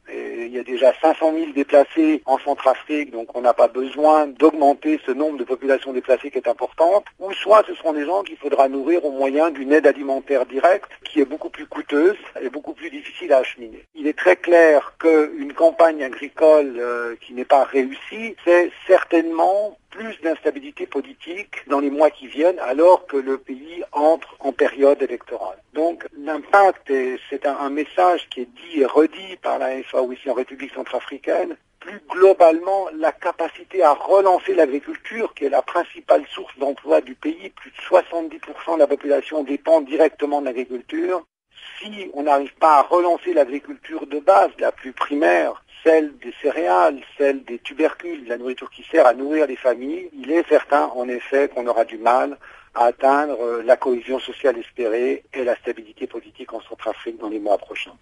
il 0.48 0.56
y 0.56 0.60
a 0.60 0.64
déjà 0.64 0.94
500 1.02 1.34
000 1.34 1.52
déplacés 1.54 2.22
en 2.26 2.40
Centrafrique, 2.40 3.12
donc 3.12 3.36
on 3.36 3.42
n'a 3.42 3.54
pas 3.54 3.68
besoin 3.68 4.28
d'augmenter 4.28 5.00
ce 5.06 5.12
nombre 5.12 5.38
de 5.38 5.44
populations 5.44 5.94
déplacées 5.94 6.32
qui 6.32 6.38
est 6.38 6.48
importante, 6.48 7.06
ou 7.20 7.32
soit 7.34 7.64
ce 7.68 7.76
seront 7.76 7.94
des 7.94 8.06
gens 8.06 8.24
qu'il 8.24 8.38
faudra 8.38 8.70
nourrir 8.70 9.06
au 9.06 9.12
moyen 9.12 9.52
d'une 9.52 9.74
aide 9.74 9.86
alimentaire 9.86 10.46
directe 10.46 10.90
qui 11.04 11.20
est 11.20 11.26
beaucoup 11.26 11.50
plus 11.50 11.68
coûteuse 11.68 12.18
et 12.42 12.50
beaucoup 12.50 12.74
plus 12.74 12.90
difficile 12.90 13.34
à 13.34 13.40
acheminer. 13.40 13.84
Il 13.96 14.08
est 14.08 14.18
très 14.18 14.36
clair 14.36 14.94
qu'une 15.00 15.54
campagne 15.54 16.04
agricole 16.04 16.76
euh, 16.80 17.16
qui 17.22 17.34
n'est 17.34 17.46
pas 17.46 17.64
réussie, 17.64 18.36
c'est 18.46 18.72
certainement 18.88 19.78
plus 19.90 20.20
d'instabilité 20.22 20.86
politique 20.86 21.68
dans 21.68 21.80
les 21.80 21.90
mois 21.90 22.12
qui 22.12 22.28
viennent 22.28 22.60
alors 22.60 23.06
que 23.08 23.18
le 23.18 23.38
pays 23.38 23.84
entre 23.92 24.36
en 24.40 24.52
période 24.52 25.02
électorale. 25.02 25.58
Donc 25.74 26.08
l'impact, 26.18 26.92
c'est 27.30 27.46
un, 27.46 27.70
message 27.70 28.28
qui 28.30 28.42
est 28.42 28.46
dit 28.46 28.82
et 28.82 28.86
redit 28.86 29.38
par 29.42 29.60
la 29.60 29.82
FAO 29.84 30.12
ici 30.12 30.30
en 30.30 30.34
République 30.34 30.74
centrafricaine, 30.74 31.56
plus 31.80 32.02
globalement 32.10 32.88
la 32.98 33.12
capacité 33.12 33.84
à 33.84 33.94
relancer 33.94 34.54
l'agriculture, 34.56 35.34
qui 35.34 35.46
est 35.46 35.50
la 35.50 35.62
principale 35.62 36.26
source 36.28 36.58
d'emploi 36.58 37.02
du 37.02 37.16
pays. 37.16 37.50
Plus 37.52 37.72
de 37.72 37.78
70% 37.78 38.76
de 38.76 38.80
la 38.80 38.88
population 38.88 39.44
dépend 39.44 39.82
directement 39.82 40.42
de 40.42 40.46
l'agriculture. 40.46 41.24
Si 41.80 42.10
on 42.14 42.24
n'arrive 42.24 42.54
pas 42.56 42.80
à 42.80 42.82
relancer 42.84 43.34
l'agriculture 43.34 44.08
de 44.08 44.20
base, 44.20 44.52
la 44.60 44.72
plus 44.72 44.94
primaire, 44.94 45.64
celle 45.84 46.18
des 46.18 46.34
céréales, 46.42 47.02
celle 47.18 47.44
des 47.44 47.60
tubercules, 47.60 48.28
la 48.28 48.38
nourriture 48.38 48.70
qui 48.70 48.84
sert 48.84 49.06
à 49.06 49.14
nourrir 49.14 49.48
les 49.48 49.56
familles, 49.56 50.10
il 50.14 50.32
est 50.32 50.48
certain 50.50 50.86
en 50.96 51.08
effet 51.08 51.50
qu'on 51.50 51.68
aura 51.68 51.86
du 51.86 51.98
mal 51.98 52.38
à 52.74 52.86
atteindre 52.86 53.62
la 53.64 53.78
cohésion 53.78 54.20
sociale 54.20 54.58
espérée 54.58 55.24
et 55.34 55.44
la 55.44 55.56
stabilité 55.56 56.08
politique 56.08 56.54
en 56.54 56.62
Centrafrique 56.62 57.20
dans 57.20 57.30
les 57.30 57.40
mois 57.40 57.58
prochains 57.58 57.96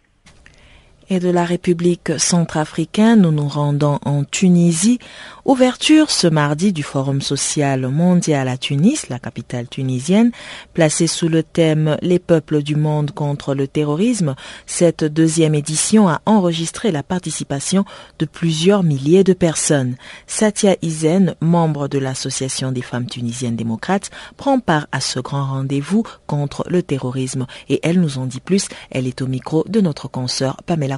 et 1.09 1.19
de 1.19 1.29
la 1.29 1.45
République 1.45 2.17
centrafricaine, 2.17 3.21
nous 3.21 3.31
nous 3.31 3.47
rendons 3.47 3.99
en 4.05 4.23
Tunisie. 4.23 4.99
Ouverture 5.45 6.09
ce 6.09 6.25
mardi 6.25 6.73
du 6.73 6.81
Forum 6.81 7.21
social 7.21 7.87
mondial 7.87 8.47
à 8.47 8.57
Tunis, 8.57 9.09
la 9.09 9.19
capitale 9.19 9.67
tunisienne, 9.67 10.31
placée 10.73 11.05
sous 11.05 11.27
le 11.27 11.43
thème 11.43 11.97
Les 12.01 12.17
peuples 12.17 12.63
du 12.63 12.75
monde 12.75 13.11
contre 13.11 13.53
le 13.53 13.67
terrorisme. 13.67 14.35
Cette 14.65 15.03
deuxième 15.03 15.53
édition 15.53 16.09
a 16.09 16.21
enregistré 16.25 16.91
la 16.91 17.03
participation 17.03 17.85
de 18.17 18.25
plusieurs 18.25 18.81
milliers 18.81 19.23
de 19.23 19.33
personnes. 19.33 19.97
Satia 20.25 20.75
Izen, 20.81 21.35
membre 21.41 21.87
de 21.87 21.99
l'Association 21.99 22.71
des 22.71 22.81
femmes 22.81 23.07
tunisiennes 23.07 23.55
démocrates, 23.55 24.09
prend 24.37 24.59
part 24.59 24.87
à 24.91 24.99
ce 24.99 25.19
grand 25.19 25.45
rendez-vous 25.45 26.03
contre 26.25 26.65
le 26.67 26.81
terrorisme 26.81 27.45
et 27.69 27.79
elle 27.83 27.99
nous 27.99 28.17
en 28.17 28.25
dit 28.25 28.39
plus. 28.39 28.67
Elle 28.89 29.05
est 29.05 29.21
au 29.21 29.27
micro 29.27 29.63
de 29.67 29.79
notre 29.79 30.07
consoeur 30.07 30.57
Pamela 30.65 30.94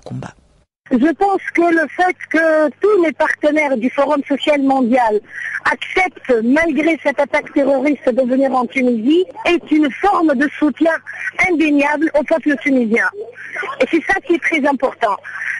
Je 0.91 1.11
pense 1.13 1.41
que 1.53 1.61
le 1.61 1.85
fait 1.89 2.15
que 2.29 2.69
tous 2.79 3.03
les 3.03 3.11
partenaires 3.11 3.75
du 3.75 3.89
Forum 3.89 4.21
social 4.25 4.61
mondial 4.61 5.19
acceptent, 5.65 6.33
malgré 6.43 6.97
cette 7.03 7.19
attaque 7.19 7.51
terroriste, 7.53 8.09
de 8.09 8.21
venir 8.21 8.53
en 8.53 8.65
Tunisie 8.65 9.25
est 9.45 9.69
une 9.69 9.91
forme 9.91 10.33
de 10.35 10.47
soutien 10.57 10.93
indéniable 11.49 12.09
au 12.17 12.23
peuple 12.23 12.55
tunisien. 12.61 13.09
Et 13.81 13.85
c'est 13.91 14.03
ça 14.03 14.19
qui 14.21 14.35
est 14.35 14.41
très 14.41 14.65
important. 14.65 15.17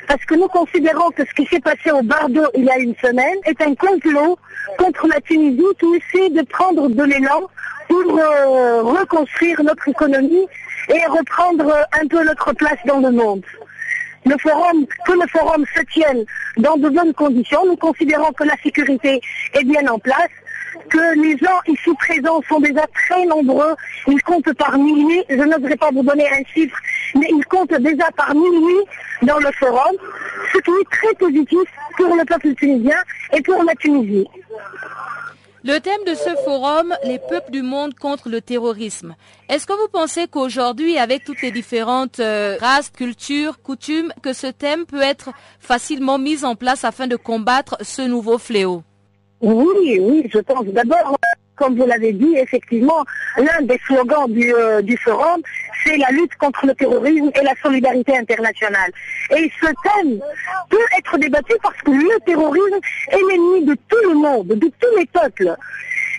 Parce 0.07 0.23
que 0.23 0.35
nous 0.35 0.47
considérons 0.47 1.11
que 1.11 1.23
ce 1.25 1.33
qui 1.33 1.45
s'est 1.47 1.59
passé 1.59 1.91
au 1.91 2.01
Bardo 2.03 2.43
il 2.55 2.63
y 2.63 2.69
a 2.69 2.77
une 2.77 2.95
semaine 2.95 3.35
est 3.45 3.61
un 3.61 3.75
complot 3.75 4.39
contre 4.77 5.07
la 5.07 5.19
Tunisie 5.19 5.61
qui 5.77 5.87
essaie 5.97 6.29
de 6.29 6.43
prendre 6.43 6.87
de 6.87 7.03
l'élan 7.03 7.41
pour 7.89 8.17
euh, 8.17 8.81
reconstruire 8.83 9.61
notre 9.61 9.89
économie 9.89 10.47
et 10.87 11.05
reprendre 11.07 11.69
un 12.01 12.07
peu 12.07 12.23
notre 12.23 12.53
place 12.53 12.79
dans 12.85 12.99
le 12.99 13.11
monde 13.11 13.43
que 14.35 15.13
le 15.13 15.27
forum 15.27 15.65
se 15.75 15.81
tienne 15.93 16.25
dans 16.57 16.77
de 16.77 16.89
bonnes 16.89 17.13
conditions. 17.13 17.65
Nous 17.65 17.77
considérons 17.77 18.31
que 18.33 18.43
la 18.43 18.55
sécurité 18.63 19.21
est 19.53 19.63
bien 19.63 19.87
en 19.87 19.99
place, 19.99 20.29
que 20.89 21.19
les 21.21 21.37
gens 21.37 21.59
ici 21.67 21.89
présents 21.99 22.41
sont 22.47 22.59
déjà 22.59 22.85
très 22.93 23.25
nombreux. 23.25 23.75
Ils 24.07 24.21
comptent 24.23 24.53
par 24.53 24.77
milliers. 24.77 25.25
Je 25.29 25.35
n'oserais 25.35 25.77
pas 25.77 25.91
vous 25.91 26.03
donner 26.03 26.27
un 26.29 26.43
chiffre, 26.53 26.77
mais 27.15 27.27
ils 27.29 27.45
comptent 27.45 27.79
déjà 27.79 28.09
par 28.15 28.33
milliers 28.33 28.85
dans 29.23 29.39
le 29.39 29.51
forum, 29.53 29.95
ce 30.53 30.59
qui 30.59 30.71
est 30.71 30.89
très 30.91 31.13
positif 31.15 31.69
pour 31.97 32.15
le 32.15 32.25
peuple 32.25 32.53
tunisien 32.55 32.97
et 33.33 33.41
pour 33.41 33.63
la 33.63 33.73
Tunisie. 33.75 34.27
Le 35.67 35.81
thème 35.81 35.99
de 36.07 36.15
ce 36.15 36.33
forum, 36.45 36.93
les 37.03 37.19
peuples 37.19 37.51
du 37.51 37.61
monde 37.61 37.93
contre 37.93 38.29
le 38.29 38.39
terrorisme. 38.39 39.17
Est-ce 39.49 39.67
que 39.67 39.73
vous 39.73 39.89
pensez 39.91 40.29
qu'aujourd'hui, 40.29 40.97
avec 40.97 41.25
toutes 41.25 41.41
les 41.41 41.51
différentes 41.51 42.21
euh, 42.21 42.55
races, 42.61 42.89
cultures, 42.89 43.61
coutumes, 43.61 44.13
que 44.23 44.31
ce 44.31 44.47
thème 44.47 44.85
peut 44.85 45.01
être 45.01 45.31
facilement 45.59 46.19
mis 46.19 46.45
en 46.45 46.55
place 46.55 46.85
afin 46.85 47.05
de 47.07 47.17
combattre 47.17 47.75
ce 47.81 48.01
nouveau 48.01 48.37
fléau? 48.37 48.81
Oui, 49.41 49.99
oui, 49.99 50.29
je 50.33 50.39
pense 50.39 50.67
d'abord 50.67 51.17
comme 51.57 51.75
vous 51.75 51.85
l'avez 51.85 52.13
dit, 52.13 52.35
effectivement, 52.37 53.03
l'un 53.37 53.61
des 53.63 53.79
slogans 53.85 54.31
du, 54.31 54.53
euh, 54.53 54.81
du 54.81 54.95
forum, 54.97 55.41
c'est 55.83 55.97
la 55.97 56.09
lutte 56.11 56.35
contre 56.35 56.65
le 56.65 56.73
terrorisme 56.75 57.31
et 57.39 57.43
la 57.43 57.53
solidarité 57.61 58.17
internationale. 58.17 58.91
Et 59.35 59.51
ce 59.61 59.67
thème 59.67 60.19
peut 60.69 60.77
être 60.97 61.17
débattu 61.17 61.53
parce 61.61 61.81
que 61.81 61.91
le 61.91 62.19
terrorisme 62.25 62.79
est 63.11 63.21
l'ennemi 63.29 63.65
de 63.65 63.75
tout 63.89 64.09
le 64.09 64.15
monde, 64.15 64.47
de 64.47 64.71
tous 64.79 64.97
les 64.97 65.05
peuples. 65.07 65.55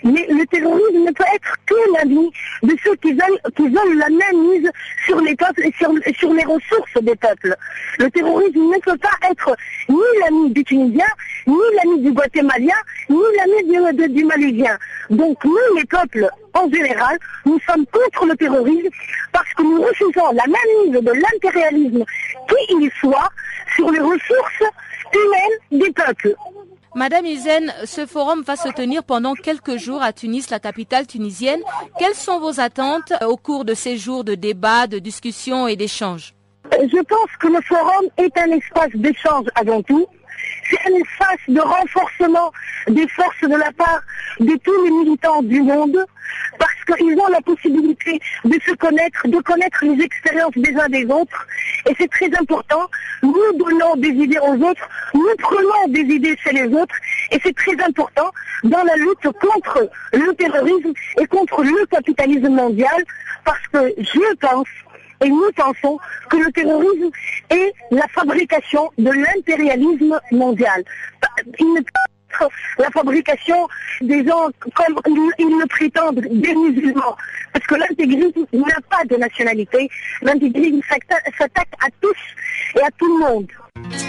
Mais 0.03 0.25
le 0.29 0.45
terrorisme 0.47 1.03
ne 1.05 1.11
peut 1.11 1.23
être 1.33 1.55
que 1.65 1.75
l'ami 1.97 2.31
de 2.63 2.75
ceux 2.83 2.95
qui 2.95 3.11
veulent, 3.11 3.39
qui 3.55 3.69
la 3.69 4.09
même 4.09 4.49
mise 4.49 4.71
sur 5.05 5.19
les 5.21 5.35
peuples 5.35 5.65
et 5.65 5.73
sur, 5.77 6.33
les 6.33 6.43
ressources 6.43 7.01
des 7.01 7.15
peuples. 7.15 7.55
Le 7.97 8.09
terrorisme 8.09 8.59
ne 8.59 8.79
peut 8.79 8.97
pas 8.97 9.29
être 9.29 9.55
ni 9.89 9.97
l'ami 10.21 10.51
du 10.51 10.63
Tunisien, 10.63 11.07
ni 11.47 11.57
l'ami 11.75 12.01
du 12.01 12.11
Guatémalien, 12.11 12.75
ni 13.09 13.17
l'ami 13.37 14.09
du, 14.09 14.23
Malaisien. 14.25 14.77
Donc 15.09 15.43
nous, 15.43 15.75
les 15.75 15.85
peuples, 15.85 16.27
en 16.53 16.69
général, 16.71 17.17
nous 17.45 17.59
sommes 17.67 17.85
contre 17.87 18.25
le 18.25 18.35
terrorisme 18.35 18.89
parce 19.31 19.53
que 19.53 19.63
nous 19.63 19.81
refusons 19.81 20.31
la 20.33 20.45
mise 20.47 21.01
de 21.01 21.11
l'impérialisme, 21.11 22.05
qui 22.47 22.75
il 22.75 22.91
soit, 22.99 23.29
sur 23.75 23.91
les 23.91 23.99
ressources 23.99 24.63
humaines 25.13 25.83
des 25.83 25.91
peuples. 25.91 26.35
Madame 26.95 27.25
Izen, 27.27 27.71
ce 27.85 28.05
forum 28.07 28.41
va 28.41 28.55
se 28.55 28.69
tenir 28.69 29.03
pendant 29.03 29.33
quelques 29.33 29.77
jours 29.77 30.01
à 30.01 30.11
Tunis, 30.11 30.49
la 30.49 30.59
capitale 30.59 31.05
tunisienne. 31.05 31.61
Quelles 31.99 32.15
sont 32.15 32.39
vos 32.39 32.59
attentes 32.59 33.13
au 33.25 33.37
cours 33.37 33.63
de 33.63 33.75
ces 33.75 33.97
jours 33.97 34.23
de 34.23 34.33
débat, 34.33 34.87
de 34.87 34.97
discussion 34.97 35.67
et 35.67 35.75
d'échange 35.75 36.33
Je 36.71 37.01
pense 37.03 37.29
que 37.39 37.47
le 37.47 37.61
forum 37.61 38.05
est 38.17 38.35
un 38.37 38.51
espace 38.51 38.89
d'échange 38.95 39.45
avant 39.55 39.83
tout 39.83 40.07
c'est 40.69 40.79
un 40.91 40.95
espace 40.95 41.43
de 41.47 41.59
renforcement 41.59 42.51
des 42.87 43.07
forces 43.09 43.41
de 43.41 43.55
la 43.55 43.71
part 43.71 44.01
de 44.39 44.55
tous 44.63 44.83
les 44.83 44.91
militants 44.91 45.41
du 45.41 45.61
monde, 45.61 46.05
parce 46.57 46.97
qu'ils 46.97 47.19
ont 47.19 47.27
la 47.27 47.41
possibilité 47.41 48.19
de 48.45 48.59
se 48.65 48.73
connaître, 48.75 49.27
de 49.27 49.39
connaître 49.39 49.83
les 49.83 50.03
expériences 50.03 50.55
des 50.55 50.75
uns 50.75 50.89
des 50.89 51.05
autres, 51.05 51.47
et 51.87 51.95
c'est 51.97 52.09
très 52.09 52.29
important. 52.39 52.87
Nous 53.23 53.33
donnons 53.57 53.95
des 53.97 54.09
idées 54.09 54.39
aux 54.39 54.55
autres, 54.63 54.87
nous 55.13 55.35
prenons 55.39 55.87
des 55.89 56.01
idées 56.01 56.37
chez 56.43 56.51
les 56.51 56.67
autres, 56.67 56.95
et 57.31 57.39
c'est 57.43 57.55
très 57.55 57.79
important 57.83 58.31
dans 58.63 58.83
la 58.83 58.95
lutte 58.95 59.31
contre 59.39 59.89
le 60.13 60.33
terrorisme 60.35 60.93
et 61.19 61.27
contre 61.27 61.63
le 61.63 61.85
capitalisme 61.87 62.49
mondial, 62.49 63.03
parce 63.45 63.65
que 63.71 63.93
je 63.97 64.35
pense 64.35 64.67
et 65.23 65.29
nous 65.29 65.51
pensons 65.55 65.97
que 66.29 66.37
le 66.37 66.51
terrorisme 66.51 67.09
est 67.49 67.73
la 67.91 68.07
fabrication 68.07 68.89
de 68.97 69.11
l'impérialisme 69.11 70.19
mondial. 70.31 70.83
Il 71.59 71.73
ne 71.73 71.79
peut 71.79 71.85
être 72.31 72.49
la 72.77 72.89
fabrication 72.91 73.67
des 74.01 74.25
gens 74.25 74.49
comme 74.75 74.99
ils 75.37 75.59
le 75.59 75.67
prétendent, 75.67 76.21
des 76.21 76.55
musulmans. 76.55 77.17
Parce 77.53 77.65
que 77.65 77.75
l'intégrisme 77.75 78.45
n'a 78.53 78.81
pas 78.89 79.03
de 79.05 79.15
nationalité. 79.15 79.89
L'intégrisme 80.21 80.81
s'attaque 81.37 81.73
à 81.81 81.87
tous 82.01 82.79
et 82.79 82.83
à 82.83 82.91
tout 82.97 83.17
le 83.17 83.19
monde. 83.19 84.08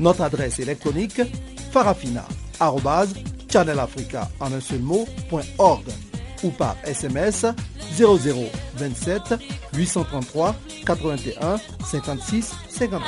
Notre 0.00 0.22
adresse 0.22 0.58
électronique 0.58 1.20
farafina.channelafrica 1.70 4.28
ou 6.42 6.50
par 6.50 6.76
SMS 6.84 7.46
0027 7.96 9.34
833 9.74 10.56
81 10.86 11.56
56 11.84 12.54
59. 12.68 13.02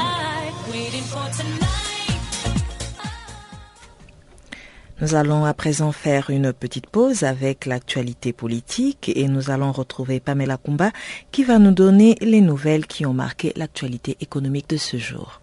Nous 4.98 5.14
allons 5.14 5.44
à 5.44 5.52
présent 5.52 5.92
faire 5.92 6.30
une 6.30 6.54
petite 6.54 6.86
pause 6.86 7.22
avec 7.22 7.66
l'actualité 7.66 8.32
politique 8.32 9.12
et 9.14 9.28
nous 9.28 9.50
allons 9.50 9.70
retrouver 9.70 10.20
Pamela 10.20 10.56
Kumba 10.56 10.90
qui 11.32 11.44
va 11.44 11.58
nous 11.58 11.72
donner 11.72 12.14
les 12.22 12.40
nouvelles 12.40 12.86
qui 12.86 13.04
ont 13.04 13.12
marqué 13.12 13.52
l'actualité 13.56 14.16
économique 14.20 14.70
de 14.70 14.78
ce 14.78 14.96
jour. 14.96 15.42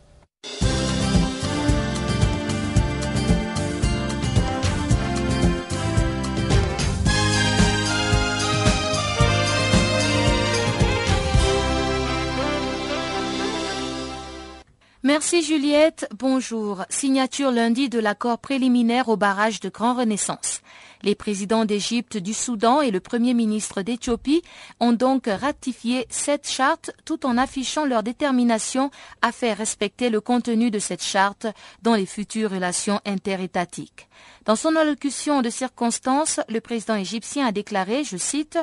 Merci 15.05 15.43
Juliette, 15.43 16.07
bonjour. 16.17 16.85
Signature 16.87 17.51
lundi 17.51 17.89
de 17.89 17.99
l'accord 17.99 18.37
préliminaire 18.37 19.09
au 19.09 19.17
barrage 19.17 19.59
de 19.59 19.67
Grand 19.67 19.95
Renaissance. 19.95 20.61
Les 21.01 21.13
présidents 21.13 21.65
d'Égypte, 21.65 22.15
du 22.15 22.33
Soudan 22.33 22.79
et 22.79 22.89
le 22.89 23.01
Premier 23.01 23.33
ministre 23.33 23.81
d'Éthiopie 23.81 24.43
ont 24.79 24.93
donc 24.93 25.25
ratifié 25.27 26.05
cette 26.07 26.47
charte 26.47 26.91
tout 27.03 27.25
en 27.25 27.37
affichant 27.37 27.83
leur 27.83 28.01
détermination 28.01 28.91
à 29.21 29.33
faire 29.33 29.57
respecter 29.57 30.09
le 30.09 30.21
contenu 30.21 30.71
de 30.71 30.79
cette 30.79 31.03
charte 31.03 31.47
dans 31.81 31.95
les 31.95 32.05
futures 32.05 32.51
relations 32.51 33.01
interétatiques. 33.05 34.07
Dans 34.45 34.55
son 34.55 34.73
allocution 34.77 35.41
de 35.41 35.49
circonstance, 35.49 36.39
le 36.47 36.61
président 36.61 36.95
égyptien 36.95 37.47
a 37.47 37.51
déclaré, 37.51 38.05
je 38.05 38.15
cite, 38.15 38.57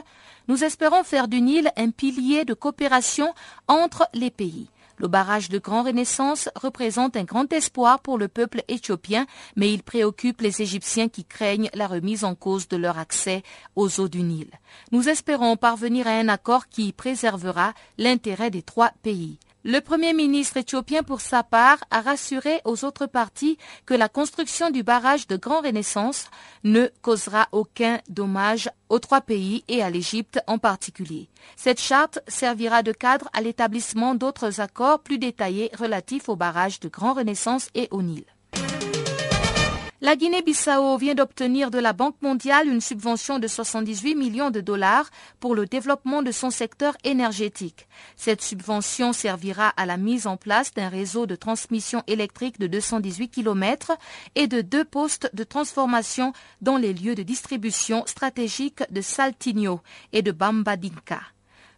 Nous 0.48 0.64
espérons 0.64 1.05
faire 1.05 1.29
du 1.29 1.42
Nil 1.42 1.70
un 1.76 1.90
pilier 1.90 2.46
de 2.46 2.55
coopération 2.55 3.35
entre 3.68 4.09
les 4.14 4.31
pays. 4.31 4.70
Le 5.00 5.08
barrage 5.08 5.48
de 5.48 5.58
Grand 5.58 5.82
Renaissance 5.82 6.50
représente 6.54 7.16
un 7.16 7.24
grand 7.24 7.50
espoir 7.54 8.00
pour 8.00 8.18
le 8.18 8.28
peuple 8.28 8.62
éthiopien, 8.68 9.26
mais 9.56 9.72
il 9.72 9.82
préoccupe 9.82 10.42
les 10.42 10.60
Égyptiens 10.60 11.08
qui 11.08 11.24
craignent 11.24 11.70
la 11.72 11.86
remise 11.86 12.22
en 12.22 12.34
cause 12.34 12.68
de 12.68 12.76
leur 12.76 12.98
accès 12.98 13.42
aux 13.76 13.98
eaux 13.98 14.08
du 14.08 14.20
Nil. 14.20 14.50
Nous 14.92 15.08
espérons 15.08 15.56
parvenir 15.56 16.06
à 16.06 16.10
un 16.10 16.28
accord 16.28 16.68
qui 16.68 16.92
préservera 16.92 17.72
l'intérêt 17.96 18.50
des 18.50 18.60
trois 18.60 18.92
pays. 19.02 19.38
Le 19.62 19.80
Premier 19.80 20.14
ministre 20.14 20.56
éthiopien, 20.56 21.02
pour 21.02 21.20
sa 21.20 21.42
part, 21.42 21.76
a 21.90 22.00
rassuré 22.00 22.62
aux 22.64 22.82
autres 22.86 23.04
parties 23.04 23.58
que 23.84 23.92
la 23.92 24.08
construction 24.08 24.70
du 24.70 24.82
barrage 24.82 25.26
de 25.26 25.36
Grand 25.36 25.60
Renaissance 25.60 26.30
ne 26.64 26.86
causera 27.02 27.46
aucun 27.52 28.00
dommage 28.08 28.70
aux 28.88 29.00
trois 29.00 29.20
pays 29.20 29.62
et 29.68 29.82
à 29.82 29.90
l'Égypte 29.90 30.40
en 30.46 30.56
particulier. 30.56 31.28
Cette 31.56 31.80
charte 31.80 32.20
servira 32.26 32.82
de 32.82 32.92
cadre 32.92 33.28
à 33.34 33.42
l'établissement 33.42 34.14
d'autres 34.14 34.62
accords 34.62 35.00
plus 35.00 35.18
détaillés 35.18 35.70
relatifs 35.78 36.30
au 36.30 36.36
barrage 36.36 36.80
de 36.80 36.88
Grand 36.88 37.12
Renaissance 37.12 37.68
et 37.74 37.88
au 37.90 38.00
Nil. 38.00 38.24
La 40.02 40.16
Guinée-Bissau 40.16 40.96
vient 40.96 41.14
d'obtenir 41.14 41.70
de 41.70 41.78
la 41.78 41.92
Banque 41.92 42.16
mondiale 42.22 42.68
une 42.68 42.80
subvention 42.80 43.38
de 43.38 43.46
78 43.46 44.14
millions 44.14 44.50
de 44.50 44.62
dollars 44.62 45.10
pour 45.40 45.54
le 45.54 45.66
développement 45.66 46.22
de 46.22 46.32
son 46.32 46.48
secteur 46.48 46.96
énergétique. 47.04 47.86
Cette 48.16 48.40
subvention 48.40 49.12
servira 49.12 49.68
à 49.68 49.84
la 49.84 49.98
mise 49.98 50.26
en 50.26 50.38
place 50.38 50.72
d'un 50.72 50.88
réseau 50.88 51.26
de 51.26 51.36
transmission 51.36 52.02
électrique 52.06 52.58
de 52.58 52.66
218 52.66 53.28
km 53.28 53.92
et 54.36 54.46
de 54.46 54.62
deux 54.62 54.86
postes 54.86 55.28
de 55.34 55.44
transformation 55.44 56.32
dans 56.62 56.78
les 56.78 56.94
lieux 56.94 57.14
de 57.14 57.22
distribution 57.22 58.02
stratégiques 58.06 58.82
de 58.90 59.02
Saltinho 59.02 59.80
et 60.14 60.22
de 60.22 60.32
Bambadinka. 60.32 61.20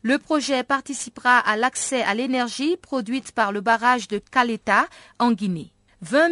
Le 0.02 0.18
projet 0.18 0.62
participera 0.62 1.38
à 1.38 1.56
l'accès 1.56 2.04
à 2.04 2.14
l'énergie 2.14 2.76
produite 2.76 3.32
par 3.32 3.50
le 3.50 3.62
barrage 3.62 4.06
de 4.06 4.18
Caleta 4.18 4.86
en 5.18 5.32
Guinée. 5.32 5.72
20 6.02 6.30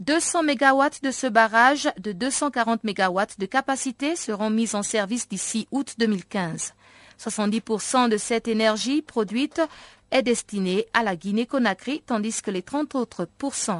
200 0.00 0.42
MW 0.44 0.82
de 1.02 1.10
ce 1.10 1.26
barrage 1.26 1.90
de 1.98 2.12
240 2.12 2.84
MW 2.84 3.20
de 3.38 3.44
capacité 3.44 4.16
seront 4.16 4.48
mis 4.48 4.74
en 4.74 4.82
service 4.82 5.28
d'ici 5.28 5.68
août 5.70 5.94
2015. 5.98 6.72
70% 7.18 8.08
de 8.08 8.16
cette 8.16 8.48
énergie 8.48 9.02
produite 9.02 9.60
est 10.10 10.22
destinée 10.22 10.86
à 10.94 11.02
la 11.02 11.16
Guinée-Conakry, 11.16 12.02
tandis 12.06 12.40
que 12.40 12.50
les 12.50 12.62
30 12.62 12.94
autres 12.94 13.28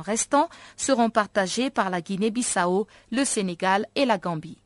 restants 0.05 0.51
seront 0.77 1.09
partagés 1.09 1.71
par 1.71 1.89
la 1.89 2.03
Guinée-Bissau, 2.03 2.87
le 3.11 3.25
Sénégal 3.25 3.87
et 3.95 4.05
la 4.05 4.19
Gambie. 4.19 4.59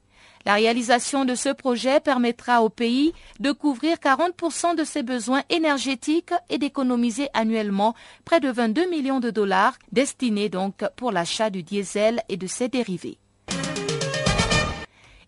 La 0.46 0.54
réalisation 0.54 1.24
de 1.24 1.35
ce 1.35 1.48
projet 1.48 2.00
permettra 2.00 2.62
au 2.62 2.68
pays 2.68 3.14
de 3.40 3.52
couvrir 3.52 3.96
40% 3.96 4.76
de 4.76 4.85
ses 4.85 5.02
besoins 5.02 5.42
énergétiques 5.48 6.35
et 6.50 6.59
d'économiser 6.59 7.28
annuellement 7.33 7.94
près 8.26 8.40
de 8.40 8.50
22 8.50 8.90
millions 8.90 9.20
de 9.20 9.30
dollars 9.30 9.78
destinés 9.92 10.50
donc 10.50 10.85
pour 10.96 11.12
l'achat 11.12 11.48
du 11.48 11.62
diesel 11.62 12.20
et 12.28 12.37
de 12.37 12.46
ses 12.46 12.68
dérivés. 12.68 13.18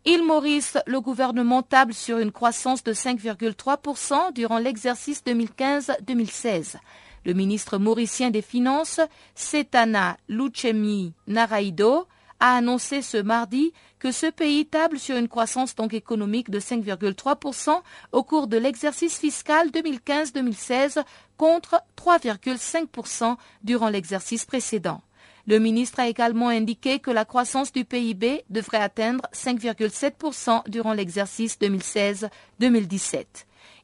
Île 0.04 0.22
Maurice, 0.22 0.78
le 0.86 1.00
gouvernement 1.00 1.62
table 1.62 1.92
sur 1.92 2.18
une 2.18 2.30
croissance 2.30 2.84
de 2.84 2.92
5,3% 2.92 4.32
durant 4.34 4.58
l'exercice 4.58 5.22
2015-2016. 5.26 6.76
Le 7.24 7.32
ministre 7.32 7.78
mauricien 7.78 8.30
des 8.30 8.42
Finances, 8.42 9.00
Setana 9.34 10.16
Luchemi 10.28 11.12
Naraido, 11.26 12.06
a 12.40 12.56
annoncé 12.56 13.02
ce 13.02 13.16
mardi 13.16 13.72
que 13.98 14.12
ce 14.12 14.26
pays 14.26 14.66
table 14.66 14.98
sur 14.98 15.16
une 15.16 15.28
croissance 15.28 15.74
donc 15.74 15.94
économique 15.94 16.50
de 16.50 16.60
5,3% 16.60 17.80
au 18.12 18.22
cours 18.22 18.46
de 18.46 18.56
l'exercice 18.56 19.18
fiscal 19.18 19.70
2015-2016 19.70 21.02
contre 21.36 21.82
3,5% 21.96 23.36
durant 23.62 23.88
l'exercice 23.88 24.44
précédent. 24.44 25.02
Le 25.46 25.58
ministre 25.60 26.00
a 26.00 26.08
également 26.08 26.48
indiqué 26.48 26.98
que 26.98 27.10
la 27.12 27.24
croissance 27.24 27.72
du 27.72 27.84
PIB 27.84 28.44
devrait 28.50 28.78
atteindre 28.78 29.22
5,7% 29.32 30.68
durant 30.68 30.92
l'exercice 30.92 31.56
2016-2017. 31.60 33.24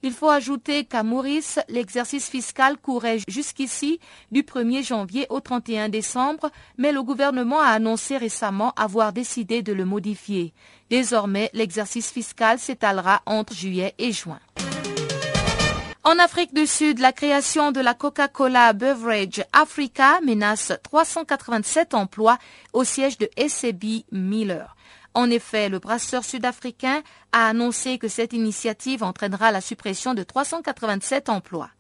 Il 0.05 0.13
faut 0.13 0.29
ajouter 0.29 0.85
qu'à 0.85 1.05
Maurice, 1.05 1.61
l'exercice 1.69 2.29
fiscal 2.29 2.77
courait 2.77 3.21
jusqu'ici 3.29 4.01
du 4.33 4.43
1er 4.43 4.85
janvier 4.85 5.27
au 5.31 5.39
31 5.39 5.89
décembre, 5.89 6.51
mais 6.77 6.91
le 6.91 7.05
gouvernement 7.05 7.61
a 7.61 7.69
annoncé 7.69 8.17
récemment 8.17 8.73
avoir 8.77 9.13
décidé 9.13 9.63
de 9.63 9.73
le 9.73 9.85
modifier. 9.85 10.55
Désormais, 10.91 11.51
l'exercice 11.55 12.11
fiscal 12.11 12.59
s'étalera 12.59 13.23
entre 13.27 13.55
juillet 13.55 13.95
et 13.99 14.11
juin. 14.11 14.41
En 16.05 16.19
Afrique 16.19 16.53
du 16.53 16.67
Sud, 16.67 16.99
la 16.99 17.13
création 17.13 17.71
de 17.71 17.81
la 17.81 17.95
Coca-Cola 17.95 18.73
Beverage 18.73 19.45
Africa 19.53 20.21
menace 20.27 20.73
387 20.83 21.95
emplois 21.95 22.39
au 22.73 22.83
siège 22.83 23.19
de 23.19 23.31
SCB 23.37 24.05
Miller. 24.11 24.75
En 25.15 25.31
effet, 25.31 25.69
le 25.69 25.79
brasseur 25.79 26.25
sud-africain 26.25 27.03
a 27.33 27.49
annoncé 27.49 27.99
que 27.99 28.09
cette 28.09 28.33
initiative 28.33 29.03
entraînera 29.03 29.53
la 29.53 29.61
suppression 29.61 30.15
de 30.15 30.23
387 30.23 31.29
emplois. 31.29 31.71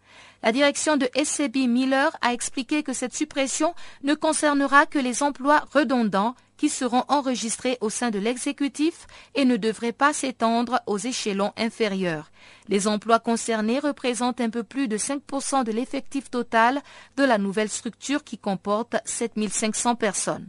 La 0.42 0.52
direction 0.52 0.96
de 0.96 1.08
SCB 1.14 1.68
Miller 1.68 2.10
a 2.20 2.32
expliqué 2.32 2.82
que 2.82 2.92
cette 2.92 3.14
suppression 3.14 3.74
ne 4.02 4.14
concernera 4.14 4.86
que 4.86 4.98
les 4.98 5.22
emplois 5.22 5.64
redondants 5.72 6.34
qui 6.56 6.68
seront 6.68 7.04
enregistrés 7.08 7.78
au 7.80 7.90
sein 7.90 8.10
de 8.10 8.18
l'exécutif 8.18 9.06
et 9.34 9.44
ne 9.44 9.56
devrait 9.56 9.92
pas 9.92 10.12
s'étendre 10.12 10.80
aux 10.86 10.98
échelons 10.98 11.52
inférieurs. 11.56 12.30
Les 12.68 12.86
emplois 12.86 13.18
concernés 13.18 13.78
représentent 13.78 14.40
un 14.40 14.50
peu 14.50 14.62
plus 14.62 14.88
de 14.88 14.96
5% 14.96 15.64
de 15.64 15.72
l'effectif 15.72 16.30
total 16.30 16.80
de 17.16 17.24
la 17.24 17.38
nouvelle 17.38 17.68
structure 17.68 18.22
qui 18.22 18.38
comporte 18.38 18.96
7500 19.04 19.96
personnes. 19.96 20.48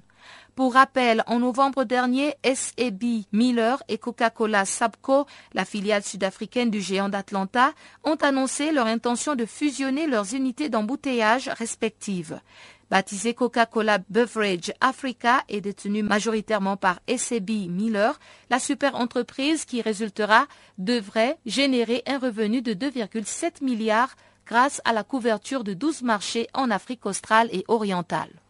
Pour 0.56 0.76
rappel, 0.76 1.24
en 1.26 1.39
novembre 1.39 1.84
dernier, 1.84 2.36
SAB 2.44 3.24
Miller 3.32 3.82
et 3.88 3.98
Coca-Cola 3.98 4.66
Sabco, 4.66 5.26
la 5.56 5.66
filiale 5.66 6.04
sud-africaine 6.04 6.70
du 6.70 6.80
géant 6.80 7.10
d'Atlanta, 7.10 7.74
ont 8.04 8.18
annoncé 8.18 8.72
leur 8.72 8.86
intention 8.86 9.34
de 9.34 9.46
fusionner 9.46 10.06
leurs 10.06 10.36
unités 10.36 10.70
d'embouteillage 10.70 11.50
respectives. 11.58 12.39
Baptisée 12.92 13.34
Coca-Cola 13.34 13.98
Beverage 14.12 14.72
Africa 14.80 15.42
et 15.50 15.60
détenue 15.60 16.04
majoritairement 16.04 16.78
par 16.78 17.00
SAB 17.08 17.50
Miller, 17.68 18.20
la 18.52 18.60
super 18.60 18.94
entreprise 18.94 19.66
qui 19.66 19.82
résultera 19.82 20.46
devrait 20.78 21.39
générer 21.48 22.04
un 22.06 22.20
revenu 22.20 22.62
de 22.62 22.76
2,7 22.76 23.63
milliards 23.63 24.16
grâce 24.46 24.82
à 24.86 24.94
la 24.94 25.04
couverture 25.04 25.63
de 25.63 25.74
12 25.74 26.04
marchés 26.04 26.48
en 26.54 26.70
Afrique 26.70 27.08
australe 27.08 27.50
et 27.52 27.66
orientale. 27.68 28.43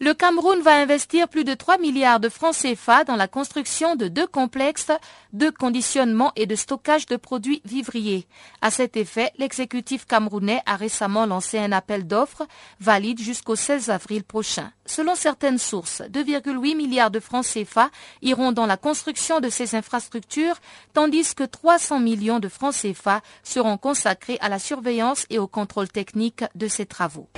Le 0.00 0.14
Cameroun 0.14 0.60
va 0.62 0.76
investir 0.76 1.26
plus 1.28 1.42
de 1.42 1.54
3 1.54 1.78
milliards 1.78 2.20
de 2.20 2.28
francs 2.28 2.54
CFA 2.54 3.02
dans 3.02 3.16
la 3.16 3.26
construction 3.26 3.96
de 3.96 4.06
deux 4.06 4.28
complexes 4.28 4.92
de 5.32 5.50
conditionnement 5.50 6.30
et 6.36 6.46
de 6.46 6.54
stockage 6.54 7.06
de 7.06 7.16
produits 7.16 7.62
vivriers. 7.64 8.28
À 8.62 8.70
cet 8.70 8.96
effet, 8.96 9.32
l'exécutif 9.38 10.06
camerounais 10.06 10.62
a 10.66 10.76
récemment 10.76 11.26
lancé 11.26 11.58
un 11.58 11.72
appel 11.72 12.06
d'offres 12.06 12.46
valide 12.78 13.20
jusqu'au 13.20 13.56
16 13.56 13.90
avril 13.90 14.22
prochain. 14.22 14.70
Selon 14.86 15.16
certaines 15.16 15.58
sources, 15.58 16.02
2,8 16.02 16.76
milliards 16.76 17.10
de 17.10 17.18
francs 17.18 17.44
CFA 17.44 17.90
iront 18.22 18.52
dans 18.52 18.66
la 18.66 18.76
construction 18.76 19.40
de 19.40 19.50
ces 19.50 19.74
infrastructures, 19.74 20.60
tandis 20.94 21.34
que 21.34 21.42
300 21.42 21.98
millions 21.98 22.38
de 22.38 22.48
francs 22.48 22.74
CFA 22.74 23.20
seront 23.42 23.78
consacrés 23.78 24.38
à 24.40 24.48
la 24.48 24.60
surveillance 24.60 25.26
et 25.28 25.40
au 25.40 25.48
contrôle 25.48 25.88
technique 25.88 26.44
de 26.54 26.68
ces 26.68 26.86
travaux. 26.86 27.28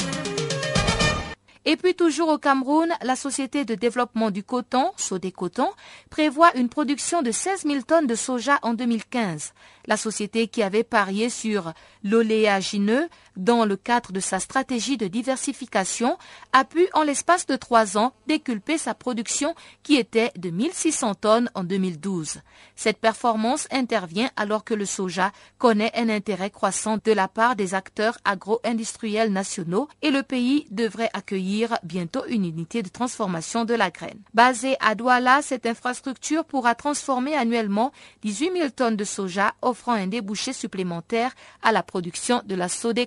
Et 1.67 1.77
puis 1.77 1.95
toujours 1.95 2.31
au 2.31 2.39
Cameroun, 2.39 2.89
la 3.03 3.17
Société 3.17 3.67
de 3.67 3.75
développement 3.75 4.31
du 4.31 4.43
coton, 4.43 4.93
Sodé-Coton, 4.97 5.69
prévoit 6.09 6.57
une 6.57 6.71
production 6.71 7.21
de 7.21 7.31
16 7.31 7.65
000 7.65 7.83
tonnes 7.83 8.07
de 8.07 8.15
soja 8.15 8.59
en 8.63 8.73
2015. 8.73 9.53
La 9.87 9.99
société 9.99 10.49
qui 10.49 10.63
avait 10.63 10.85
parié 10.85 11.29
sur 11.29 11.75
l'oléagineux 12.03 13.09
dans 13.37 13.65
le 13.65 13.77
cadre 13.77 14.13
de 14.13 14.21
sa 14.21 14.41
stratégie 14.41 14.97
de 14.97 15.07
diversification 15.07 16.17
a 16.53 16.65
pu 16.65 16.89
en 16.95 17.03
l'espace 17.03 17.47
de 17.47 17.57
trois 17.57 17.97
ans 17.97 18.13
déculper 18.27 18.79
sa 18.79 18.95
production 18.95 19.55
qui 19.83 19.97
était 19.97 20.33
de 20.37 20.51
1600 20.51 21.15
tonnes 21.15 21.51
en 21.55 21.65
2012. 21.65 22.41
Cette 22.77 22.99
performance 22.99 23.67
intervient 23.71 24.31
alors 24.37 24.65
que 24.65 24.75
le 24.75 24.85
soja 24.85 25.33
connaît 25.59 25.93
un 25.95 26.09
intérêt 26.09 26.51
croissant 26.51 26.99
de 27.03 27.13
la 27.13 27.29
part 27.29 27.57
des 27.57 27.75
acteurs 27.75 28.19
agro-industriels 28.25 29.33
nationaux 29.33 29.89
et 30.03 30.11
le 30.11 30.23
pays 30.23 30.67
devrait 30.71 31.11
accueillir 31.13 31.79
bientôt 31.83 32.25
une 32.29 32.45
unité 32.45 32.83
de 32.83 32.89
transformation 32.89 33.65
de 33.65 33.75
la 33.75 33.91
graine. 33.91 34.21
Basée 34.35 34.77
à 34.81 34.95
Douala, 34.95 35.43
cette 35.43 35.67
infrastructure 35.67 36.45
pourra 36.45 36.75
transformer 36.75 37.35
annuellement 37.35 37.93
18 38.23 38.53
000 38.53 38.71
tonnes 38.71 38.97
de 38.97 39.05
soja 39.05 39.55
offrant 39.63 39.93
un 39.93 40.07
débouché 40.07 40.53
supplémentaire 40.53 41.35
à 41.63 41.73
la 41.73 41.83
production 41.83 42.43
de 42.45 42.55
la 42.55 42.69
sodé 42.69 43.07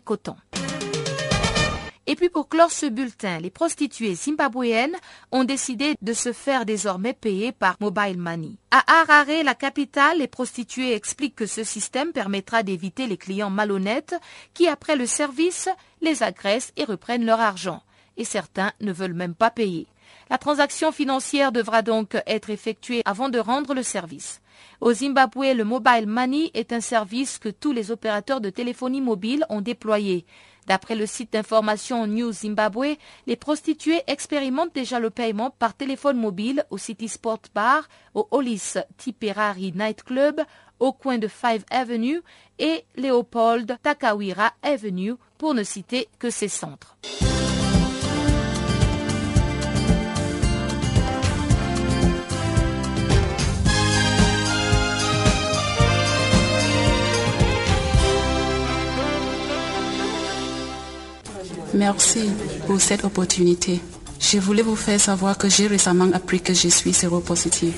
Et 2.06 2.16
puis 2.16 2.30
pour 2.30 2.50
clore 2.50 2.72
ce 2.72 2.86
bulletin, 2.86 3.40
les 3.40 3.50
prostituées 3.50 4.14
zimbabwéennes 4.14 4.96
ont 5.32 5.46
décidé 5.46 5.96
de 6.02 6.14
se 6.14 6.34
faire 6.34 6.66
désormais 6.66 7.14
payer 7.14 7.54
par 7.54 7.78
Mobile 7.80 8.18
Money. 8.18 8.58
À 8.72 8.84
Harare, 9.00 9.44
la 9.44 9.56
capitale, 9.56 10.18
les 10.18 10.28
prostituées 10.28 10.94
expliquent 10.94 11.36
que 11.36 11.46
ce 11.46 11.64
système 11.64 12.12
permettra 12.12 12.62
d'éviter 12.62 13.08
les 13.08 13.18
clients 13.18 13.50
malhonnêtes 13.50 14.16
qui, 14.54 14.68
après 14.68 14.98
le 14.98 15.06
service, 15.06 15.70
les 16.02 16.24
agressent 16.24 16.74
et 16.76 16.84
reprennent 16.84 17.26
leur 17.26 17.40
argent. 17.40 17.82
Et 18.18 18.26
certains 18.26 18.74
ne 18.82 18.92
veulent 18.92 19.14
même 19.14 19.34
pas 19.34 19.50
payer. 19.50 19.88
La 20.30 20.38
transaction 20.38 20.92
financière 20.92 21.52
devra 21.52 21.82
donc 21.82 22.18
être 22.28 22.50
effectuée 22.50 23.02
avant 23.06 23.30
de 23.30 23.40
rendre 23.40 23.74
le 23.74 23.84
service. 23.84 24.42
Au 24.82 24.94
Zimbabwe, 24.94 25.54
le 25.56 25.64
Mobile 25.64 26.08
Money 26.08 26.52
est 26.54 26.74
un 26.74 26.82
service 26.82 27.40
que 27.40 27.50
tous 27.50 27.72
les 27.72 27.92
opérateurs 27.92 28.42
de 28.42 28.50
téléphonie 28.50 29.02
mobile 29.02 29.46
ont 29.50 29.62
déployé. 29.62 30.26
D'après 30.68 30.96
le 30.96 31.06
site 31.06 31.34
d'information 31.34 32.08
News 32.08 32.32
Zimbabwe, 32.32 32.96
les 33.28 33.36
prostituées 33.36 34.02
expérimentent 34.08 34.74
déjà 34.74 35.00
le 35.00 35.10
paiement 35.10 35.50
par 35.50 35.74
téléphone 35.74 36.18
mobile 36.18 36.66
au 36.70 36.78
City 36.78 37.10
Sport 37.10 37.42
Bar, 37.54 37.88
au 38.14 38.28
Hollis 38.32 38.76
Tipperary 38.98 39.74
Night 39.76 40.04
Club, 40.04 40.42
au 40.80 40.94
coin 40.94 41.18
de 41.18 41.28
Five 41.28 41.64
Avenue 41.70 42.22
et 42.60 42.86
Leopold 42.96 43.78
Takawira 43.82 44.54
Avenue, 44.62 45.16
pour 45.38 45.54
ne 45.54 45.64
citer 45.64 46.08
que 46.20 46.30
ces 46.30 46.48
centres. 46.48 46.98
Merci 61.74 62.30
pour 62.68 62.80
cette 62.80 63.04
opportunité. 63.04 63.80
Je 64.20 64.38
voulais 64.38 64.62
vous 64.62 64.76
faire 64.76 65.00
savoir 65.00 65.38
que 65.38 65.50
j'ai 65.50 65.68
récemment 65.68 66.08
appris 66.14 66.40
que 66.40 66.54
je 66.54 66.68
suis 66.70 66.94
séropositive. 66.94 67.74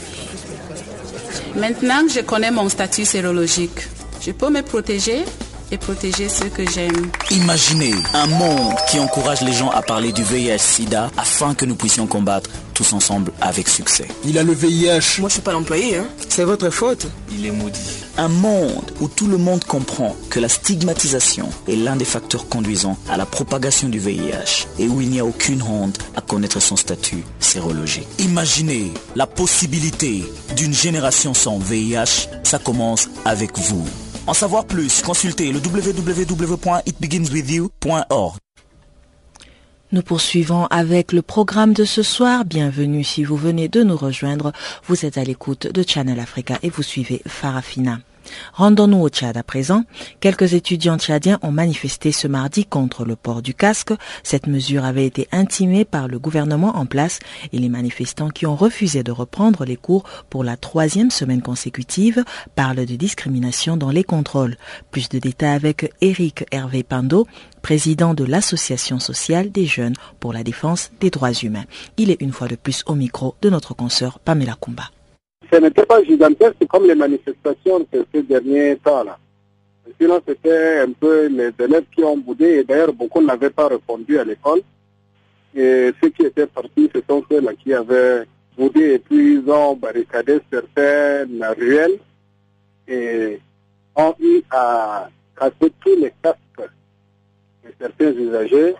Maintenant 1.55 2.05
que 2.05 2.12
je 2.12 2.19
connais 2.19 2.51
mon 2.51 2.67
statut 2.69 3.05
sérologique, 3.05 3.88
je 4.21 4.31
peux 4.31 4.49
me 4.49 4.62
protéger 4.62 5.23
et 5.71 5.77
protéger 5.77 6.29
ceux 6.29 6.49
que 6.49 6.69
j'aime. 6.69 7.10
Imaginez 7.31 7.93
un 8.13 8.27
monde 8.27 8.75
qui 8.89 8.99
encourage 8.99 9.41
les 9.41 9.53
gens 9.53 9.69
à 9.69 9.81
parler 9.81 10.12
du 10.12 10.23
VIH-Sida 10.23 11.10
afin 11.17 11.55
que 11.55 11.65
nous 11.65 11.75
puissions 11.75 12.05
combattre 12.05 12.49
tous 12.75 12.93
ensemble 12.93 13.31
avec 13.41 13.67
succès. 13.67 14.07
Il 14.25 14.38
a 14.38 14.43
le 14.43 14.53
VIH. 14.53 15.19
Moi, 15.19 15.29
je 15.29 15.33
suis 15.33 15.41
pas 15.41 15.53
l'employé, 15.53 15.97
hein. 15.97 16.05
C'est 16.29 16.43
votre 16.43 16.69
faute. 16.69 17.07
Il 17.31 17.43
est 17.45 17.51
maudit. 17.51 17.79
Un 18.17 18.27
monde 18.27 18.91
où 18.99 19.07
tout 19.07 19.27
le 19.27 19.38
monde 19.38 19.63
comprend 19.63 20.15
que 20.29 20.39
la 20.39 20.49
stigmatisation 20.49 21.49
est 21.67 21.75
l'un 21.75 21.95
des 21.95 22.05
facteurs 22.05 22.47
conduisant 22.47 22.97
à 23.09 23.17
la 23.17 23.25
propagation 23.25 23.89
du 23.89 23.97
VIH 23.97 24.67
et 24.77 24.88
où 24.88 25.01
il 25.01 25.09
n'y 25.09 25.19
a 25.19 25.25
aucune 25.25 25.63
honte 25.63 25.97
à 26.15 26.21
connaître 26.21 26.61
son 26.61 26.75
statut 26.75 27.23
sérologique. 27.39 28.07
Imaginez 28.19 28.91
la 29.15 29.25
possibilité 29.25 30.23
d'une 30.55 30.73
génération 30.73 31.33
sans 31.33 31.57
VIH. 31.57 32.29
Ça 32.43 32.59
commence 32.59 33.09
avec 33.23 33.57
vous. 33.57 33.88
En 34.27 34.33
savoir 34.33 34.65
plus, 34.65 35.01
consultez 35.01 35.51
le 35.51 35.59
www.itbeginswithyou.org. 35.59 38.35
Nous 39.95 40.01
poursuivons 40.01 40.65
avec 40.65 41.13
le 41.13 41.21
programme 41.21 41.71
de 41.71 41.86
ce 41.86 42.03
soir. 42.03 42.43
Bienvenue 42.43 43.05
si 43.05 43.23
vous 43.23 43.38
venez 43.38 43.69
de 43.69 43.81
nous 43.81 43.95
rejoindre. 43.95 44.51
Vous 44.84 45.05
êtes 45.05 45.17
à 45.17 45.23
l'écoute 45.23 45.67
de 45.67 45.86
Channel 45.88 46.19
Africa 46.19 46.60
et 46.63 46.69
vous 46.69 46.84
suivez 46.84 47.21
Farafina. 47.25 47.99
Rendons-nous 48.53 49.01
au 49.01 49.09
Tchad 49.09 49.38
à 49.38 49.43
présent. 49.43 49.83
Quelques 50.19 50.53
étudiants 50.53 50.97
tchadiens 50.97 51.39
ont 51.41 51.51
manifesté 51.51 52.11
ce 52.11 52.27
mardi 52.27 52.65
contre 52.65 53.05
le 53.05 53.15
port 53.15 53.41
du 53.41 53.53
casque. 53.53 53.93
Cette 54.23 54.47
mesure 54.47 54.85
avait 54.85 55.05
été 55.05 55.27
intimée 55.31 55.85
par 55.85 56.07
le 56.07 56.19
gouvernement 56.19 56.77
en 56.77 56.85
place 56.85 57.19
et 57.53 57.59
les 57.59 57.69
manifestants 57.69 58.29
qui 58.29 58.45
ont 58.45 58.55
refusé 58.55 59.03
de 59.03 59.11
reprendre 59.11 59.65
les 59.65 59.75
cours 59.75 60.03
pour 60.29 60.43
la 60.43 60.57
troisième 60.57 61.11
semaine 61.11 61.41
consécutive 61.41 62.23
parlent 62.55 62.85
de 62.85 62.95
discrimination 62.95 63.77
dans 63.77 63.91
les 63.91 64.03
contrôles. 64.03 64.57
Plus 64.91 65.09
de 65.09 65.19
détails 65.19 65.55
avec 65.55 65.93
Eric 66.01 66.45
Hervé 66.51 66.83
Pando, 66.83 67.27
président 67.61 68.13
de 68.13 68.23
l'Association 68.23 68.99
sociale 68.99 69.51
des 69.51 69.65
jeunes 69.65 69.95
pour 70.19 70.33
la 70.33 70.43
défense 70.43 70.91
des 70.99 71.09
droits 71.09 71.33
humains. 71.33 71.65
Il 71.97 72.11
est 72.11 72.21
une 72.21 72.31
fois 72.31 72.47
de 72.47 72.55
plus 72.55 72.83
au 72.85 72.95
micro 72.95 73.35
de 73.41 73.49
notre 73.49 73.73
consoeur 73.73 74.19
Pamela 74.19 74.55
Kumba 74.59 74.91
ce 75.51 75.57
n'était 75.57 75.85
pas 75.85 76.03
gigantesque 76.03 76.65
comme 76.67 76.85
les 76.87 76.95
manifestations 76.95 77.79
de 77.79 78.05
ces 78.13 78.23
derniers 78.23 78.77
temps-là. 78.77 79.17
Sinon, 79.99 80.21
c'était 80.27 80.79
un 80.79 80.91
peu 80.91 81.27
les 81.27 81.51
élèves 81.59 81.85
qui 81.95 82.03
ont 82.03 82.17
boudé 82.17 82.45
et 82.45 82.63
d'ailleurs 82.63 82.93
beaucoup 82.93 83.21
n'avaient 83.21 83.51
pas 83.51 83.67
répondu 83.67 84.17
à 84.19 84.23
l'école. 84.23 84.61
Et 85.55 85.91
ceux 86.01 86.09
qui 86.09 86.23
étaient 86.23 86.47
partis, 86.47 86.89
ce 86.93 87.01
sont 87.07 87.23
ceux-là 87.29 87.53
qui 87.53 87.73
avaient 87.73 88.23
boudé 88.57 88.95
et 88.95 88.99
puis 88.99 89.35
ils 89.35 89.49
ont 89.49 89.75
barricadé 89.75 90.39
certaines 90.51 91.45
ruelles 91.57 91.99
et 92.87 93.39
ont 93.95 94.15
eu 94.19 94.41
à 94.51 95.07
casser 95.39 95.71
tous 95.79 95.95
les 95.97 96.13
casques 96.21 96.39
de 97.63 97.71
certains 97.79 98.11
usagers. 98.11 98.75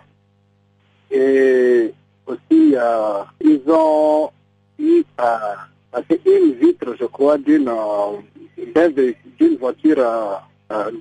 Et 1.10 1.92
aussi, 2.26 2.74
euh, 2.74 3.22
ils 3.40 3.62
ont 3.68 4.30
eu 4.78 5.02
à 5.16 5.56
c'est 6.08 6.20
une 6.26 6.52
vitre, 6.54 6.94
je 6.98 7.04
crois, 7.06 7.38
d'une 7.38 7.70
d'une 8.56 9.56
voiture 9.56 9.96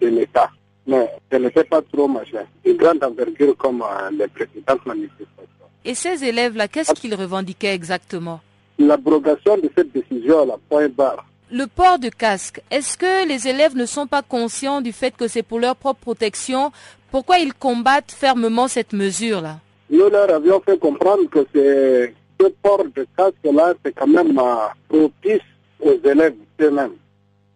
de 0.02 0.08
l'État. 0.08 0.50
Mais 0.88 1.10
ce 1.32 1.38
n'était 1.38 1.64
pas 1.64 1.82
trop 1.82 2.08
machin. 2.08 2.46
Une 2.64 2.78
grande 2.78 3.04
envergure 3.04 3.58
comme 3.58 3.84
les 4.18 4.28
précédentes 4.28 4.86
manifestations. 4.86 5.66
Et 5.84 5.96
ces 5.96 6.24
élèves-là, 6.24 6.68
qu'est-ce 6.68 6.94
qu'ils 6.94 7.16
revendiquaient 7.16 7.74
exactement? 7.74 8.40
L'abrogation 8.78 9.58
de 9.58 9.70
cette 9.76 9.92
décision, 9.92 10.46
la 10.46 10.58
point 10.70 10.90
barre. 10.90 11.26
Le 11.52 11.66
port 11.68 12.00
de 12.00 12.10
casque, 12.10 12.62
est-ce 12.72 12.98
que 12.98 13.28
les 13.28 13.48
élèves 13.48 13.76
ne 13.76 13.86
sont 13.86 14.08
pas 14.08 14.22
conscients 14.22 14.82
du 14.82 14.92
fait 14.92 15.16
que 15.16 15.28
c'est 15.28 15.44
pour 15.44 15.60
leur 15.60 15.76
propre 15.76 16.02
protection? 16.02 16.72
Pourquoi 17.12 17.38
ils 17.40 17.54
combattent 17.54 18.12
fermement 18.12 18.68
cette 18.68 18.94
mesure-là? 18.94 19.60
Nous 19.90 20.10
leur 20.10 20.30
avions 20.34 20.60
fait 20.60 20.78
comprendre 20.80 21.30
que 21.30 21.46
c'est 21.54 22.14
ce 22.40 22.48
port 22.62 22.84
de 22.96 23.06
casque-là, 23.18 23.74
c'est 23.84 23.94
quand 23.94 24.08
même 24.08 24.38
euh, 24.38 24.68
propice 24.88 25.42
aux 25.80 25.94
élèves 26.04 26.36
eux-mêmes. 26.62 26.96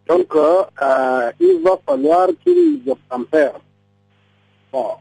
Donc, 0.07 0.35
euh, 0.35 0.63
euh, 0.81 1.31
il 1.39 1.61
va 1.63 1.79
falloir 1.85 2.29
qu'ils 2.43 2.81
obtempèrent. 2.87 3.59
Bon. 4.71 4.91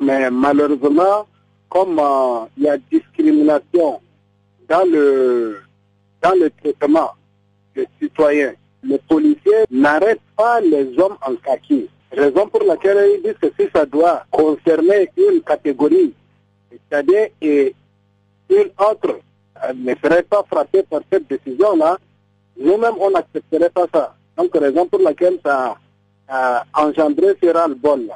Mais 0.00 0.30
malheureusement, 0.30 1.26
comme 1.68 2.00
il 2.56 2.64
y 2.64 2.68
a 2.68 2.76
discrimination 2.78 4.00
dans 4.68 4.90
le, 4.90 5.60
dans 6.22 6.34
le 6.38 6.50
traitement 6.62 7.10
des 7.74 7.86
citoyens, 8.00 8.54
les 8.82 8.98
policiers 8.98 9.64
n'arrêtent 9.70 10.20
pas 10.36 10.60
les 10.60 10.98
hommes 10.98 11.16
en 11.26 11.34
kaki. 11.36 11.88
Raison 12.12 12.48
pour 12.48 12.62
laquelle 12.64 13.12
ils 13.16 13.22
disent 13.22 13.38
que 13.40 13.48
si 13.58 13.68
ça 13.74 13.86
doit 13.86 14.24
concerner 14.30 15.10
une 15.16 15.40
catégorie, 15.42 16.12
c'est-à-dire 16.70 17.28
une 18.56 18.70
autre 18.78 19.20
ne 19.74 19.94
serait 20.02 20.22
pas 20.22 20.44
frappée 20.50 20.82
par 20.82 21.00
cette 21.10 21.28
décision-là, 21.28 21.98
nous-mêmes, 22.58 22.94
on 23.00 23.10
n'accepterait 23.10 23.70
pas 23.70 23.86
ça. 23.92 24.14
Donc, 24.36 24.50
raison 24.54 24.86
pour 24.86 25.00
laquelle 25.00 25.38
ça 25.44 25.76
a 26.28 26.64
engendré 26.74 27.34
ce 27.42 27.48
ras-le-bol. 27.48 28.08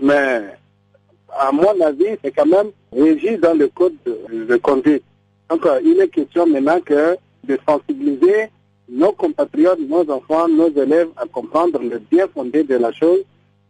Mais, 0.00 0.42
à 1.38 1.52
mon 1.52 1.80
avis, 1.80 2.16
c'est 2.22 2.30
quand 2.32 2.46
même 2.46 2.70
régi 2.92 3.36
dans 3.38 3.54
le 3.54 3.68
code 3.68 3.94
de, 4.04 4.56
conduite. 4.56 5.04
Donc, 5.48 5.66
il 5.84 6.00
est 6.00 6.08
question 6.08 6.46
maintenant 6.46 6.80
que 6.80 7.16
de 7.44 7.58
sensibiliser 7.68 8.50
nos 8.88 9.12
compatriotes, 9.12 9.80
nos 9.80 10.08
enfants, 10.10 10.48
nos 10.48 10.70
élèves 10.70 11.08
à 11.16 11.26
comprendre 11.26 11.80
le 11.80 11.98
bien 11.98 12.26
fondé 12.28 12.62
de 12.64 12.76
la 12.76 12.92
chose 12.92 13.20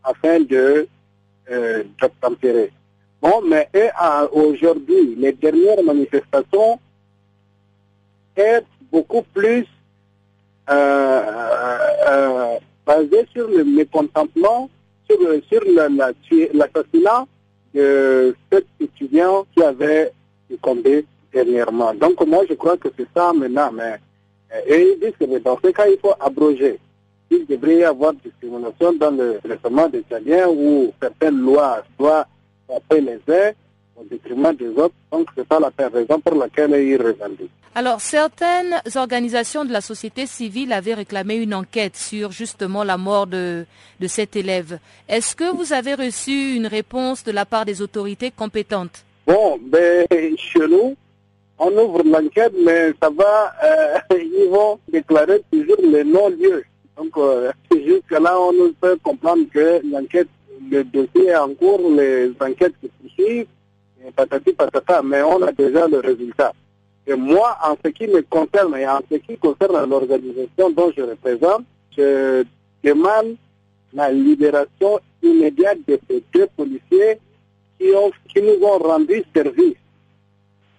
afin 0.05 0.41
de 0.41 0.87
euh, 1.51 1.85
Mais 3.49 3.69
aujourd'hui, 4.33 5.17
les 5.17 5.33
dernières 5.33 5.83
manifestations 5.83 6.79
est 8.37 8.63
beaucoup 8.91 9.23
plus 9.35 9.67
euh, 10.69 11.23
euh, 12.09 12.59
basées 12.85 13.27
sur 13.33 13.49
le 13.49 13.65
mécontentement, 13.65 14.69
sur, 15.09 15.19
sur 15.49 15.61
l'assassinat 16.55 17.27
de 17.75 18.35
cet 18.51 18.67
étudiant 18.81 19.47
qui 19.55 19.63
avait 19.63 20.13
succombé 20.51 21.05
dernièrement. 21.33 21.95
Donc 21.95 22.25
moi, 22.27 22.45
je 22.49 22.55
crois 22.55 22.77
que 22.77 22.89
c'est 22.97 23.09
ça 23.15 23.33
maintenant. 23.33 23.71
Mais, 23.73 23.97
et 24.67 24.93
ils 24.93 25.01
disent 25.01 25.17
que 25.19 25.39
dans 25.39 25.59
ce 25.63 25.69
cas, 25.71 25.87
il 25.89 25.99
faut 25.99 26.15
abroger. 26.21 26.79
Il 27.31 27.45
devrait 27.47 27.79
y 27.79 27.85
avoir 27.85 28.13
discrimination 28.15 28.93
dans 28.93 29.11
le 29.11 29.39
traitement 29.43 29.89
des 29.89 29.99
Italiens 30.01 30.49
où 30.49 30.93
certaines 31.01 31.41
lois 31.41 31.83
soient 31.99 32.27
après 32.75 33.01
les 33.01 33.21
uns 33.29 33.53
au 33.97 34.05
détriment 34.05 34.55
des 34.55 34.69
autres. 34.69 34.95
Donc 35.11 35.29
c'est 35.37 35.47
pas 35.47 35.61
la 35.61 35.71
raison 35.89 36.21
pour 36.21 36.35
laquelle 36.35 36.71
ils 36.73 36.97
revendiquent. 36.97 37.51
Alors, 37.75 38.01
certaines 38.01 38.81
organisations 38.95 39.67
de 39.67 39.71
la 39.71 39.83
société 39.83 40.25
civile 40.25 40.73
avaient 40.73 40.95
réclamé 40.95 41.35
une 41.35 41.53
enquête 41.53 41.95
sur 41.95 42.33
justement 42.33 42.85
la 42.85 42.97
mort 42.97 43.27
de, 43.27 43.67
de 44.01 44.07
cet 44.07 44.35
élève. 44.35 44.79
Est-ce 45.11 45.37
que 45.37 45.55
vous 45.55 45.75
avez 45.75 45.93
reçu 45.93 46.55
une 46.57 46.67
réponse 46.67 47.23
de 47.23 47.33
la 47.33 47.45
part 47.45 47.67
des 47.67 47.83
autorités 47.83 48.31
compétentes? 48.31 49.05
Bon, 49.27 49.59
ben, 49.61 50.07
chez 50.39 50.67
nous, 50.67 50.97
on 51.59 51.71
ouvre 51.73 52.03
l'enquête, 52.03 52.55
mais 52.65 52.93
ça 53.03 53.11
va, 53.11 53.53
euh, 53.63 53.99
ils 54.17 54.49
vont 54.51 54.79
déclarer 54.89 55.43
toujours 55.53 55.77
les 55.83 56.05
non-lieux. 56.05 56.65
Donc, 56.97 57.17
euh, 57.19 57.53
jusque-là, 57.71 58.41
on 58.41 58.53
ne 58.53 58.69
peut 58.71 58.97
comprendre 59.03 59.45
que 59.53 59.83
l'enquête, 59.91 60.29
le 60.71 60.85
dossier 60.85 61.27
est 61.29 61.37
en 61.37 61.55
cours, 61.55 61.91
les 61.91 62.33
enquêtes 62.41 62.75
se 62.83 62.89
poursuivent, 63.01 63.47
patati 64.15 64.53
patata, 64.53 65.03
mais 65.03 65.23
on 65.23 65.43
a 65.43 65.53
déjà 65.53 65.87
le 65.89 65.99
résultat. 65.99 66.53
Et 67.07 67.15
moi, 67.15 67.57
en 67.65 67.77
ce 67.85 67.91
qui 67.91 68.07
me 68.09 68.23
concerne 68.23 68.77
et 68.77 68.87
en 68.87 69.01
ce 69.11 69.17
qui 69.17 69.37
concerne 69.39 69.89
l'organisation 69.89 70.71
dont 70.71 70.93
je 70.97 71.03
représente, 71.03 71.65
je 71.97 72.45
demande 72.83 73.37
la 73.93 74.11
libération 74.13 75.01
immédiate 75.23 75.79
de 75.87 75.99
ces 76.09 76.23
deux 76.35 76.49
policiers 76.57 77.19
qui, 77.79 78.43
nous 78.43 78.67
ont 78.67 78.79
rendu 78.79 79.23
service 79.35 79.77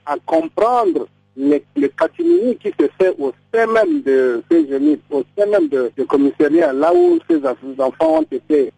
à 0.05 0.15
comprendre 0.25 1.07
le, 1.35 1.59
le 1.75 2.53
qui 2.55 2.69
se 2.79 2.87
fait 2.99 3.15
au 3.19 3.31
sein 3.53 3.67
même 3.67 4.01
de 4.01 4.43
ces 4.49 4.67
jeunes, 4.67 4.97
au 5.11 5.23
sein 5.37 5.45
même 5.45 5.67
de, 5.69 5.91
de 5.95 6.03
commissariat, 6.03 6.73
là 6.73 6.93
où 6.93 7.19
ces 7.29 7.39
enfants 7.45 8.19
ont 8.19 8.25
été, 8.31 8.71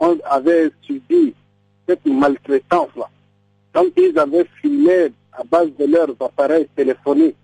on 0.00 0.18
avait 0.24 0.70
subi 0.82 1.34
cette 1.88 2.04
maltraitance-là. 2.06 3.08
Donc 3.74 3.92
ils 3.96 4.18
avaient 4.18 4.46
filmé 4.60 5.12
à 5.32 5.42
base 5.44 5.70
de 5.78 5.86
leurs 5.86 6.14
appareils 6.20 6.68
téléphoniques 6.76 7.36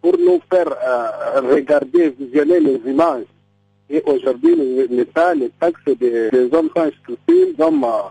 pour 0.00 0.16
nous 0.18 0.40
faire 0.50 0.68
euh, 0.68 1.40
regarder, 1.40 2.10
visionner 2.10 2.60
les 2.60 2.80
images. 2.86 3.24
Et 3.88 4.02
aujourd'hui, 4.06 4.54
l'État, 4.88 5.34
les 5.34 5.50
taxes 5.60 5.80
des, 5.98 6.30
hommes 6.52 6.70
sans 6.74 6.90
scrupules, 7.02 7.54
hommes 7.58 7.84
euh, 7.84 8.08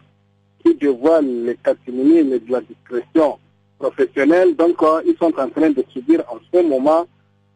qui 0.64 0.76
dévoilent 0.76 1.45
les 1.45 1.55
catimonies 1.55 2.18
et 2.18 2.39
de 2.39 2.51
la 2.51 2.62
discrétion 2.62 3.39
professionnelle, 3.80 4.55
donc 4.55 4.84
euh, 4.84 5.01
ils 5.05 5.16
sont 5.18 5.34
en 5.39 5.49
train 5.49 5.70
de 5.70 5.84
subir 5.93 6.24
en 6.30 6.38
ce 6.53 6.62
moment 6.62 7.07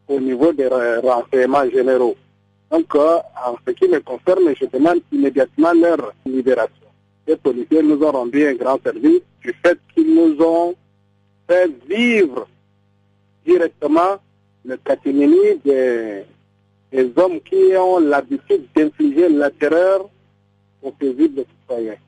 au 0.08 0.18
niveau 0.18 0.52
des 0.52 0.66
renseignements 0.66 1.68
généraux. 1.70 2.16
Donc, 2.74 2.92
en 2.96 3.56
ce 3.64 3.70
qui 3.70 3.86
me 3.86 4.00
concerne, 4.00 4.52
je 4.60 4.66
demande 4.66 4.98
immédiatement 5.12 5.72
leur 5.74 6.12
libération. 6.26 6.88
Les 7.24 7.36
policiers 7.36 7.84
nous 7.84 8.02
ont 8.02 8.10
rendu 8.10 8.44
un 8.48 8.54
grand 8.54 8.82
service 8.82 9.20
du 9.40 9.54
fait 9.64 9.78
qu'ils 9.94 10.12
nous 10.12 10.36
ont 10.44 10.74
faire 11.46 11.68
vivre 11.88 12.48
directement 13.46 14.16
le 14.64 14.76
catimini 14.78 15.60
des, 15.64 16.24
des 16.90 17.12
hommes 17.14 17.40
qui 17.42 17.76
ont 17.76 18.00
l'habitude 18.00 18.66
d'infliger 18.74 19.28
la 19.28 19.50
terreur 19.50 20.08
aux 20.82 20.90
paisibles 20.90 21.44
citoyens. 21.60 22.03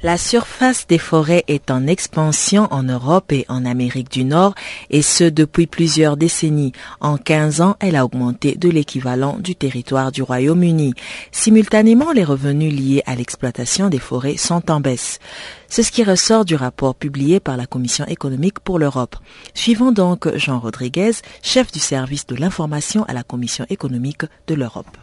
La 0.00 0.16
surface 0.16 0.86
des 0.86 0.96
forêts 0.96 1.42
est 1.48 1.72
en 1.72 1.88
expansion 1.88 2.68
en 2.70 2.84
Europe 2.84 3.32
et 3.32 3.44
en 3.48 3.64
Amérique 3.64 4.12
du 4.12 4.24
Nord, 4.24 4.54
et 4.90 5.02
ce 5.02 5.24
depuis 5.24 5.66
plusieurs 5.66 6.16
décennies. 6.16 6.70
En 7.00 7.16
15 7.16 7.60
ans, 7.62 7.76
elle 7.80 7.96
a 7.96 8.04
augmenté 8.04 8.54
de 8.54 8.68
l'équivalent 8.68 9.38
du 9.40 9.56
territoire 9.56 10.12
du 10.12 10.22
Royaume-Uni. 10.22 10.94
Simultanément, 11.32 12.12
les 12.12 12.22
revenus 12.22 12.72
liés 12.72 13.02
à 13.06 13.16
l'exploitation 13.16 13.88
des 13.88 13.98
forêts 13.98 14.36
sont 14.36 14.70
en 14.70 14.78
baisse. 14.78 15.18
C'est 15.66 15.82
ce 15.82 15.90
qui 15.90 16.04
ressort 16.04 16.44
du 16.44 16.54
rapport 16.54 16.94
publié 16.94 17.40
par 17.40 17.56
la 17.56 17.66
Commission 17.66 18.04
économique 18.06 18.60
pour 18.60 18.78
l'Europe. 18.78 19.16
Suivons 19.52 19.90
donc 19.90 20.32
Jean 20.36 20.60
Rodriguez, 20.60 21.10
chef 21.42 21.72
du 21.72 21.80
service 21.80 22.24
de 22.28 22.36
l'information 22.36 23.02
à 23.08 23.14
la 23.14 23.24
Commission 23.24 23.66
économique 23.68 24.22
de 24.46 24.54
l'Europe. 24.54 24.96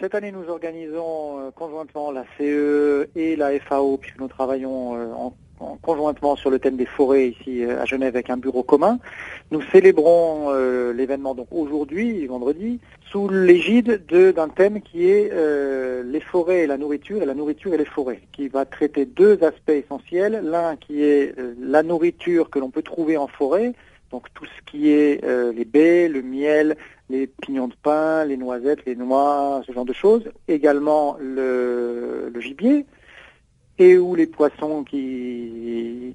Cette 0.00 0.14
année, 0.14 0.32
nous 0.32 0.48
organisons 0.48 1.40
euh, 1.40 1.50
conjointement 1.50 2.10
la 2.10 2.24
CE 2.38 3.06
et 3.14 3.36
la 3.36 3.60
FAO, 3.60 3.98
puisque 3.98 4.18
nous 4.18 4.28
travaillons 4.28 4.96
euh, 4.96 5.12
en, 5.12 5.34
conjointement 5.82 6.36
sur 6.36 6.48
le 6.48 6.58
thème 6.58 6.78
des 6.78 6.86
forêts 6.86 7.28
ici 7.28 7.62
euh, 7.62 7.82
à 7.82 7.84
Genève 7.84 8.16
avec 8.16 8.30
un 8.30 8.38
bureau 8.38 8.62
commun. 8.62 8.98
Nous 9.50 9.60
célébrons 9.70 10.54
l'événement 10.94 11.34
donc 11.34 11.48
aujourd'hui, 11.50 12.24
vendredi, 12.26 12.80
sous 13.10 13.28
l'égide 13.28 14.06
d'un 14.08 14.48
thème 14.48 14.80
qui 14.80 15.10
est 15.10 15.30
les 16.04 16.20
forêts 16.20 16.60
et 16.60 16.66
la 16.66 16.78
nourriture, 16.78 17.22
et 17.22 17.26
la 17.26 17.34
nourriture 17.34 17.74
et 17.74 17.76
les 17.76 17.84
forêts, 17.84 18.22
qui 18.32 18.48
va 18.48 18.64
traiter 18.64 19.04
deux 19.04 19.42
aspects 19.42 19.68
essentiels. 19.68 20.40
L'un 20.44 20.76
qui 20.76 21.02
est 21.02 21.34
la 21.60 21.82
nourriture 21.82 22.48
que 22.48 22.58
l'on 22.58 22.70
peut 22.70 22.82
trouver 22.82 23.16
en 23.16 23.26
forêt, 23.26 23.74
donc 24.10 24.26
tout 24.34 24.44
ce 24.44 24.70
qui 24.70 24.90
est 24.90 25.24
les 25.52 25.64
baies, 25.64 26.08
le 26.08 26.22
miel, 26.22 26.76
les 27.10 27.26
pignons 27.26 27.68
de 27.68 27.74
pain, 27.82 28.24
les 28.24 28.36
noisettes, 28.36 28.84
les 28.86 28.96
noix, 28.96 29.62
ce 29.66 29.72
genre 29.72 29.84
de 29.84 29.92
choses. 29.92 30.24
Également 30.48 31.16
le, 31.20 32.32
gibier 32.40 32.86
et 33.78 33.98
ou 33.98 34.14
les 34.14 34.26
poissons 34.26 34.84
qui, 34.84 36.14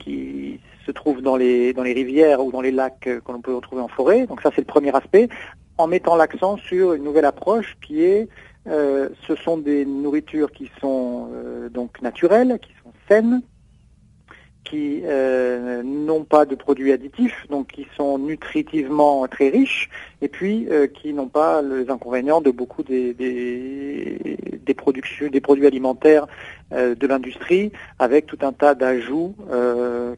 qui, 0.00 0.60
se 0.86 0.92
trouvent 0.92 1.22
dans 1.22 1.36
les, 1.36 1.72
dans 1.72 1.82
les 1.82 1.92
rivières 1.92 2.44
ou 2.44 2.50
dans 2.50 2.62
les 2.62 2.72
lacs 2.72 3.00
que 3.00 3.32
l'on 3.32 3.40
peut 3.40 3.54
retrouver 3.54 3.82
en 3.82 3.88
forêt. 3.88 4.26
Donc 4.26 4.40
ça 4.42 4.50
c'est 4.54 4.62
le 4.62 4.66
premier 4.66 4.94
aspect, 4.94 5.28
en 5.78 5.86
mettant 5.86 6.16
l'accent 6.16 6.56
sur 6.56 6.94
une 6.94 7.04
nouvelle 7.04 7.24
approche 7.26 7.76
qui 7.80 8.02
est 8.02 8.28
euh, 8.66 9.08
ce 9.26 9.34
sont 9.36 9.56
des 9.56 9.84
nourritures 9.86 10.52
qui 10.52 10.70
sont 10.80 11.30
euh, 11.32 11.68
donc 11.68 12.02
naturelles, 12.02 12.58
qui 12.60 12.72
sont 12.82 12.92
saines, 13.08 13.42
qui 14.64 15.02
euh, 15.04 15.82
n'ont 15.82 16.24
pas 16.24 16.44
de 16.44 16.54
produits 16.54 16.92
additifs, 16.92 17.46
donc 17.48 17.68
qui 17.68 17.86
sont 17.96 18.18
nutritivement 18.18 19.26
très 19.26 19.48
riches, 19.48 19.88
et 20.22 20.28
puis 20.28 20.66
euh, 20.70 20.86
qui 20.86 21.12
n'ont 21.12 21.28
pas 21.28 21.62
les 21.62 21.90
inconvénients 21.90 22.40
de 22.40 22.50
beaucoup 22.50 22.82
des, 22.82 23.14
des, 23.14 24.36
des, 24.64 24.74
productions, 24.74 25.28
des 25.28 25.40
produits 25.40 25.66
alimentaires 25.66 26.26
euh, 26.72 26.94
de 26.94 27.06
l'industrie, 27.06 27.72
avec 27.98 28.26
tout 28.26 28.38
un 28.42 28.52
tas 28.52 28.74
d'ajouts, 28.74 29.34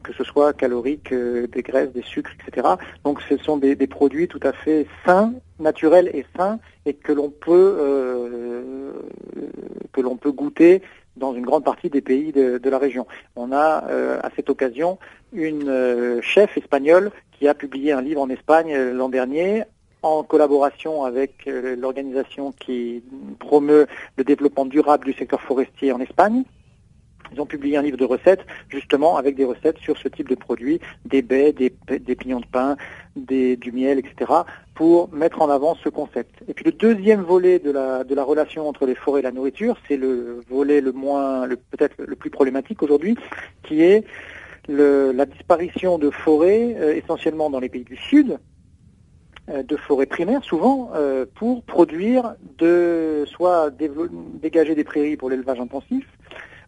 que 0.03 0.13
ce 0.13 0.23
soit 0.23 0.53
caloriques, 0.53 1.13
des 1.13 1.61
graisses, 1.61 1.93
des 1.93 2.03
sucres, 2.03 2.31
etc. 2.45 2.67
Donc 3.05 3.21
ce 3.29 3.37
sont 3.37 3.57
des, 3.57 3.75
des, 3.75 3.87
produits 3.87 4.27
tout 4.27 4.39
à 4.43 4.51
fait 4.51 4.85
sains, 5.05 5.33
naturels 5.59 6.11
et 6.13 6.25
sains, 6.37 6.59
et 6.85 6.93
que 6.93 7.13
l'on 7.13 7.29
peut 7.29 8.93
que 9.93 10.01
l'on 10.01 10.17
peut 10.17 10.31
goûter 10.31 10.81
dans 11.17 11.33
une 11.33 11.45
grande 11.45 11.63
partie 11.63 11.89
des 11.89 12.01
pays 12.01 12.31
de, 12.31 12.69
la 12.69 12.77
région. 12.77 13.05
On 13.35 13.51
a 13.51 13.85
euh, 13.89 14.19
à 14.23 14.29
cette 14.35 14.49
occasion 14.49 14.97
une 15.31 15.69
euh, 15.69 16.21
chef 16.21 16.57
espagnole 16.57 17.11
qui 17.31 17.47
a 17.47 17.53
publié 17.53 17.91
un 17.91 18.01
livre 18.01 18.21
en 18.21 18.29
Espagne 18.29 18.73
euh, 18.73 18.93
l'an 18.93 19.09
dernier 19.09 19.63
en 20.01 20.21
collaboration 20.23 21.05
avec 21.05 21.45
l'organisation 21.45 22.51
qui 22.51 23.01
promeut 23.39 23.87
le 24.17 24.25
développement 24.25 24.65
durable 24.65 25.05
du 25.05 25.13
secteur 25.13 25.39
forestier 25.39 25.93
en 25.93 26.01
Espagne. 26.01 26.43
Ils 27.33 27.41
ont 27.41 27.45
publié 27.45 27.77
un 27.77 27.81
livre 27.81 27.97
de 27.97 28.05
recettes, 28.05 28.45
justement, 28.69 29.17
avec 29.17 29.35
des 29.35 29.45
recettes 29.45 29.77
sur 29.79 29.97
ce 29.97 30.07
type 30.07 30.29
de 30.29 30.35
produits, 30.35 30.79
des 31.05 31.21
baies, 31.21 31.53
des, 31.53 31.69
pignons 32.15 32.39
de 32.39 32.45
pain, 32.45 32.77
du 33.15 33.71
miel, 33.73 33.99
etc., 33.99 34.31
pour 34.75 35.13
mettre 35.13 35.41
en 35.41 35.49
avant 35.49 35.75
ce 35.75 35.89
concept. 35.89 36.43
Et 36.47 36.53
puis 36.53 36.65
le 36.65 36.71
deuxième 36.71 37.21
volet 37.21 37.59
de 37.59 37.71
la, 37.71 38.23
relation 38.23 38.67
entre 38.67 38.85
les 38.85 38.95
forêts 38.95 39.19
et 39.19 39.23
la 39.23 39.31
nourriture, 39.31 39.77
c'est 39.87 39.97
le 39.97 40.41
volet 40.49 40.81
le 40.81 40.91
moins, 40.91 41.47
peut-être 41.71 41.95
le 41.99 42.15
plus 42.15 42.29
problématique 42.29 42.81
aujourd'hui, 42.81 43.17
qui 43.63 43.81
est 43.81 44.03
la 44.67 45.25
disparition 45.25 45.97
de 45.97 46.09
forêts, 46.09 46.75
euh, 46.77 46.95
essentiellement 46.95 47.49
dans 47.49 47.59
les 47.59 47.69
pays 47.69 47.83
du 47.83 47.97
Sud, 47.97 48.39
euh, 49.49 49.61
de 49.61 49.75
forêts 49.75 50.05
primaires 50.05 50.43
souvent 50.43 50.91
euh, 50.95 51.25
pour 51.35 51.63
produire 51.63 52.35
de 52.57 53.25
soit 53.27 53.71
dégager 54.41 54.73
des 54.73 54.85
prairies 54.85 55.17
pour 55.17 55.29
l'élevage 55.29 55.59
intensif 55.59 56.05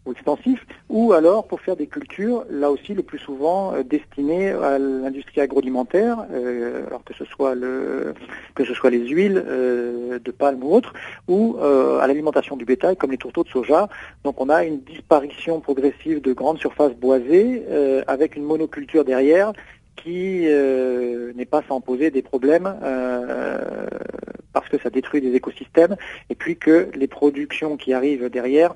ou 0.06 0.12
extensifs, 0.12 0.66
ou 0.89 1.14
alors 1.14 1.47
pour 1.47 1.62
faire 1.62 1.76
des 1.76 1.88
cultures, 1.88 2.45
là 2.49 2.70
aussi 2.72 2.93
le 2.93 3.03
plus 3.03 3.20
souvent 3.20 3.74
euh, 3.74 3.84
destinées 3.84 4.51
à 4.51 4.78
l'industrie 4.78 5.41
agroalimentaire, 5.41 6.26
euh, 6.32 6.86
alors 6.88 7.03
que 7.03 7.14
ce 7.14 7.26
soit 7.26 7.56
le 7.56 8.14
que 8.53 8.64
ce 8.66 8.74
soit 8.74 8.89
les 8.89 9.08
huiles 9.08 9.43
euh, 9.45 10.20
de 10.20 10.32
palme 10.32 10.64
ou 10.64 10.74
autres, 10.74 10.93
ou 11.28 11.58
à 11.60 12.08
l'alimentation 12.08 12.56
du 12.56 12.66
bétail 12.66 12.95
comme 12.95 13.12
les 13.12 13.18
tourteaux 13.18 13.43
de 13.43 13.49
soja. 13.49 13.89
Donc 14.24 14.39
on 14.39 14.49
a 14.49 14.64
une 14.64 14.82
disparition 14.82 15.60
progressive 15.60 16.22
de 16.22 16.34
grandes 16.34 16.60
surfaces 16.60 16.93
boisées 16.93 17.64
avec 18.08 18.36
une 18.36 18.43
monoculture 18.43 19.03
derrière 19.06 19.53
qui 19.95 20.47
n'est 21.36 21.45
pas 21.45 21.64
sans 21.68 21.82
poser 21.82 22.12
des 22.12 22.22
problèmes 22.22 22.76
parce 24.53 24.70
que 24.70 24.78
ça 24.80 24.89
détruit 24.89 25.22
des 25.22 25.36
écosystèmes 25.36 25.95
et 26.30 26.36
puis 26.36 26.58
que 26.58 26.89
les 26.95 27.08
productions 27.08 27.78
qui 27.78 27.93
arrivent 27.93 28.30
derrière 28.30 28.74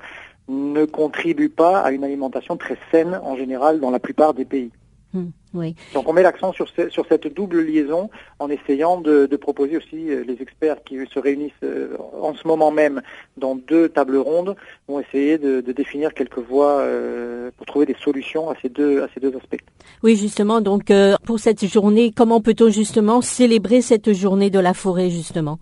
ne 0.50 0.84
contribue 0.84 1.48
pas 1.48 1.80
à 1.80 1.92
une 1.92 2.04
alimentation 2.04 2.56
très 2.56 2.76
saine 2.90 3.20
en 3.22 3.36
général 3.36 3.80
dans 3.80 3.90
la 3.90 4.00
plupart 4.00 4.34
des 4.34 4.44
pays. 4.44 4.70
Hmm, 5.12 5.30
oui. 5.54 5.74
Donc 5.92 6.08
on 6.08 6.12
met 6.12 6.22
l'accent 6.22 6.52
sur, 6.52 6.68
sur, 6.68 7.04
cette 7.08 7.34
double 7.34 7.62
liaison 7.62 8.10
en 8.38 8.48
essayant 8.48 9.00
de, 9.00 9.26
proposer 9.36 9.76
aussi 9.76 10.08
euh, 10.08 10.22
les 10.24 10.40
experts 10.40 10.84
qui 10.84 10.98
se 11.12 11.18
réunissent 11.18 11.50
euh, 11.64 11.96
en 12.20 12.32
ce 12.34 12.46
moment 12.46 12.70
même 12.70 13.02
dans 13.36 13.56
deux 13.56 13.88
tables 13.88 14.18
rondes 14.18 14.54
vont 14.86 15.00
essayer 15.00 15.36
de, 15.36 15.60
définir 15.72 16.14
quelques 16.14 16.38
voies 16.38 16.78
euh, 16.78 17.50
pour 17.56 17.66
trouver 17.66 17.86
des 17.86 17.96
solutions 18.00 18.50
à 18.50 18.54
ces 18.62 18.68
deux 18.68 19.02
à 19.02 19.08
ces 19.12 19.18
deux 19.18 19.34
aspects. 19.36 19.58
Oui, 20.04 20.14
justement. 20.14 20.60
Donc 20.60 20.92
pour 21.24 21.40
cette 21.40 21.66
journée, 21.66 22.12
comment 22.16 22.40
peut-on 22.40 22.70
justement 22.70 23.20
célébrer 23.20 23.80
cette 23.80 24.12
journée 24.12 24.50
de 24.50 24.60
la 24.60 24.74
forêt 24.74 25.10
justement? 25.10 25.58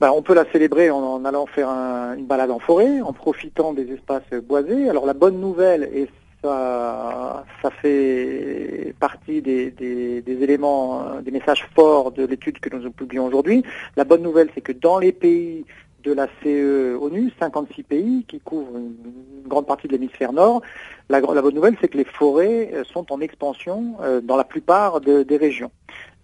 Bah, 0.00 0.12
on 0.14 0.22
peut 0.22 0.34
la 0.34 0.44
célébrer 0.52 0.90
en, 0.90 1.24
allant 1.24 1.46
faire 1.46 1.68
une 1.68 2.26
balade 2.26 2.50
en 2.50 2.58
forêt, 2.58 3.00
en 3.00 3.12
profitant 3.12 3.72
des 3.72 3.90
espaces 3.92 4.28
boisés. 4.42 4.90
Alors 4.90 5.06
la 5.06 5.14
bonne 5.14 5.40
nouvelle, 5.40 5.84
et 5.94 6.08
ça, 6.42 7.44
fait 7.82 8.94
partie 9.00 9.42
des, 9.42 10.22
éléments, 10.26 11.20
des 11.22 11.30
messages 11.30 11.66
forts 11.74 12.12
de 12.12 12.24
l'étude 12.24 12.60
que 12.60 12.74
nous 12.74 12.90
publions 12.90 13.26
aujourd'hui, 13.26 13.64
la 13.96 14.04
bonne 14.04 14.22
nouvelle, 14.22 14.48
c'est 14.54 14.60
que 14.60 14.72
dans 14.72 14.98
les 14.98 15.12
pays 15.12 15.64
de 16.04 16.12
la 16.12 16.28
CE 16.42 16.96
ONU, 17.00 17.32
56 17.40 17.82
pays 17.82 18.24
qui 18.28 18.38
couvrent 18.38 18.76
une 18.76 19.48
grande 19.48 19.66
partie 19.66 19.88
de 19.88 19.92
l'hémisphère 19.92 20.32
nord. 20.32 20.62
La, 21.08 21.20
bonne 21.20 21.54
nouvelle, 21.54 21.76
c'est 21.80 21.88
que 21.88 21.98
les 21.98 22.04
forêts 22.04 22.70
euh, 22.72 22.84
sont 22.84 23.12
en 23.12 23.20
expansion 23.20 23.96
euh, 24.02 24.20
dans 24.20 24.36
la 24.36 24.44
plupart 24.44 25.00
des 25.00 25.36
régions. 25.36 25.72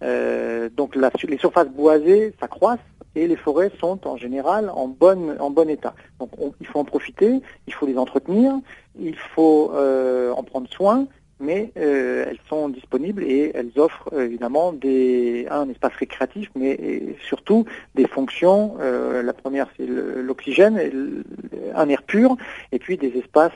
Euh, 0.03 0.69
donc 0.75 0.95
les 0.95 1.37
surfaces 1.37 1.69
boisées 1.69 2.33
s'accroissent 2.39 2.79
et 3.15 3.27
les 3.27 3.35
forêts 3.35 3.71
sont 3.79 4.07
en 4.07 4.17
général 4.17 4.69
en, 4.73 4.87
bonne, 4.87 5.35
en 5.39 5.49
bon 5.49 5.69
état. 5.69 5.93
Donc 6.19 6.31
il 6.59 6.67
faut 6.67 6.79
en 6.79 6.85
profiter, 6.85 7.41
il 7.67 7.73
faut 7.73 7.85
les 7.85 7.97
entretenir, 7.97 8.53
il 8.99 9.15
faut 9.15 9.71
euh, 9.73 10.31
en 10.31 10.43
prendre 10.43 10.69
soin, 10.69 11.07
mais 11.39 11.71
euh, 11.77 12.25
elles 12.29 12.39
sont 12.47 12.69
disponibles 12.69 13.23
et 13.23 13.51
elles 13.53 13.71
offrent 13.77 14.09
euh, 14.13 14.25
évidemment 14.25 14.73
des, 14.73 15.47
un 15.49 15.69
espace 15.69 15.93
récréatif, 15.95 16.49
mais 16.55 17.15
surtout 17.27 17.65
des 17.95 18.07
fonctions. 18.07 18.77
la 18.79 19.33
première, 19.33 19.67
c'est 19.77 19.87
l'oxygène, 19.87 20.79
un 21.75 21.89
air 21.89 22.03
pur, 22.03 22.37
et 22.71 22.79
puis 22.79 22.97
des 22.97 23.17
espaces 23.17 23.51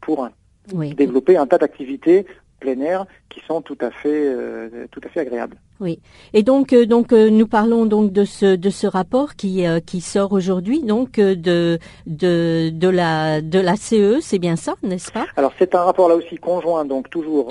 pour 0.00 0.28
développer 0.70 1.36
un 1.36 1.46
tas 1.46 1.58
d'activités 1.58 2.26
plein 2.60 2.80
air 2.80 3.06
qui 3.28 3.40
sont 3.40 3.60
tout 3.60 3.78
à 3.80 3.90
fait, 3.90 4.88
tout 4.90 5.00
à 5.04 5.08
fait 5.08 5.20
agréables. 5.20 5.56
Oui. 5.82 5.98
Et 6.32 6.44
donc, 6.44 6.72
euh, 6.72 6.86
donc 6.86 7.12
euh, 7.12 7.28
nous 7.28 7.48
parlons 7.48 7.86
donc 7.86 8.12
de 8.12 8.24
ce 8.24 8.54
de 8.54 8.70
ce 8.70 8.86
rapport 8.86 9.34
qui 9.34 9.66
euh, 9.66 9.80
qui 9.80 10.00
sort 10.00 10.32
aujourd'hui, 10.32 10.80
donc 10.84 11.16
de 11.16 11.80
de 12.06 12.70
de 12.70 12.88
la 12.88 13.40
de 13.40 13.58
la 13.58 13.74
CE, 13.74 14.20
c'est 14.20 14.38
bien 14.38 14.54
ça, 14.54 14.76
n'est-ce 14.84 15.10
pas? 15.10 15.26
Alors 15.36 15.52
c'est 15.58 15.74
un 15.74 15.82
rapport 15.82 16.08
là 16.08 16.14
aussi 16.14 16.36
conjoint, 16.36 16.84
donc 16.84 17.10
toujours 17.10 17.50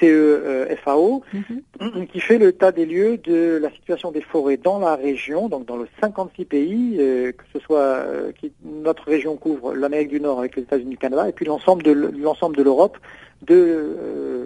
CE 0.00 0.76
FAO, 0.82 1.22
mhm. 1.34 2.06
qui 2.06 2.20
fait 2.20 2.38
le 2.38 2.52
tas 2.52 2.72
des 2.72 2.86
lieux 2.86 3.18
de 3.18 3.58
la 3.60 3.70
situation 3.70 4.10
des 4.10 4.22
forêts 4.22 4.56
dans 4.56 4.78
la 4.78 4.96
région, 4.96 5.50
donc 5.50 5.66
dans 5.66 5.76
le 5.76 5.86
56 6.00 6.44
pays, 6.46 6.96
que 6.96 7.44
ce 7.52 7.58
soit 7.60 8.02
qui, 8.40 8.50
notre 8.64 9.04
région 9.04 9.36
couvre 9.36 9.74
l'Amérique 9.74 10.08
du 10.08 10.20
Nord 10.22 10.38
avec 10.38 10.56
les 10.56 10.62
États-Unis, 10.62 10.92
le 10.92 10.96
Canada, 10.96 11.28
et 11.28 11.32
puis 11.32 11.44
l'ensemble 11.44 11.82
de 11.82 11.92
l'ensemble 11.92 12.56
de 12.56 12.62
l'Europe 12.62 12.96
de 13.42 13.54
euh, 13.54 14.36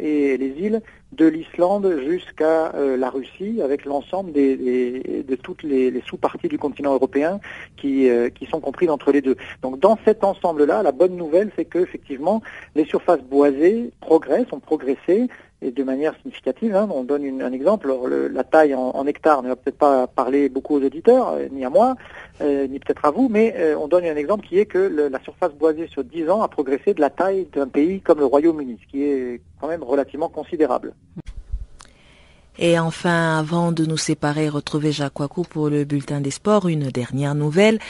et 0.00 0.36
les 0.36 0.54
îles, 0.58 0.82
de 1.12 1.26
l'Islande 1.26 2.00
jusqu'à 2.06 2.74
euh, 2.74 2.96
la 2.96 3.08
Russie, 3.08 3.60
avec 3.62 3.84
l'ensemble 3.84 4.32
des, 4.32 5.24
de 5.26 5.34
toutes 5.36 5.62
les, 5.62 6.02
sous-parties 6.06 6.48
du 6.48 6.58
continent 6.58 6.92
européen 6.94 7.40
qui, 7.76 8.08
euh, 8.08 8.30
qui 8.30 8.46
sont 8.46 8.60
comprises 8.60 8.90
entre 8.90 9.12
les 9.12 9.20
deux. 9.20 9.36
Donc 9.62 9.78
dans 9.78 9.98
cet 10.04 10.24
ensemble-là, 10.24 10.82
la 10.82 10.92
bonne 10.92 11.16
nouvelle, 11.16 11.50
c'est 11.56 11.64
que 11.64 11.78
effectivement, 11.78 12.42
les 12.74 12.84
surfaces 12.84 13.22
boisées 13.22 13.90
progressent, 14.00 14.52
ont 14.52 14.60
progressé, 14.60 15.28
et 15.62 15.70
de 15.70 15.82
manière 15.82 16.14
significative. 16.16 16.74
Hein. 16.74 16.88
On 16.92 17.04
donne 17.04 17.42
un 17.42 17.52
exemple. 17.52 17.92
la 18.32 18.44
taille 18.44 18.74
en, 18.74 19.06
hectares 19.06 19.42
ne 19.42 19.48
va 19.48 19.56
peut-être 19.56 19.78
pas 19.78 20.06
parler 20.06 20.48
beaucoup 20.48 20.76
aux 20.76 20.84
auditeurs, 20.84 21.36
ni 21.50 21.64
à 21.64 21.70
moi, 21.70 21.94
euh, 22.40 22.66
ni 22.66 22.78
peut-être 22.78 23.04
à 23.04 23.10
vous, 23.10 23.28
mais 23.28 23.54
euh, 23.56 23.76
on 23.78 23.88
donne 23.88 24.04
un 24.04 24.16
exemple 24.16 24.46
qui 24.46 24.58
est 24.58 24.66
que 24.66 25.08
la 25.10 25.20
surface 25.20 25.52
boisée 25.52 25.86
sur 25.86 26.04
10 26.04 26.30
ans 26.30 26.42
a 26.42 26.48
progressé 26.48 26.94
de 26.94 27.00
la 27.00 27.10
taille 27.10 27.46
d'un 27.52 27.68
pays 27.68 28.00
comme 28.00 28.18
le 28.18 28.26
Royaume-Uni, 28.26 28.78
ce 28.82 28.90
qui 28.90 29.04
est 29.04 29.40
quand 29.60 29.68
même 29.68 29.82
relativement 29.82 30.28
considérable. 30.28 30.94
Et 32.56 32.78
enfin, 32.78 33.38
avant 33.38 33.72
de 33.72 33.84
nous 33.84 33.96
séparer, 33.96 34.48
retrouver 34.48 34.92
Jacques 34.92 35.18
Wakou 35.18 35.42
pour 35.42 35.68
le 35.68 35.84
bulletin 35.84 36.20
des 36.20 36.30
sports, 36.30 36.68
une 36.68 36.88
dernière 36.88 37.34
nouvelle. 37.34 37.80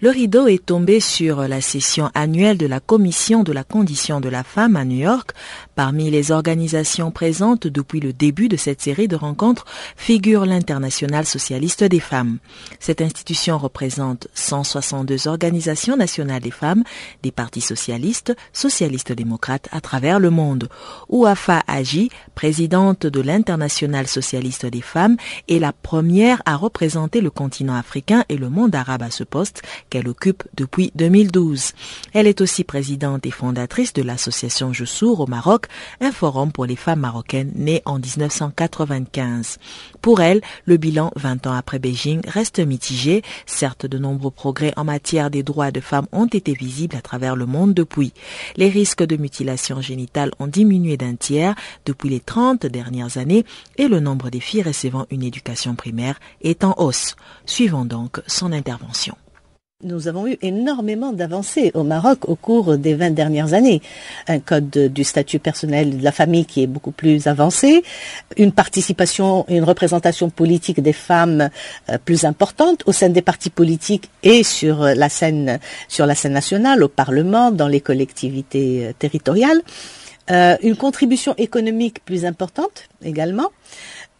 Le 0.00 0.10
rideau 0.10 0.46
est 0.46 0.64
tombé 0.64 1.00
sur 1.00 1.48
la 1.48 1.60
session 1.60 2.08
annuelle 2.14 2.56
de 2.56 2.66
la 2.66 2.78
Commission 2.78 3.42
de 3.42 3.52
la 3.52 3.64
condition 3.64 4.20
de 4.20 4.28
la 4.28 4.44
femme 4.44 4.76
à 4.76 4.84
New 4.84 4.98
York. 4.98 5.32
Parmi 5.74 6.08
les 6.10 6.30
organisations 6.30 7.10
présentes 7.10 7.66
depuis 7.66 7.98
le 7.98 8.12
début 8.12 8.48
de 8.48 8.56
cette 8.56 8.80
série 8.80 9.08
de 9.08 9.16
rencontres 9.16 9.64
figure 9.96 10.46
l'Internationale 10.46 11.26
socialiste 11.26 11.82
des 11.82 12.00
femmes. 12.00 12.38
Cette 12.78 13.00
institution 13.00 13.58
représente 13.58 14.28
162 14.34 15.26
organisations 15.26 15.96
nationales 15.96 16.42
des 16.42 16.50
femmes, 16.50 16.84
des 17.22 17.32
partis 17.32 17.60
socialistes, 17.60 18.34
socialistes 18.52 19.12
démocrates 19.12 19.68
à 19.72 19.80
travers 19.80 20.20
le 20.20 20.30
monde. 20.30 20.68
Ouafa 21.08 21.62
Agi, 21.66 22.10
présidente 22.34 23.06
de 23.06 23.20
l'Internationale 23.20 24.06
socialiste 24.12 24.66
des 24.66 24.80
femmes, 24.80 25.16
est 25.48 25.58
la 25.58 25.72
première 25.72 26.42
à 26.46 26.56
représenter 26.56 27.20
le 27.20 27.30
continent 27.30 27.74
africain 27.74 28.24
et 28.28 28.36
le 28.36 28.48
monde 28.48 28.74
arabe 28.74 29.02
à 29.02 29.10
ce 29.10 29.24
poste 29.24 29.62
qu'elle 29.90 30.08
occupe 30.08 30.44
depuis 30.54 30.92
2012. 30.94 31.72
Elle 32.12 32.26
est 32.26 32.40
aussi 32.40 32.64
présidente 32.64 33.26
et 33.26 33.30
fondatrice 33.30 33.92
de 33.92 34.02
l'association 34.02 34.72
Je 34.72 34.84
Sourd 34.84 35.20
au 35.20 35.26
Maroc, 35.26 35.66
un 36.00 36.12
forum 36.12 36.52
pour 36.52 36.66
les 36.66 36.76
femmes 36.76 37.00
marocaines 37.00 37.52
né 37.54 37.82
en 37.84 37.98
1995. 37.98 39.58
Pour 40.00 40.20
elle, 40.20 40.40
le 40.66 40.76
bilan 40.76 41.10
20 41.16 41.46
ans 41.46 41.54
après 41.54 41.78
Beijing 41.78 42.20
reste 42.26 42.58
mitigé. 42.58 43.22
Certes, 43.46 43.86
de 43.86 43.98
nombreux 43.98 44.30
progrès 44.30 44.72
en 44.76 44.84
matière 44.84 45.30
des 45.30 45.42
droits 45.42 45.70
de 45.70 45.80
femmes 45.80 46.06
ont 46.12 46.26
été 46.26 46.52
visibles 46.52 46.96
à 46.96 47.00
travers 47.00 47.36
le 47.36 47.46
monde 47.46 47.74
depuis. 47.74 48.12
Les 48.56 48.68
risques 48.68 49.04
de 49.04 49.16
mutilation 49.16 49.80
génitale 49.80 50.32
ont 50.38 50.46
diminué 50.46 50.96
d'un 50.96 51.14
tiers 51.14 51.54
depuis 51.86 52.08
les 52.08 52.20
30 52.20 52.66
dernières 52.66 53.16
années 53.16 53.44
et 53.76 53.88
le 53.88 54.00
nombre 54.02 54.30
des 54.30 54.40
filles 54.40 54.62
recevant 54.62 55.06
une 55.10 55.22
éducation 55.22 55.74
primaire 55.74 56.20
est 56.42 56.64
en 56.64 56.74
hausse. 56.76 57.16
Suivons 57.46 57.84
donc 57.84 58.20
son 58.26 58.52
intervention 58.52 59.16
nous 59.82 60.06
avons 60.08 60.26
eu 60.26 60.38
énormément 60.42 61.12
d'avancées 61.12 61.72
au 61.74 61.82
Maroc 61.82 62.28
au 62.28 62.36
cours 62.36 62.78
des 62.78 62.94
20 62.94 63.10
dernières 63.10 63.52
années. 63.52 63.82
Un 64.28 64.38
code 64.38 64.70
du 64.70 65.04
statut 65.04 65.38
personnel 65.38 65.98
de 65.98 66.04
la 66.04 66.12
famille 66.12 66.44
qui 66.44 66.62
est 66.62 66.66
beaucoup 66.66 66.92
plus 66.92 67.26
avancé, 67.26 67.82
une 68.36 68.52
participation 68.52 69.44
et 69.48 69.56
une 69.56 69.64
représentation 69.64 70.30
politique 70.30 70.80
des 70.80 70.92
femmes 70.92 71.50
euh, 71.88 71.98
plus 72.04 72.24
importante 72.24 72.82
au 72.86 72.92
sein 72.92 73.08
des 73.08 73.22
partis 73.22 73.50
politiques 73.50 74.10
et 74.22 74.44
sur 74.44 74.82
la 74.82 75.08
scène, 75.08 75.58
sur 75.88 76.06
la 76.06 76.14
scène 76.14 76.32
nationale, 76.32 76.82
au 76.84 76.88
Parlement, 76.88 77.50
dans 77.50 77.68
les 77.68 77.80
collectivités 77.80 78.86
euh, 78.86 78.92
territoriales. 78.96 79.62
Euh, 80.32 80.56
une 80.62 80.76
contribution 80.76 81.34
économique 81.36 82.04
plus 82.04 82.24
importante 82.24 82.88
également. 83.04 83.50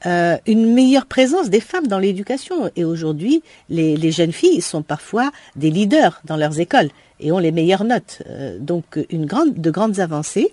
Euh, 0.04 0.36
une 0.46 0.72
meilleure 0.74 1.06
présence 1.06 1.48
des 1.48 1.60
femmes 1.60 1.86
dans 1.86 1.98
l'éducation. 1.98 2.70
Et 2.76 2.84
aujourd'hui, 2.84 3.42
les, 3.70 4.10
jeunes 4.10 4.32
filles 4.32 4.60
sont 4.60 4.82
parfois 4.82 5.30
des 5.56 5.70
leaders 5.70 6.20
dans 6.24 6.36
leurs 6.36 6.58
écoles 6.60 6.90
et 7.20 7.30
ont 7.32 7.38
les 7.38 7.52
meilleures 7.52 7.84
notes. 7.84 8.22
Euh, 8.28 8.58
donc, 8.58 8.98
une 9.10 9.26
grande, 9.26 9.54
de 9.54 9.70
grandes 9.70 10.00
avancées. 10.00 10.52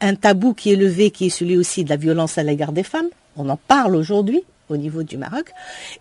Un, 0.00 0.14
tabou 0.14 0.54
qui 0.54 0.72
est 0.72 0.76
levé, 0.76 1.10
qui 1.10 1.26
est 1.26 1.30
celui 1.30 1.56
aussi 1.56 1.84
de 1.84 1.90
la 1.90 1.96
violence 1.96 2.38
à 2.38 2.42
l'égard 2.42 2.72
des 2.72 2.84
femmes. 2.84 3.08
On 3.36 3.48
en 3.48 3.56
parle 3.56 3.96
aujourd'hui 3.96 4.42
au 4.68 4.76
niveau 4.76 5.02
du 5.02 5.16
Maroc. 5.16 5.52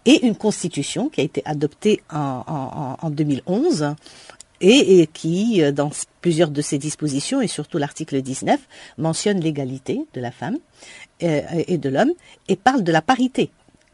Et 0.05 0.25
une 0.25 0.35
constitution 0.35 1.09
qui 1.09 1.21
a 1.21 1.23
été 1.23 1.41
adoptée 1.45 2.01
en, 2.13 2.97
en 3.01 3.09
2011 3.09 3.95
et, 4.61 5.07
qui, 5.13 5.61
dans 5.71 5.91
plusieurs 6.21 6.49
de 6.49 6.61
ses 6.61 6.77
dispositions, 6.77 7.41
et 7.41 7.47
surtout 7.47 7.77
l'article 7.77 8.21
19, 8.21 8.59
mentionne 8.97 9.39
l'égalité 9.39 10.01
de 10.13 10.21
la 10.21 10.31
femme 10.31 10.57
euh, 11.23 11.41
et 11.67 11.77
de 11.77 11.89
l'homme 11.89 12.11
et 12.47 12.55
parle 12.55 12.83
de 12.83 12.91
la 12.91 13.01
parité 13.01 13.49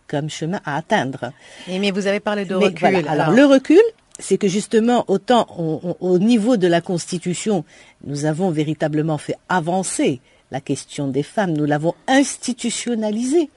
comme 0.07 0.29
chemin 0.29 0.61
à 0.65 0.77
atteindre. 0.77 1.31
mais 1.67 1.91
vous 1.91 2.07
avez 2.07 2.19
parlé 2.19 2.45
de 2.45 2.53
recul. 2.55 3.07
alors. 3.07 3.31
le 3.31 3.45
recul, 3.45 3.81
c'est 4.19 4.37
que 4.37 4.47
justement, 4.47 5.05
autant 5.07 5.47
au 5.99 6.19
niveau 6.19 6.55
de 6.55 6.67
la 6.67 6.81
Constitution, 6.81 7.65
nous 8.03 8.25
avons 8.25 8.51
véritablement 8.51 9.17
fait 9.17 9.37
avancer 9.49 10.21
la 10.51 10.61
question 10.61 11.07
des 11.07 11.23
femmes, 11.23 11.53
nous 11.53 11.65
l'avons 11.65 11.95
institutionnalisée, 12.07 13.49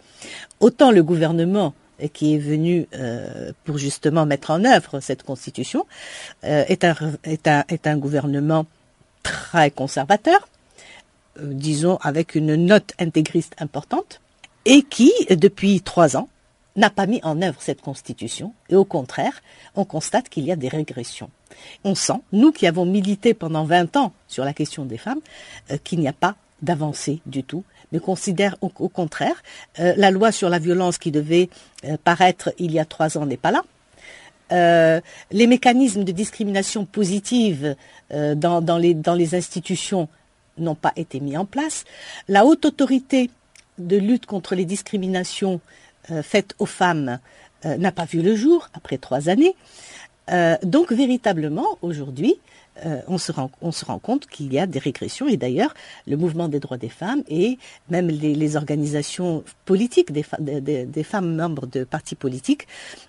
autant 0.61 0.91
le 0.91 1.03
gouvernement 1.03 1.75
qui 2.13 2.35
est 2.35 2.39
venu 2.39 2.87
euh, 2.95 3.53
pour 3.65 3.79
justement 3.79 4.27
mettre 4.27 4.51
en 4.51 4.65
œuvre 4.65 5.01
cette 5.01 5.23
constitution 5.23 5.87
euh, 6.45 6.65
est, 6.69 6.85
un, 6.85 7.97
gouvernement 7.97 8.67
très 9.23 9.71
conservateur, 9.71 10.49
euh, 11.39 11.53
disons 11.53 11.97
avec 12.03 12.35
une 12.35 12.55
note 12.55 12.93
intégriste 12.99 13.55
importante, 13.59 14.21
et 14.65 14.83
qui, 14.83 15.13
depuis 15.31 15.81
trois 15.81 16.17
ans, 16.17 16.29
n'a 16.75 16.91
pas 16.91 17.07
mis 17.07 17.21
en 17.23 17.41
œuvre 17.41 17.61
cette 17.61 17.81
constitution, 17.81 18.53
et 18.69 18.77
au 18.77 18.85
contraire, 18.85 19.43
on 19.75 19.85
constate 19.85 20.29
qu'il 20.29 20.45
y 20.45 20.53
a 20.53 20.57
des 20.57 20.69
régressions. 20.69 21.31
On 21.85 21.95
sent, 21.95 22.21
nous 22.33 22.53
qui 22.53 22.67
avons 22.67 22.85
milité 22.85 23.33
pendant 23.33 23.65
20 23.65 23.97
ans 23.97 24.13
sur 24.29 24.45
la 24.45 24.53
question 24.53 24.85
des 24.85 24.99
femmes, 24.99 25.21
qu'il 25.85 26.01
n'y 26.01 26.09
a 26.09 26.13
pas 26.13 26.35
d'avancée 26.61 27.21
du 27.25 27.45
tout, 27.45 27.65
mais 27.93 27.99
considère 27.99 28.57
au, 28.61 28.69
contraire 28.69 29.43
euh, 29.79 29.95
la 29.97 30.11
loi 30.11 30.33
sur 30.33 30.49
la 30.49 30.59
violence 30.59 30.99
qui 30.99 31.11
devait 31.11 31.49
euh, 31.85 31.97
paraître 32.03 32.53
il 32.59 32.73
y 32.73 32.79
a 32.79 32.85
trois 32.85 33.19
ans 33.19 33.27
n'est 33.27 33.37
pas 33.37 33.51
là. 33.51 33.63
Euh, 34.53 35.01
les 35.33 35.47
mécanismes 35.47 36.05
de 36.05 36.13
discrimination 36.13 36.85
positive 36.85 37.75
dans 38.09 38.79
les 38.79 39.35
institutions 39.35 40.09
n'ont 40.59 40.77
pas 40.77 40.93
été 40.95 41.19
mis 41.19 41.37
en 41.37 41.45
place. 41.45 41.85
La 42.29 42.45
haute 42.45 42.65
autorité 42.65 43.31
de 43.79 43.97
lutte 43.97 44.27
contre 44.27 44.55
les 44.55 44.65
discriminations 44.65 45.61
faites 46.23 46.55
aux 46.61 46.67
femmes 46.67 47.19
n'a 47.65 47.91
pas 47.91 48.05
vu 48.05 48.23
le 48.23 48.37
jour 48.37 48.69
après 48.75 48.97
trois 48.97 49.29
années. 49.29 49.57
donc 50.63 50.93
véritablement, 50.93 51.79
aujourd'hui, 51.83 52.37
euh, 52.85 53.01
on, 53.07 53.19
se 53.19 53.33
rend, 53.33 53.51
on, 53.63 53.73
se 53.73 53.85
rend, 53.85 53.99
compte 53.99 54.27
qu'il 54.27 54.53
y 54.53 54.59
a 54.59 54.67
des 54.67 54.79
régressions. 54.79 55.29
Et 55.29 55.37
d'ailleurs, 55.37 55.73
le 56.07 56.17
mouvement 56.17 56.49
des 56.49 56.61
droits 56.61 56.77
des 56.77 56.89
femmes 56.89 57.23
et 57.29 57.59
même 57.89 58.09
les, 58.09 58.57
organisations 58.57 59.45
politiques 59.65 60.13
des, 60.13 61.03
femmes 61.03 61.35
membres 61.35 61.67
de 61.67 61.85
partis 61.85 62.15
politiques 62.15 62.67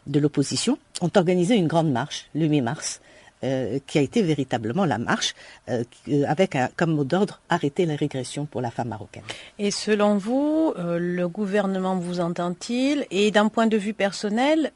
de 0.08 0.20
l'opposition 0.20 0.78
ont 1.02 1.12
organisé 1.16 1.56
une 1.56 1.68
grande 1.68 1.92
marche 1.92 2.28
le 2.34 2.46
8 2.46 2.62
mars. 2.62 3.02
Euh, 3.44 3.78
qui 3.86 4.00
a 4.00 4.02
été 4.02 4.24
véritablement 4.24 4.84
la 4.84 4.98
marche 4.98 5.36
euh, 5.70 5.84
avec 6.26 6.58
comme 6.76 6.96
mot 6.96 7.04
d'ordre 7.04 7.40
arrêter 7.50 7.86
la 7.86 7.96
régression 7.96 8.48
pour 8.48 8.62
la 8.62 8.72
femme 8.72 8.88
marocaine. 8.88 9.22
Et 9.60 9.70
selon 9.70 10.18
vous, 10.18 10.74
le 10.76 11.28
gouvernement 11.28 11.98
vous 11.98 12.20
entend-il? 12.20 13.06
Et 13.12 13.30
d'un 13.30 13.50
point 13.50 13.68
de 13.68 13.78
vue 13.78 13.94
personnel, 13.94 14.72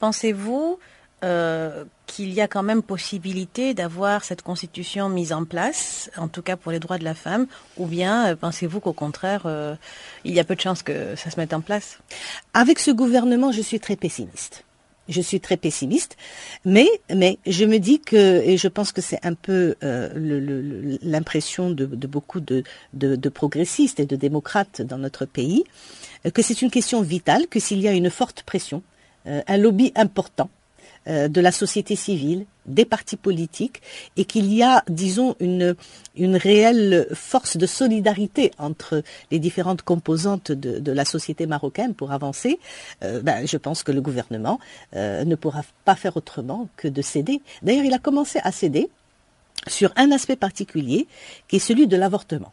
pensez-vous 0.00 0.80
euh, 1.24 1.84
qu'il 2.06 2.32
y 2.32 2.40
a 2.40 2.46
quand 2.46 2.62
même 2.62 2.80
possibilité 2.80 3.74
d'avoir 3.74 4.22
cette 4.22 4.42
constitution 4.42 5.08
mise 5.08 5.32
en 5.32 5.44
place, 5.44 6.12
en 6.16 6.28
tout 6.28 6.42
cas 6.42 6.56
pour 6.56 6.70
les 6.70 6.78
droits 6.78 6.96
de 6.96 7.02
la 7.02 7.14
femme, 7.14 7.48
ou 7.76 7.86
bien 7.86 8.28
euh, 8.28 8.36
pensez-vous 8.36 8.78
qu'au 8.78 8.92
contraire, 8.92 9.42
euh, 9.46 9.74
il 10.24 10.32
y 10.32 10.38
a 10.38 10.44
peu 10.44 10.54
de 10.54 10.60
chances 10.60 10.84
que 10.84 11.16
ça 11.16 11.30
se 11.30 11.40
mette 11.40 11.52
en 11.52 11.60
place? 11.60 11.98
Avec 12.54 12.78
ce 12.78 12.92
gouvernement, 12.92 13.50
je 13.50 13.60
suis 13.62 13.80
très 13.80 13.96
pessimiste. 13.96 14.64
Je 15.08 15.20
suis 15.20 15.40
très 15.40 15.56
pessimiste, 15.56 16.16
mais 16.64 16.86
mais 17.12 17.38
je 17.46 17.64
me 17.64 17.78
dis 17.78 17.98
que 17.98 18.40
et 18.44 18.56
je 18.56 18.68
pense 18.68 18.92
que 18.92 19.00
c'est 19.00 19.24
un 19.26 19.34
peu 19.34 19.74
l'impression 19.82 21.70
de, 21.70 21.86
beaucoup 21.86 22.40
de, 22.40 22.62
progressistes 23.30 23.98
et 24.00 24.06
de 24.06 24.16
démocrates 24.16 24.82
dans 24.82 24.98
notre 24.98 25.24
pays 25.24 25.64
que 26.32 26.42
c'est 26.42 26.60
une 26.62 26.70
question 26.70 27.00
vitale, 27.00 27.46
que 27.48 27.58
s'il 27.58 27.80
y 27.80 27.88
a 27.88 27.92
une 27.92 28.10
forte 28.10 28.42
pression, 28.42 28.82
un 29.24 29.56
lobby 29.56 29.92
important 29.96 30.50
de 31.08 31.40
la 31.40 31.52
société 31.52 31.96
civile, 31.96 32.44
des 32.66 32.84
partis 32.84 33.16
politiques, 33.16 33.82
et 34.16 34.24
qu'il 34.24 34.52
y 34.52 34.62
a, 34.62 34.84
disons, 34.88 35.34
une, 35.40 35.74
une 36.16 36.36
réelle 36.36 37.08
force 37.14 37.56
de 37.56 37.66
solidarité 37.66 38.52
entre 38.58 39.02
les 39.30 39.38
différentes 39.38 39.82
composantes 39.82 40.52
de, 40.52 40.92
la 40.92 41.04
société 41.04 41.46
marocaine 41.46 41.94
pour 41.94 42.12
avancer, 42.12 42.58
euh, 43.02 43.20
ben, 43.22 43.46
je 43.46 43.56
pense 43.56 43.82
que 43.82 43.92
le 43.92 44.00
gouvernement 44.00 44.58
euh, 44.96 45.24
ne 45.24 45.34
pourra 45.34 45.62
pas 45.84 45.94
faire 45.94 46.16
autrement 46.16 46.68
que 46.76 46.88
de 46.88 47.02
céder. 47.02 47.40
D'ailleurs, 47.62 47.84
il 47.84 47.94
a 47.94 47.98
commencé 47.98 48.40
à 48.42 48.52
céder 48.52 48.88
sur 49.66 49.92
un 49.96 50.12
aspect 50.12 50.36
particulier, 50.36 51.06
qui 51.48 51.56
est 51.56 51.60
celui 51.60 51.86
de 51.86 51.96
l'avortement. 51.96 52.52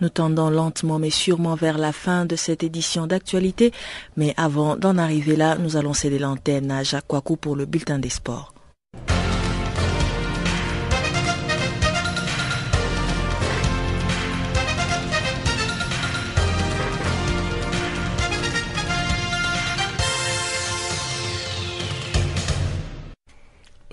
Nous 0.00 0.08
tendons 0.08 0.50
lentement 0.50 0.98
mais 0.98 1.10
sûrement 1.10 1.54
vers 1.54 1.78
la 1.78 1.92
fin 1.92 2.26
de 2.26 2.36
cette 2.36 2.62
édition 2.62 3.06
d'actualité, 3.06 3.72
mais 4.16 4.34
avant 4.36 4.76
d'en 4.76 4.98
arriver 4.98 5.36
là, 5.36 5.56
nous 5.56 5.76
allons 5.76 5.94
céder 5.94 6.18
l'antenne 6.18 6.70
à 6.70 6.82
Jacques 6.82 7.12
Wakou 7.12 7.36
pour 7.36 7.56
le 7.56 7.66
bulletin 7.66 7.98
des 7.98 8.10
sports. 8.10 8.55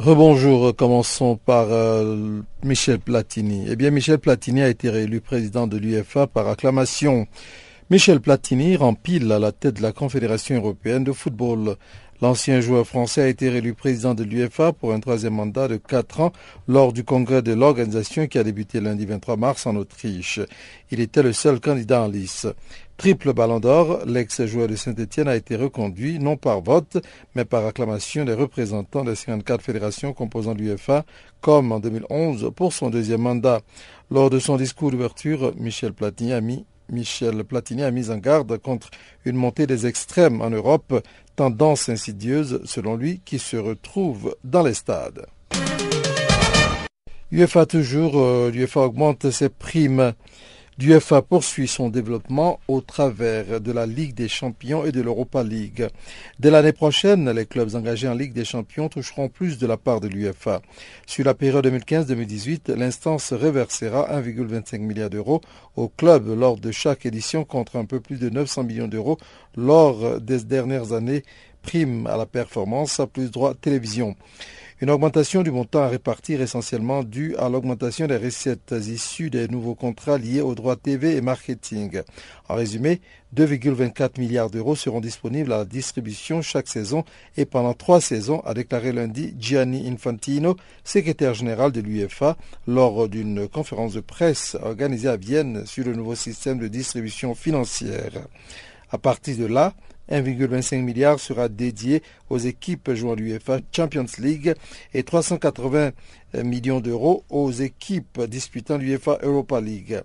Rebonjour, 0.04 0.76
commençons 0.76 1.38
par 1.38 1.68
euh, 1.72 2.42
Michel 2.62 3.00
Platini. 3.00 3.68
Eh 3.70 3.78
bien, 3.78 3.90
Michel 3.90 4.20
Platini 4.20 4.62
a 4.62 4.68
été 4.68 4.90
réélu 4.90 5.22
président 5.22 5.66
de 5.66 5.78
l'UFA 5.78 6.28
par 6.28 6.50
acclamation. 6.50 7.26
Michel 7.90 8.20
Platini 8.20 8.76
rempile 8.76 9.32
à 9.32 9.40
la 9.40 9.54
tête 9.54 9.78
de 9.78 9.82
la 9.82 9.94
Confédération 9.94 10.58
européenne 10.58 11.06
de 11.06 11.14
football. 11.14 11.78
L'ancien 12.22 12.60
joueur 12.60 12.86
français 12.86 13.22
a 13.22 13.28
été 13.28 13.50
réélu 13.50 13.74
président 13.76 14.14
de 14.14 14.26
l'UFA 14.26 14.74
pour 14.74 14.92
un 14.92 15.00
troisième 15.00 15.36
mandat 15.36 15.70
de 15.70 15.78
quatre 15.78 16.20
ans 16.20 16.34
lors 16.68 16.92
du 16.92 17.06
congrès 17.06 17.42
de 17.42 17.54
l'organisation 17.54 18.28
qui 18.28 18.38
a 18.38 18.44
débuté 18.44 18.82
lundi 18.82 19.06
23 19.06 19.38
mars 19.38 19.66
en 19.68 19.78
Autriche. 19.78 20.42
Il 20.92 21.00
était 21.00 21.24
le 21.24 21.32
seul 21.32 21.62
candidat 21.62 22.02
en 22.02 22.08
lice. 22.10 22.46
Triple 22.98 23.34
ballon 23.34 23.60
d'or, 23.60 24.00
l'ex-joueur 24.06 24.68
de 24.68 24.76
Saint-Etienne 24.76 25.28
a 25.28 25.36
été 25.36 25.56
reconduit 25.56 26.20
non 26.20 26.38
par 26.38 26.62
vote, 26.62 26.98
mais 27.36 27.44
par 27.44 27.66
acclamation 27.66 28.24
des 28.24 28.34
représentants 28.34 29.04
des 29.04 29.16
54 29.16 29.62
fédérations 29.62 30.14
composant 30.14 30.54
l'UEFA, 30.54 31.04
comme 31.42 31.72
en 31.72 31.80
2011 31.80 32.52
pour 32.56 32.72
son 32.72 32.90
deuxième 32.90 33.22
mandat. 33.22 33.62
Lors 34.12 34.30
de 34.30 34.40
son 34.40 34.58
discours 34.58 34.92
d'ouverture, 34.92 35.54
Michel 35.58 35.94
Platini 35.94 36.34
a 36.34 36.42
mis 36.42 36.66
Michel 36.90 37.44
Platini 37.44 37.84
a 37.84 37.92
mis 37.92 38.10
en 38.10 38.18
garde 38.18 38.58
contre 38.58 38.90
une 39.26 39.38
montée 39.38 39.66
des 39.66 39.88
extrêmes 39.88 40.42
en 40.42 40.50
Europe, 40.50 41.02
tendance 41.36 41.90
insidieuse 41.90 42.62
selon 42.66 42.96
lui 42.96 43.22
qui 43.26 43.40
se 43.40 43.58
retrouve 43.58 44.36
dans 44.44 44.64
les 44.64 44.74
stades. 44.74 45.26
UEFA 47.32 47.66
toujours, 47.66 48.20
euh, 48.20 48.52
l'UEFA 48.52 48.82
augmente 48.82 49.32
ses 49.32 49.50
primes. 49.50 50.14
L'UFA 50.80 51.22
poursuit 51.22 51.68
son 51.68 51.90
développement 51.90 52.60
au 52.68 52.82
travers 52.82 53.62
de 53.62 53.72
la 53.72 53.86
Ligue 53.86 54.16
des 54.16 54.28
champions 54.28 54.86
et 54.86 54.92
de 54.92 55.02
l'Europa 55.02 55.44
League. 55.44 55.88
Dès 56.40 56.50
l'année 56.50 56.74
prochaine, 56.74 57.30
les 57.30 57.46
clubs 57.46 57.76
engagés 57.76 58.08
en 58.08 58.16
Ligue 58.16 58.34
des 58.34 58.44
champions 58.44 58.90
toucheront 58.90 59.30
plus 59.30 59.60
de 59.60 59.68
la 59.68 59.78
part 59.78 60.00
de 60.00 60.08
l'UFA. 60.08 60.64
Sur 61.06 61.26
la 61.26 61.36
période 61.36 61.68
2015-2018, 61.68 62.74
l'instance 62.74 63.34
reversera 63.34 64.20
1,25 64.20 64.80
milliard 64.80 65.12
d'euros 65.12 65.42
aux 65.76 65.90
clubs 65.90 66.28
lors 66.28 66.58
de 66.58 66.72
chaque 66.72 67.06
édition 67.06 67.46
contre 67.46 67.76
un 67.76 67.86
peu 67.86 68.00
plus 68.00 68.18
de 68.18 68.30
900 68.30 68.64
millions 68.64 68.88
d'euros 68.88 69.20
lors 69.56 70.20
des 70.20 70.44
dernières 70.44 70.92
années 70.94 71.24
prime 71.62 72.08
à 72.08 72.18
la 72.18 72.26
performance 72.26 73.00
à 73.00 73.06
plus 73.06 73.30
droit 73.30 73.54
télévision. 73.54 74.16
Une 74.82 74.90
augmentation 74.90 75.44
du 75.44 75.52
montant 75.52 75.84
à 75.84 75.88
répartir 75.88 76.42
essentiellement 76.42 77.04
due 77.04 77.36
à 77.38 77.48
l'augmentation 77.48 78.08
des 78.08 78.18
recettes 78.18 78.74
issues 78.78 79.30
des 79.30 79.48
nouveaux 79.48 79.76
contrats 79.76 80.18
liés 80.18 80.42
aux 80.42 80.56
droits 80.56 80.76
TV 80.76 81.16
et 81.16 81.22
marketing. 81.22 82.02
En 82.50 82.56
résumé, 82.56 83.00
2,24 83.36 84.20
milliards 84.20 84.50
d'euros 84.50 84.76
seront 84.76 85.00
disponibles 85.00 85.54
à 85.54 85.60
la 85.60 85.66
distribution 85.66 86.42
chaque 86.42 86.68
saison 86.68 87.06
et 87.38 87.46
pendant 87.46 87.74
trois 87.76 88.02
saisons, 88.02 88.42
a 88.42 88.56
déclaré 88.56 88.92
lundi 88.92 89.36
Gianni 89.40 89.88
Infantino, 89.88 90.58
secrétaire 90.84 91.36
général 91.36 91.72
de 91.72 91.80
l'UEFA, 91.80 92.36
lors 92.68 93.08
d'une 93.08 93.48
conférence 93.48 93.94
de 93.94 94.02
presse 94.02 94.58
organisée 94.62 95.08
à 95.08 95.18
Vienne 95.18 95.66
sur 95.68 95.86
le 95.86 95.94
nouveau 95.94 96.16
système 96.16 96.58
de 96.58 96.68
distribution 96.68 97.36
financière. 97.36 98.28
À 98.92 98.98
partir 98.98 99.38
de 99.38 99.46
là, 99.46 99.74
1,25 100.12 100.82
milliard 100.82 101.20
sera 101.20 101.50
dédié 101.50 102.04
aux 102.30 102.38
équipes 102.38 102.94
jouant 102.94 103.16
l'UEFA 103.16 103.60
Champions 103.76 104.06
League 104.20 104.54
et 104.94 105.04
380 105.04 105.92
millions 106.44 106.80
d'euros 106.80 107.24
aux 107.30 107.52
équipes 107.52 108.22
disputant 108.24 108.78
l'UEFA 108.78 109.20
Europa 109.24 109.62
League. 109.62 110.02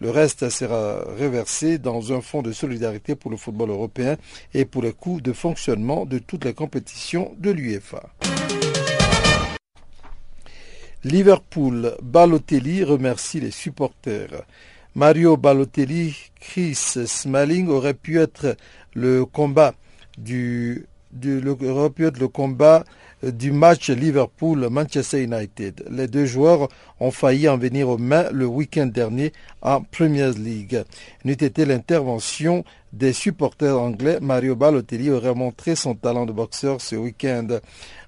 Le 0.00 0.10
reste 0.10 0.48
sera 0.50 1.04
reversé 1.18 1.78
dans 1.78 2.12
un 2.12 2.20
fonds 2.20 2.42
de 2.42 2.52
solidarité 2.52 3.14
pour 3.14 3.30
le 3.30 3.36
football 3.36 3.70
européen 3.70 4.16
et 4.54 4.64
pour 4.64 4.82
les 4.82 4.92
coûts 4.92 5.20
de 5.20 5.32
fonctionnement 5.32 6.06
de 6.06 6.18
toutes 6.18 6.44
les 6.44 6.54
compétitions 6.54 7.34
de 7.38 7.50
l'UEFA. 7.50 8.10
Liverpool, 11.02 11.96
Balotelli 12.02 12.84
remercie 12.84 13.40
les 13.40 13.50
supporters. 13.50 14.44
Mario 14.96 15.36
Balotelli, 15.36 16.16
Chris 16.40 16.74
Smalling 16.74 17.68
aurait 17.68 17.94
pu 17.94 18.18
être 18.18 18.56
le 18.94 19.24
combat 19.24 19.74
du, 20.18 20.86
pu 21.20 22.06
être 22.06 22.18
le 22.18 22.28
combat 22.28 22.84
du 23.22 23.52
match 23.52 23.90
Liverpool-Manchester 23.90 25.22
United. 25.22 25.84
Les 25.90 26.08
deux 26.08 26.26
joueurs 26.26 26.68
ont 26.98 27.10
failli 27.12 27.48
en 27.48 27.56
venir 27.56 27.88
aux 27.88 27.98
mains 27.98 28.30
le 28.32 28.46
week-end 28.46 28.86
dernier 28.86 29.32
en 29.62 29.82
Premier 29.82 30.32
League. 30.32 30.82
N'eût 31.24 31.32
été 31.32 31.64
l'intervention 31.66 32.64
des 32.92 33.12
supporters 33.12 33.78
anglais, 33.78 34.18
Mario 34.20 34.56
Balotelli 34.56 35.10
aurait 35.10 35.34
montré 35.34 35.76
son 35.76 35.94
talent 35.94 36.26
de 36.26 36.32
boxeur 36.32 36.80
ce 36.80 36.96
week-end. 36.96 37.46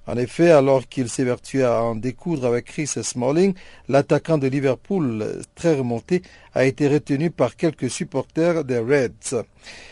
En 0.05 0.17
effet, 0.17 0.51
alors 0.51 0.87
qu'il 0.87 1.07
s'évertuait 1.07 1.63
à 1.63 1.81
en 1.81 1.95
découdre 1.95 2.45
avec 2.45 2.65
Chris 2.65 2.87
Smalling, 2.87 3.53
l'attaquant 3.87 4.37
de 4.37 4.47
Liverpool, 4.47 5.41
très 5.55 5.75
remonté, 5.75 6.21
a 6.53 6.65
été 6.65 6.89
retenu 6.89 7.31
par 7.31 7.55
quelques 7.55 7.89
supporters 7.89 8.65
des 8.65 8.79
Reds. 8.79 9.45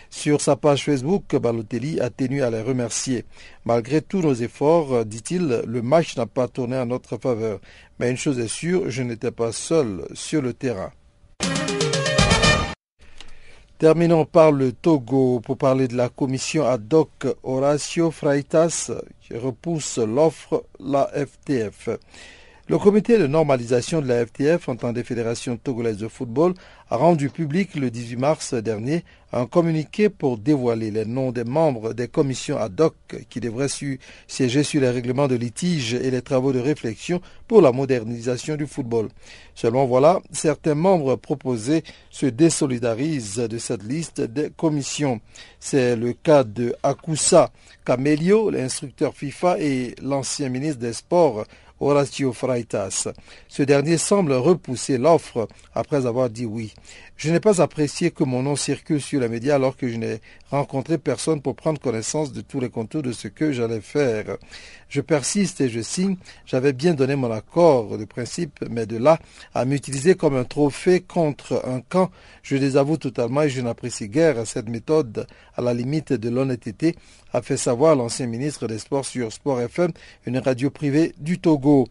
Sur 0.09 0.41
sa 0.41 0.57
page 0.57 0.83
Facebook, 0.83 1.33
Balotelli 1.37 2.01
a 2.01 2.09
tenu 2.09 2.43
à 2.43 2.49
les 2.49 2.61
remercier. 2.61 3.23
Malgré 3.63 4.01
tous 4.01 4.21
nos 4.21 4.33
efforts, 4.33 5.05
dit-il, 5.05 5.61
le 5.65 5.81
match 5.81 6.17
n'a 6.17 6.25
pas 6.25 6.49
tourné 6.49 6.77
en 6.77 6.87
notre 6.87 7.17
faveur. 7.17 7.61
Mais 7.97 8.11
une 8.11 8.17
chose 8.17 8.39
est 8.39 8.49
sûre, 8.49 8.89
je 8.89 9.03
n'étais 9.03 9.31
pas 9.31 9.53
seul 9.53 10.05
sur 10.13 10.41
le 10.41 10.53
terrain. 10.53 10.91
Terminons 13.81 14.25
par 14.25 14.51
le 14.51 14.73
Togo 14.73 15.39
pour 15.39 15.57
parler 15.57 15.87
de 15.87 15.97
la 15.97 16.07
commission 16.07 16.67
ad 16.67 16.93
hoc 16.93 17.25
Horacio 17.41 18.11
Freitas 18.11 18.91
qui 19.21 19.35
repousse 19.35 19.97
l'offre 19.97 20.65
la 20.79 21.07
FTF. 21.07 21.89
Le 22.67 22.77
comité 22.77 23.17
de 23.17 23.25
normalisation 23.25 24.01
de 24.01 24.07
la 24.07 24.25
FTF 24.25 24.69
en 24.69 24.75
tant 24.75 24.93
des 24.93 25.03
fédérations 25.03 25.57
togolaises 25.57 25.97
de 25.97 26.07
football 26.07 26.53
a 26.91 26.95
rendu 26.95 27.29
public 27.29 27.75
le 27.75 27.89
18 27.89 28.15
mars 28.17 28.53
dernier 28.53 29.03
un 29.33 29.45
communiqué 29.45 30.09
pour 30.09 30.37
dévoiler 30.37 30.91
les 30.91 31.05
noms 31.05 31.31
des 31.31 31.43
membres 31.43 31.93
des 31.93 32.07
commissions 32.07 32.57
ad 32.57 32.79
hoc 32.79 32.95
qui 33.29 33.39
devraient 33.39 33.67
siéger 34.27 34.63
sur 34.63 34.79
les 34.79 34.89
règlements 34.89 35.27
de 35.27 35.35
litige 35.35 35.95
et 35.95 36.11
les 36.11 36.21
travaux 36.21 36.53
de 36.53 36.59
réflexion 36.59 37.19
pour 37.47 37.61
la 37.61 37.71
modernisation 37.71 38.55
du 38.57 38.67
football. 38.67 39.09
Seulement 39.55 39.85
voilà, 39.85 40.21
certains 40.31 40.75
membres 40.75 41.15
proposés 41.15 41.83
se 42.09 42.27
désolidarisent 42.27 43.37
de 43.37 43.57
cette 43.57 43.83
liste 43.83 44.21
des 44.21 44.49
commissions. 44.49 45.19
C'est 45.59 45.95
le 45.95 46.13
cas 46.13 46.43
de 46.43 46.75
Akusa 46.83 47.51
Camelio, 47.85 48.51
l'instructeur 48.51 49.15
FIFA 49.15 49.59
et 49.59 49.95
l'ancien 50.01 50.49
ministre 50.49 50.79
des 50.79 50.93
Sports 50.93 51.45
Horacio 51.81 52.31
Freitas. 52.31 53.07
Ce 53.47 53.63
dernier 53.63 53.97
semble 53.97 54.33
repousser 54.33 54.97
l'offre 54.97 55.47
après 55.73 56.05
avoir 56.05 56.29
dit 56.29 56.45
oui. 56.45 56.73
Je 57.23 57.29
n'ai 57.29 57.39
pas 57.39 57.61
apprécié 57.61 58.09
que 58.09 58.23
mon 58.23 58.41
nom 58.41 58.55
circule 58.55 58.99
sur 58.99 59.21
les 59.21 59.29
médias 59.29 59.53
alors 59.53 59.77
que 59.77 59.87
je 59.87 59.95
n'ai 59.95 60.21
rencontré 60.49 60.97
personne 60.97 61.39
pour 61.39 61.55
prendre 61.55 61.79
connaissance 61.79 62.33
de 62.33 62.41
tous 62.41 62.59
les 62.59 62.71
contours 62.71 63.03
de 63.03 63.11
ce 63.11 63.27
que 63.27 63.51
j'allais 63.51 63.79
faire. 63.79 64.37
Je 64.89 65.01
persiste 65.01 65.61
et 65.61 65.69
je 65.69 65.81
signe. 65.81 66.17
J'avais 66.47 66.73
bien 66.73 66.95
donné 66.95 67.15
mon 67.15 67.29
accord 67.29 67.99
de 67.99 68.05
principe, 68.05 68.65
mais 68.71 68.87
de 68.87 68.97
là 68.97 69.19
à 69.53 69.65
m'utiliser 69.65 70.15
comme 70.15 70.35
un 70.35 70.45
trophée 70.45 71.01
contre 71.01 71.61
un 71.67 71.81
camp, 71.81 72.09
je 72.41 72.57
désavoue 72.57 72.97
totalement 72.97 73.43
et 73.43 73.49
je 73.49 73.61
n'apprécie 73.61 74.09
guère 74.09 74.47
cette 74.47 74.67
méthode 74.67 75.27
à 75.55 75.61
la 75.61 75.75
limite 75.75 76.13
de 76.13 76.27
l'honnêteté, 76.27 76.95
a 77.33 77.43
fait 77.43 77.55
savoir 77.55 77.95
l'ancien 77.95 78.25
ministre 78.25 78.65
des 78.65 78.79
Sports 78.79 79.05
sur 79.05 79.31
Sport 79.31 79.61
FM, 79.61 79.91
une 80.25 80.39
radio 80.39 80.71
privée 80.71 81.13
du 81.19 81.37
Togo. 81.37 81.87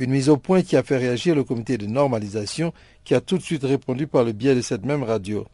Une 0.00 0.12
mise 0.12 0.30
au 0.30 0.38
point 0.38 0.62
qui 0.62 0.78
a 0.78 0.82
fait 0.82 0.96
réagir 0.96 1.34
le 1.34 1.44
comité 1.44 1.76
de 1.76 1.84
normalisation 1.84 2.72
qui 3.04 3.14
a 3.14 3.20
tout 3.20 3.36
de 3.36 3.42
suite 3.42 3.64
répondu 3.64 4.06
par 4.06 4.24
le 4.24 4.32
biais 4.32 4.54
de 4.54 4.62
cette 4.62 4.86
même 4.86 5.02
radio. 5.02 5.46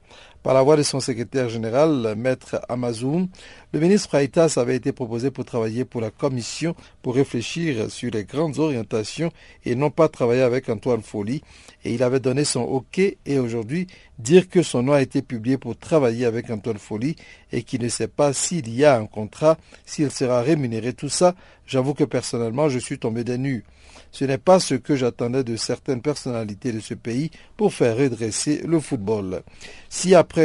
Par 0.46 0.54
la 0.54 0.62
voix 0.62 0.76
de 0.76 0.84
son 0.84 1.00
secrétaire 1.00 1.48
général, 1.48 2.14
Maître 2.16 2.60
Amazoun, 2.68 3.26
le 3.72 3.80
ministre 3.80 4.10
Freitas 4.10 4.54
avait 4.58 4.76
été 4.76 4.92
proposé 4.92 5.32
pour 5.32 5.44
travailler 5.44 5.84
pour 5.84 6.00
la 6.00 6.12
commission 6.12 6.76
pour 7.02 7.16
réfléchir 7.16 7.90
sur 7.90 8.12
les 8.12 8.22
grandes 8.22 8.60
orientations 8.60 9.32
et 9.64 9.74
non 9.74 9.90
pas 9.90 10.08
travailler 10.08 10.42
avec 10.42 10.68
Antoine 10.68 11.02
Folly. 11.02 11.42
Et 11.84 11.94
il 11.94 12.02
avait 12.04 12.20
donné 12.20 12.44
son 12.44 12.60
OK 12.60 13.00
et 13.00 13.38
aujourd'hui 13.40 13.88
dire 14.20 14.48
que 14.48 14.62
son 14.62 14.84
nom 14.84 14.92
a 14.92 15.02
été 15.02 15.20
publié 15.20 15.58
pour 15.58 15.76
travailler 15.76 16.26
avec 16.26 16.48
Antoine 16.48 16.78
Folly 16.78 17.16
et 17.50 17.64
qu'il 17.64 17.82
ne 17.82 17.88
sait 17.88 18.06
pas 18.06 18.32
s'il 18.32 18.72
y 18.72 18.84
a 18.84 18.96
un 18.96 19.06
contrat, 19.06 19.58
s'il 19.84 20.12
sera 20.12 20.42
rémunéré, 20.42 20.92
tout 20.92 21.08
ça, 21.08 21.34
j'avoue 21.66 21.94
que 21.94 22.04
personnellement 22.04 22.68
je 22.68 22.78
suis 22.78 23.00
tombé 23.00 23.24
des 23.24 23.36
nues. 23.36 23.64
Ce 24.12 24.24
n'est 24.24 24.38
pas 24.38 24.60
ce 24.60 24.74
que 24.74 24.96
j'attendais 24.96 25.44
de 25.44 25.56
certaines 25.56 26.00
personnalités 26.00 26.72
de 26.72 26.80
ce 26.80 26.94
pays 26.94 27.30
pour 27.56 27.74
faire 27.74 27.96
redresser 27.96 28.62
le 28.66 28.80
football. 28.80 29.42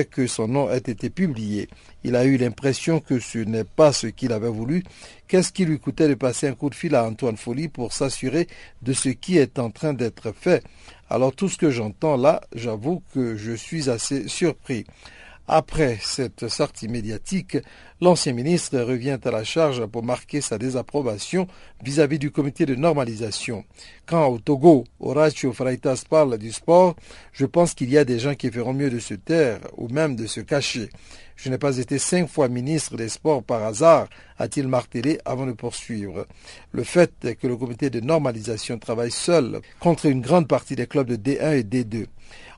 Que 0.09 0.27
son 0.27 0.47
nom 0.47 0.69
ait 0.71 0.77
été 0.77 1.09
publié, 1.09 1.69
il 2.03 2.15
a 2.15 2.25
eu 2.25 2.37
l'impression 2.37 2.99
que 2.99 3.19
ce 3.19 3.39
n'est 3.39 3.63
pas 3.63 3.91
ce 3.91 4.07
qu'il 4.07 4.31
avait 4.31 4.49
voulu, 4.49 4.83
qu'est-ce 5.27 5.51
qui 5.51 5.65
lui 5.65 5.79
coûtait 5.79 6.07
de 6.07 6.15
passer 6.15 6.47
un 6.47 6.55
coup 6.55 6.69
de 6.69 6.75
fil 6.75 6.95
à 6.95 7.05
Antoine 7.05 7.37
Folly 7.37 7.67
pour 7.67 7.93
s'assurer 7.93 8.47
de 8.81 8.93
ce 8.93 9.09
qui 9.09 9.37
est 9.37 9.59
en 9.59 9.69
train 9.69 9.93
d'être 9.93 10.31
fait? 10.33 10.63
Alors 11.09 11.33
tout 11.33 11.49
ce 11.49 11.57
que 11.57 11.71
j'entends 11.71 12.17
là, 12.17 12.41
j'avoue 12.55 13.03
que 13.13 13.35
je 13.35 13.51
suis 13.51 13.89
assez 13.89 14.27
surpris. 14.27 14.85
Après 15.47 15.97
cette 16.01 16.47
sortie 16.47 16.87
médiatique, 16.87 17.57
l'ancien 17.99 18.31
ministre 18.31 18.79
revient 18.79 19.17
à 19.23 19.31
la 19.31 19.43
charge 19.43 19.85
pour 19.87 20.03
marquer 20.03 20.39
sa 20.39 20.57
désapprobation 20.57 21.47
vis-à-vis 21.83 22.19
du 22.19 22.31
comité 22.31 22.65
de 22.65 22.75
normalisation. 22.75 23.65
Quand 24.05 24.27
au 24.27 24.39
Togo, 24.39 24.85
Horacio 24.99 25.51
Freitas 25.51 26.03
parle 26.09 26.37
du 26.37 26.51
sport, 26.51 26.95
je 27.33 27.45
pense 27.45 27.73
qu'il 27.73 27.89
y 27.89 27.97
a 27.97 28.05
des 28.05 28.19
gens 28.19 28.35
qui 28.35 28.51
feront 28.51 28.73
mieux 28.73 28.89
de 28.89 28.99
se 28.99 29.15
taire 29.15 29.59
ou 29.77 29.87
même 29.89 30.15
de 30.15 30.27
se 30.27 30.41
cacher. 30.41 30.89
Je 31.35 31.49
n'ai 31.49 31.57
pas 31.57 31.77
été 31.79 31.97
cinq 31.97 32.29
fois 32.29 32.49
ministre 32.49 32.95
des 32.97 33.09
Sports 33.09 33.41
par 33.41 33.63
hasard, 33.63 34.07
a-t-il 34.37 34.67
martelé 34.67 35.19
avant 35.25 35.47
de 35.47 35.53
poursuivre. 35.53 36.27
Le 36.71 36.83
fait 36.83 37.35
que 37.41 37.47
le 37.47 37.57
comité 37.57 37.89
de 37.89 37.99
normalisation 37.99 38.77
travaille 38.77 39.09
seul 39.09 39.59
contre 39.79 40.05
une 40.05 40.21
grande 40.21 40.47
partie 40.47 40.75
des 40.75 40.85
clubs 40.85 41.07
de 41.07 41.15
D1 41.15 41.57
et 41.57 41.63
D2. 41.63 42.05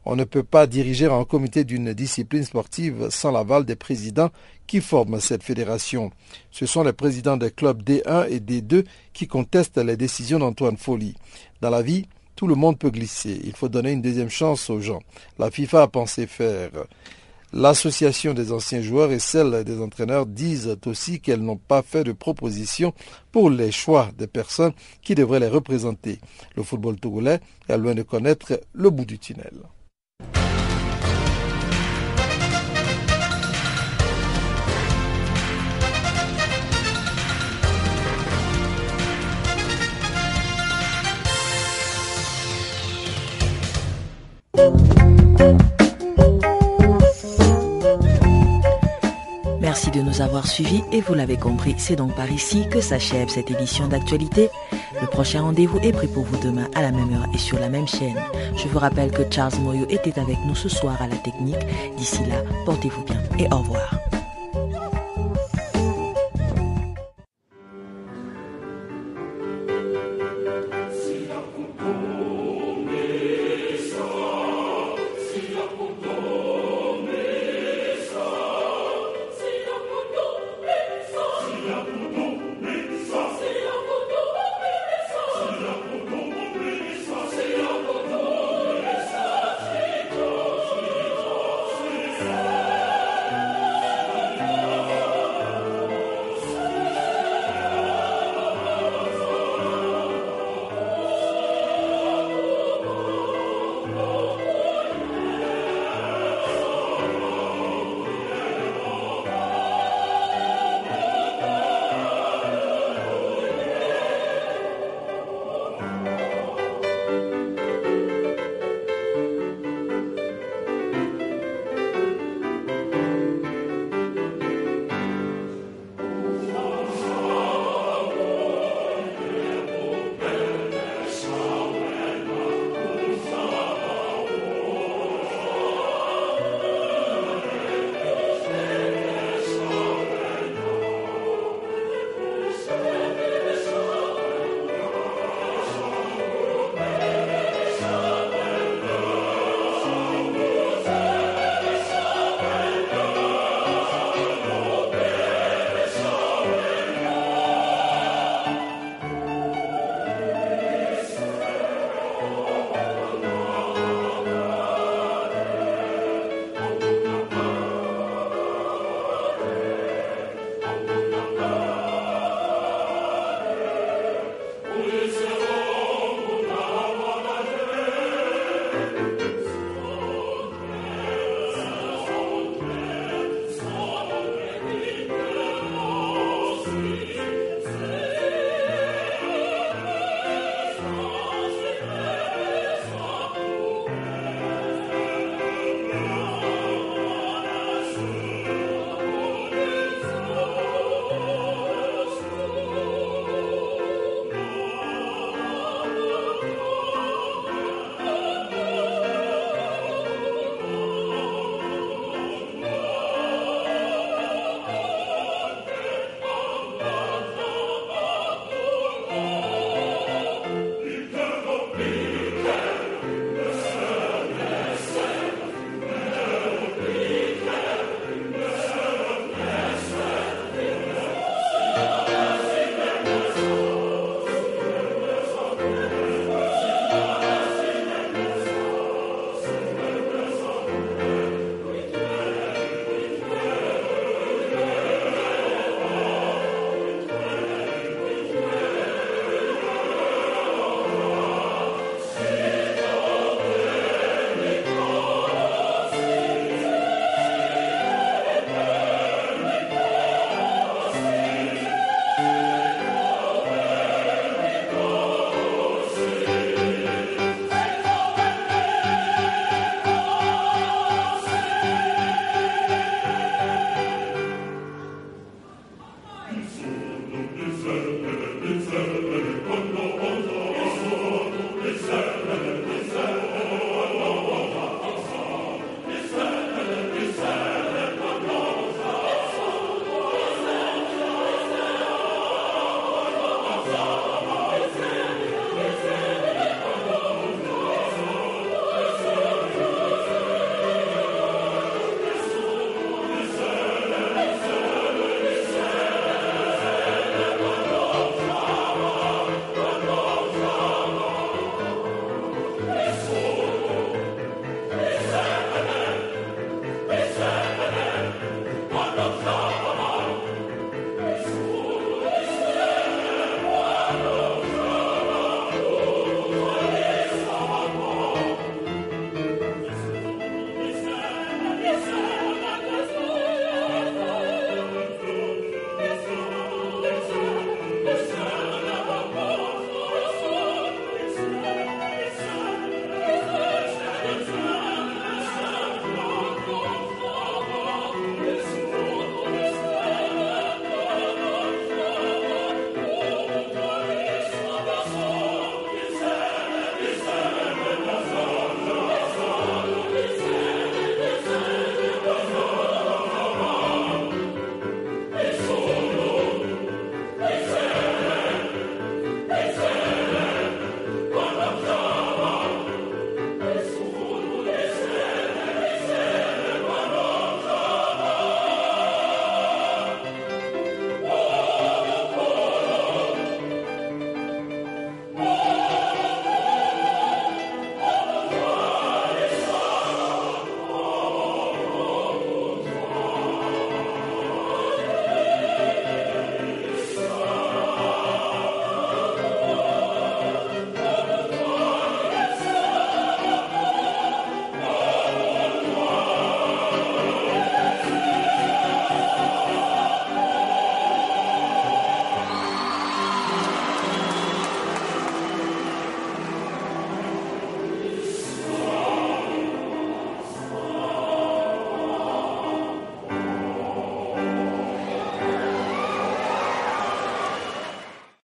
On 0.06 0.16
ne 0.16 0.26
peut 0.26 0.44
pas 0.44 0.68
diriger 0.68 1.06
un 1.06 1.24
comité 1.24 1.64
d'une 1.64 1.94
discipline 1.94 2.44
sportive 2.44 3.08
sans 3.10 3.32
l'aval 3.32 3.64
des 3.64 3.78
présidents 3.78 4.32
qui 4.68 4.82
forment 4.82 5.22
cette 5.22 5.44
fédération. 5.44 6.12
Ce 6.52 6.66
sont 6.66 6.84
les 6.84 6.94
présidents 6.94 7.38
des 7.38 7.52
clubs 7.52 7.82
D1 7.82 8.28
et 8.30 8.40
D2 8.40 8.86
qui 9.14 9.28
contestent 9.28 9.78
les 9.78 9.96
décisions 9.96 10.40
d'Antoine 10.40 10.78
Folly. 10.78 11.16
Dans 11.62 11.70
la 11.70 11.82
vie, 11.82 12.06
tout 12.36 12.48
le 12.48 12.56
monde 12.56 12.78
peut 12.78 12.90
glisser. 12.90 13.40
Il 13.44 13.56
faut 13.56 13.70
donner 13.70 13.92
une 13.92 14.02
deuxième 14.02 14.30
chance 14.30 14.70
aux 14.70 14.82
gens. 14.82 15.02
La 15.40 15.52
FIFA 15.52 15.84
a 15.84 15.88
pensé 15.88 16.28
faire. 16.28 16.72
L'association 17.54 18.34
des 18.34 18.52
anciens 18.52 18.82
joueurs 18.82 19.12
et 19.12 19.20
celle 19.20 19.64
des 19.64 19.80
entraîneurs 19.80 20.26
disent 20.26 20.76
aussi 20.88 21.22
qu'elles 21.22 21.44
n'ont 21.44 21.56
pas 21.58 21.84
fait 21.84 22.04
de 22.04 22.12
proposition 22.12 22.94
pour 23.32 23.52
les 23.52 23.72
choix 23.72 24.10
des 24.18 24.26
personnes 24.26 24.74
qui 25.04 25.14
devraient 25.14 25.40
les 25.40 25.48
représenter. 25.48 26.20
Le 26.56 26.64
football 26.64 27.00
togolais 27.00 27.40
est 27.70 27.78
loin 27.78 27.94
de 27.94 28.02
connaître 28.02 28.60
le 28.74 28.90
bout 28.90 29.06
du 29.06 29.20
tunnel. 29.20 29.54
Merci 49.60 49.90
de 49.90 50.02
nous 50.02 50.22
avoir 50.22 50.46
suivis 50.46 50.84
et 50.92 51.02
vous 51.02 51.16
l'avez 51.16 51.38
compris, 51.38 51.74
c'est 51.80 51.96
donc 51.96 52.16
par 52.16 52.32
ici 52.32 52.68
que 52.70 52.80
s'achève 52.80 53.30
cette 53.30 53.50
édition 53.50 53.88
d'actualité. 53.88 54.52
Le 55.02 55.08
prochain 55.08 55.42
rendez-vous 55.42 55.80
est 55.80 55.92
pris 55.92 56.08
pour 56.08 56.26
vous 56.26 56.38
demain 56.38 56.68
à 56.76 56.84
la 56.84 56.92
même 56.92 57.12
heure 57.14 57.26
et 57.34 57.40
sur 57.40 57.58
la 57.58 57.70
même 57.70 57.88
chaîne. 57.88 58.22
Je 58.56 58.68
vous 58.68 58.78
rappelle 58.78 59.10
que 59.10 59.24
Charles 59.32 59.56
Moyo 59.62 59.88
était 59.90 60.20
avec 60.20 60.38
nous 60.46 60.54
ce 60.54 60.70
soir 60.70 61.02
à 61.02 61.08
la 61.08 61.16
technique. 61.16 61.66
D'ici 61.98 62.24
là, 62.26 62.44
portez-vous 62.66 63.04
bien 63.04 63.22
et 63.40 63.52
au 63.52 63.58
revoir. 63.58 63.96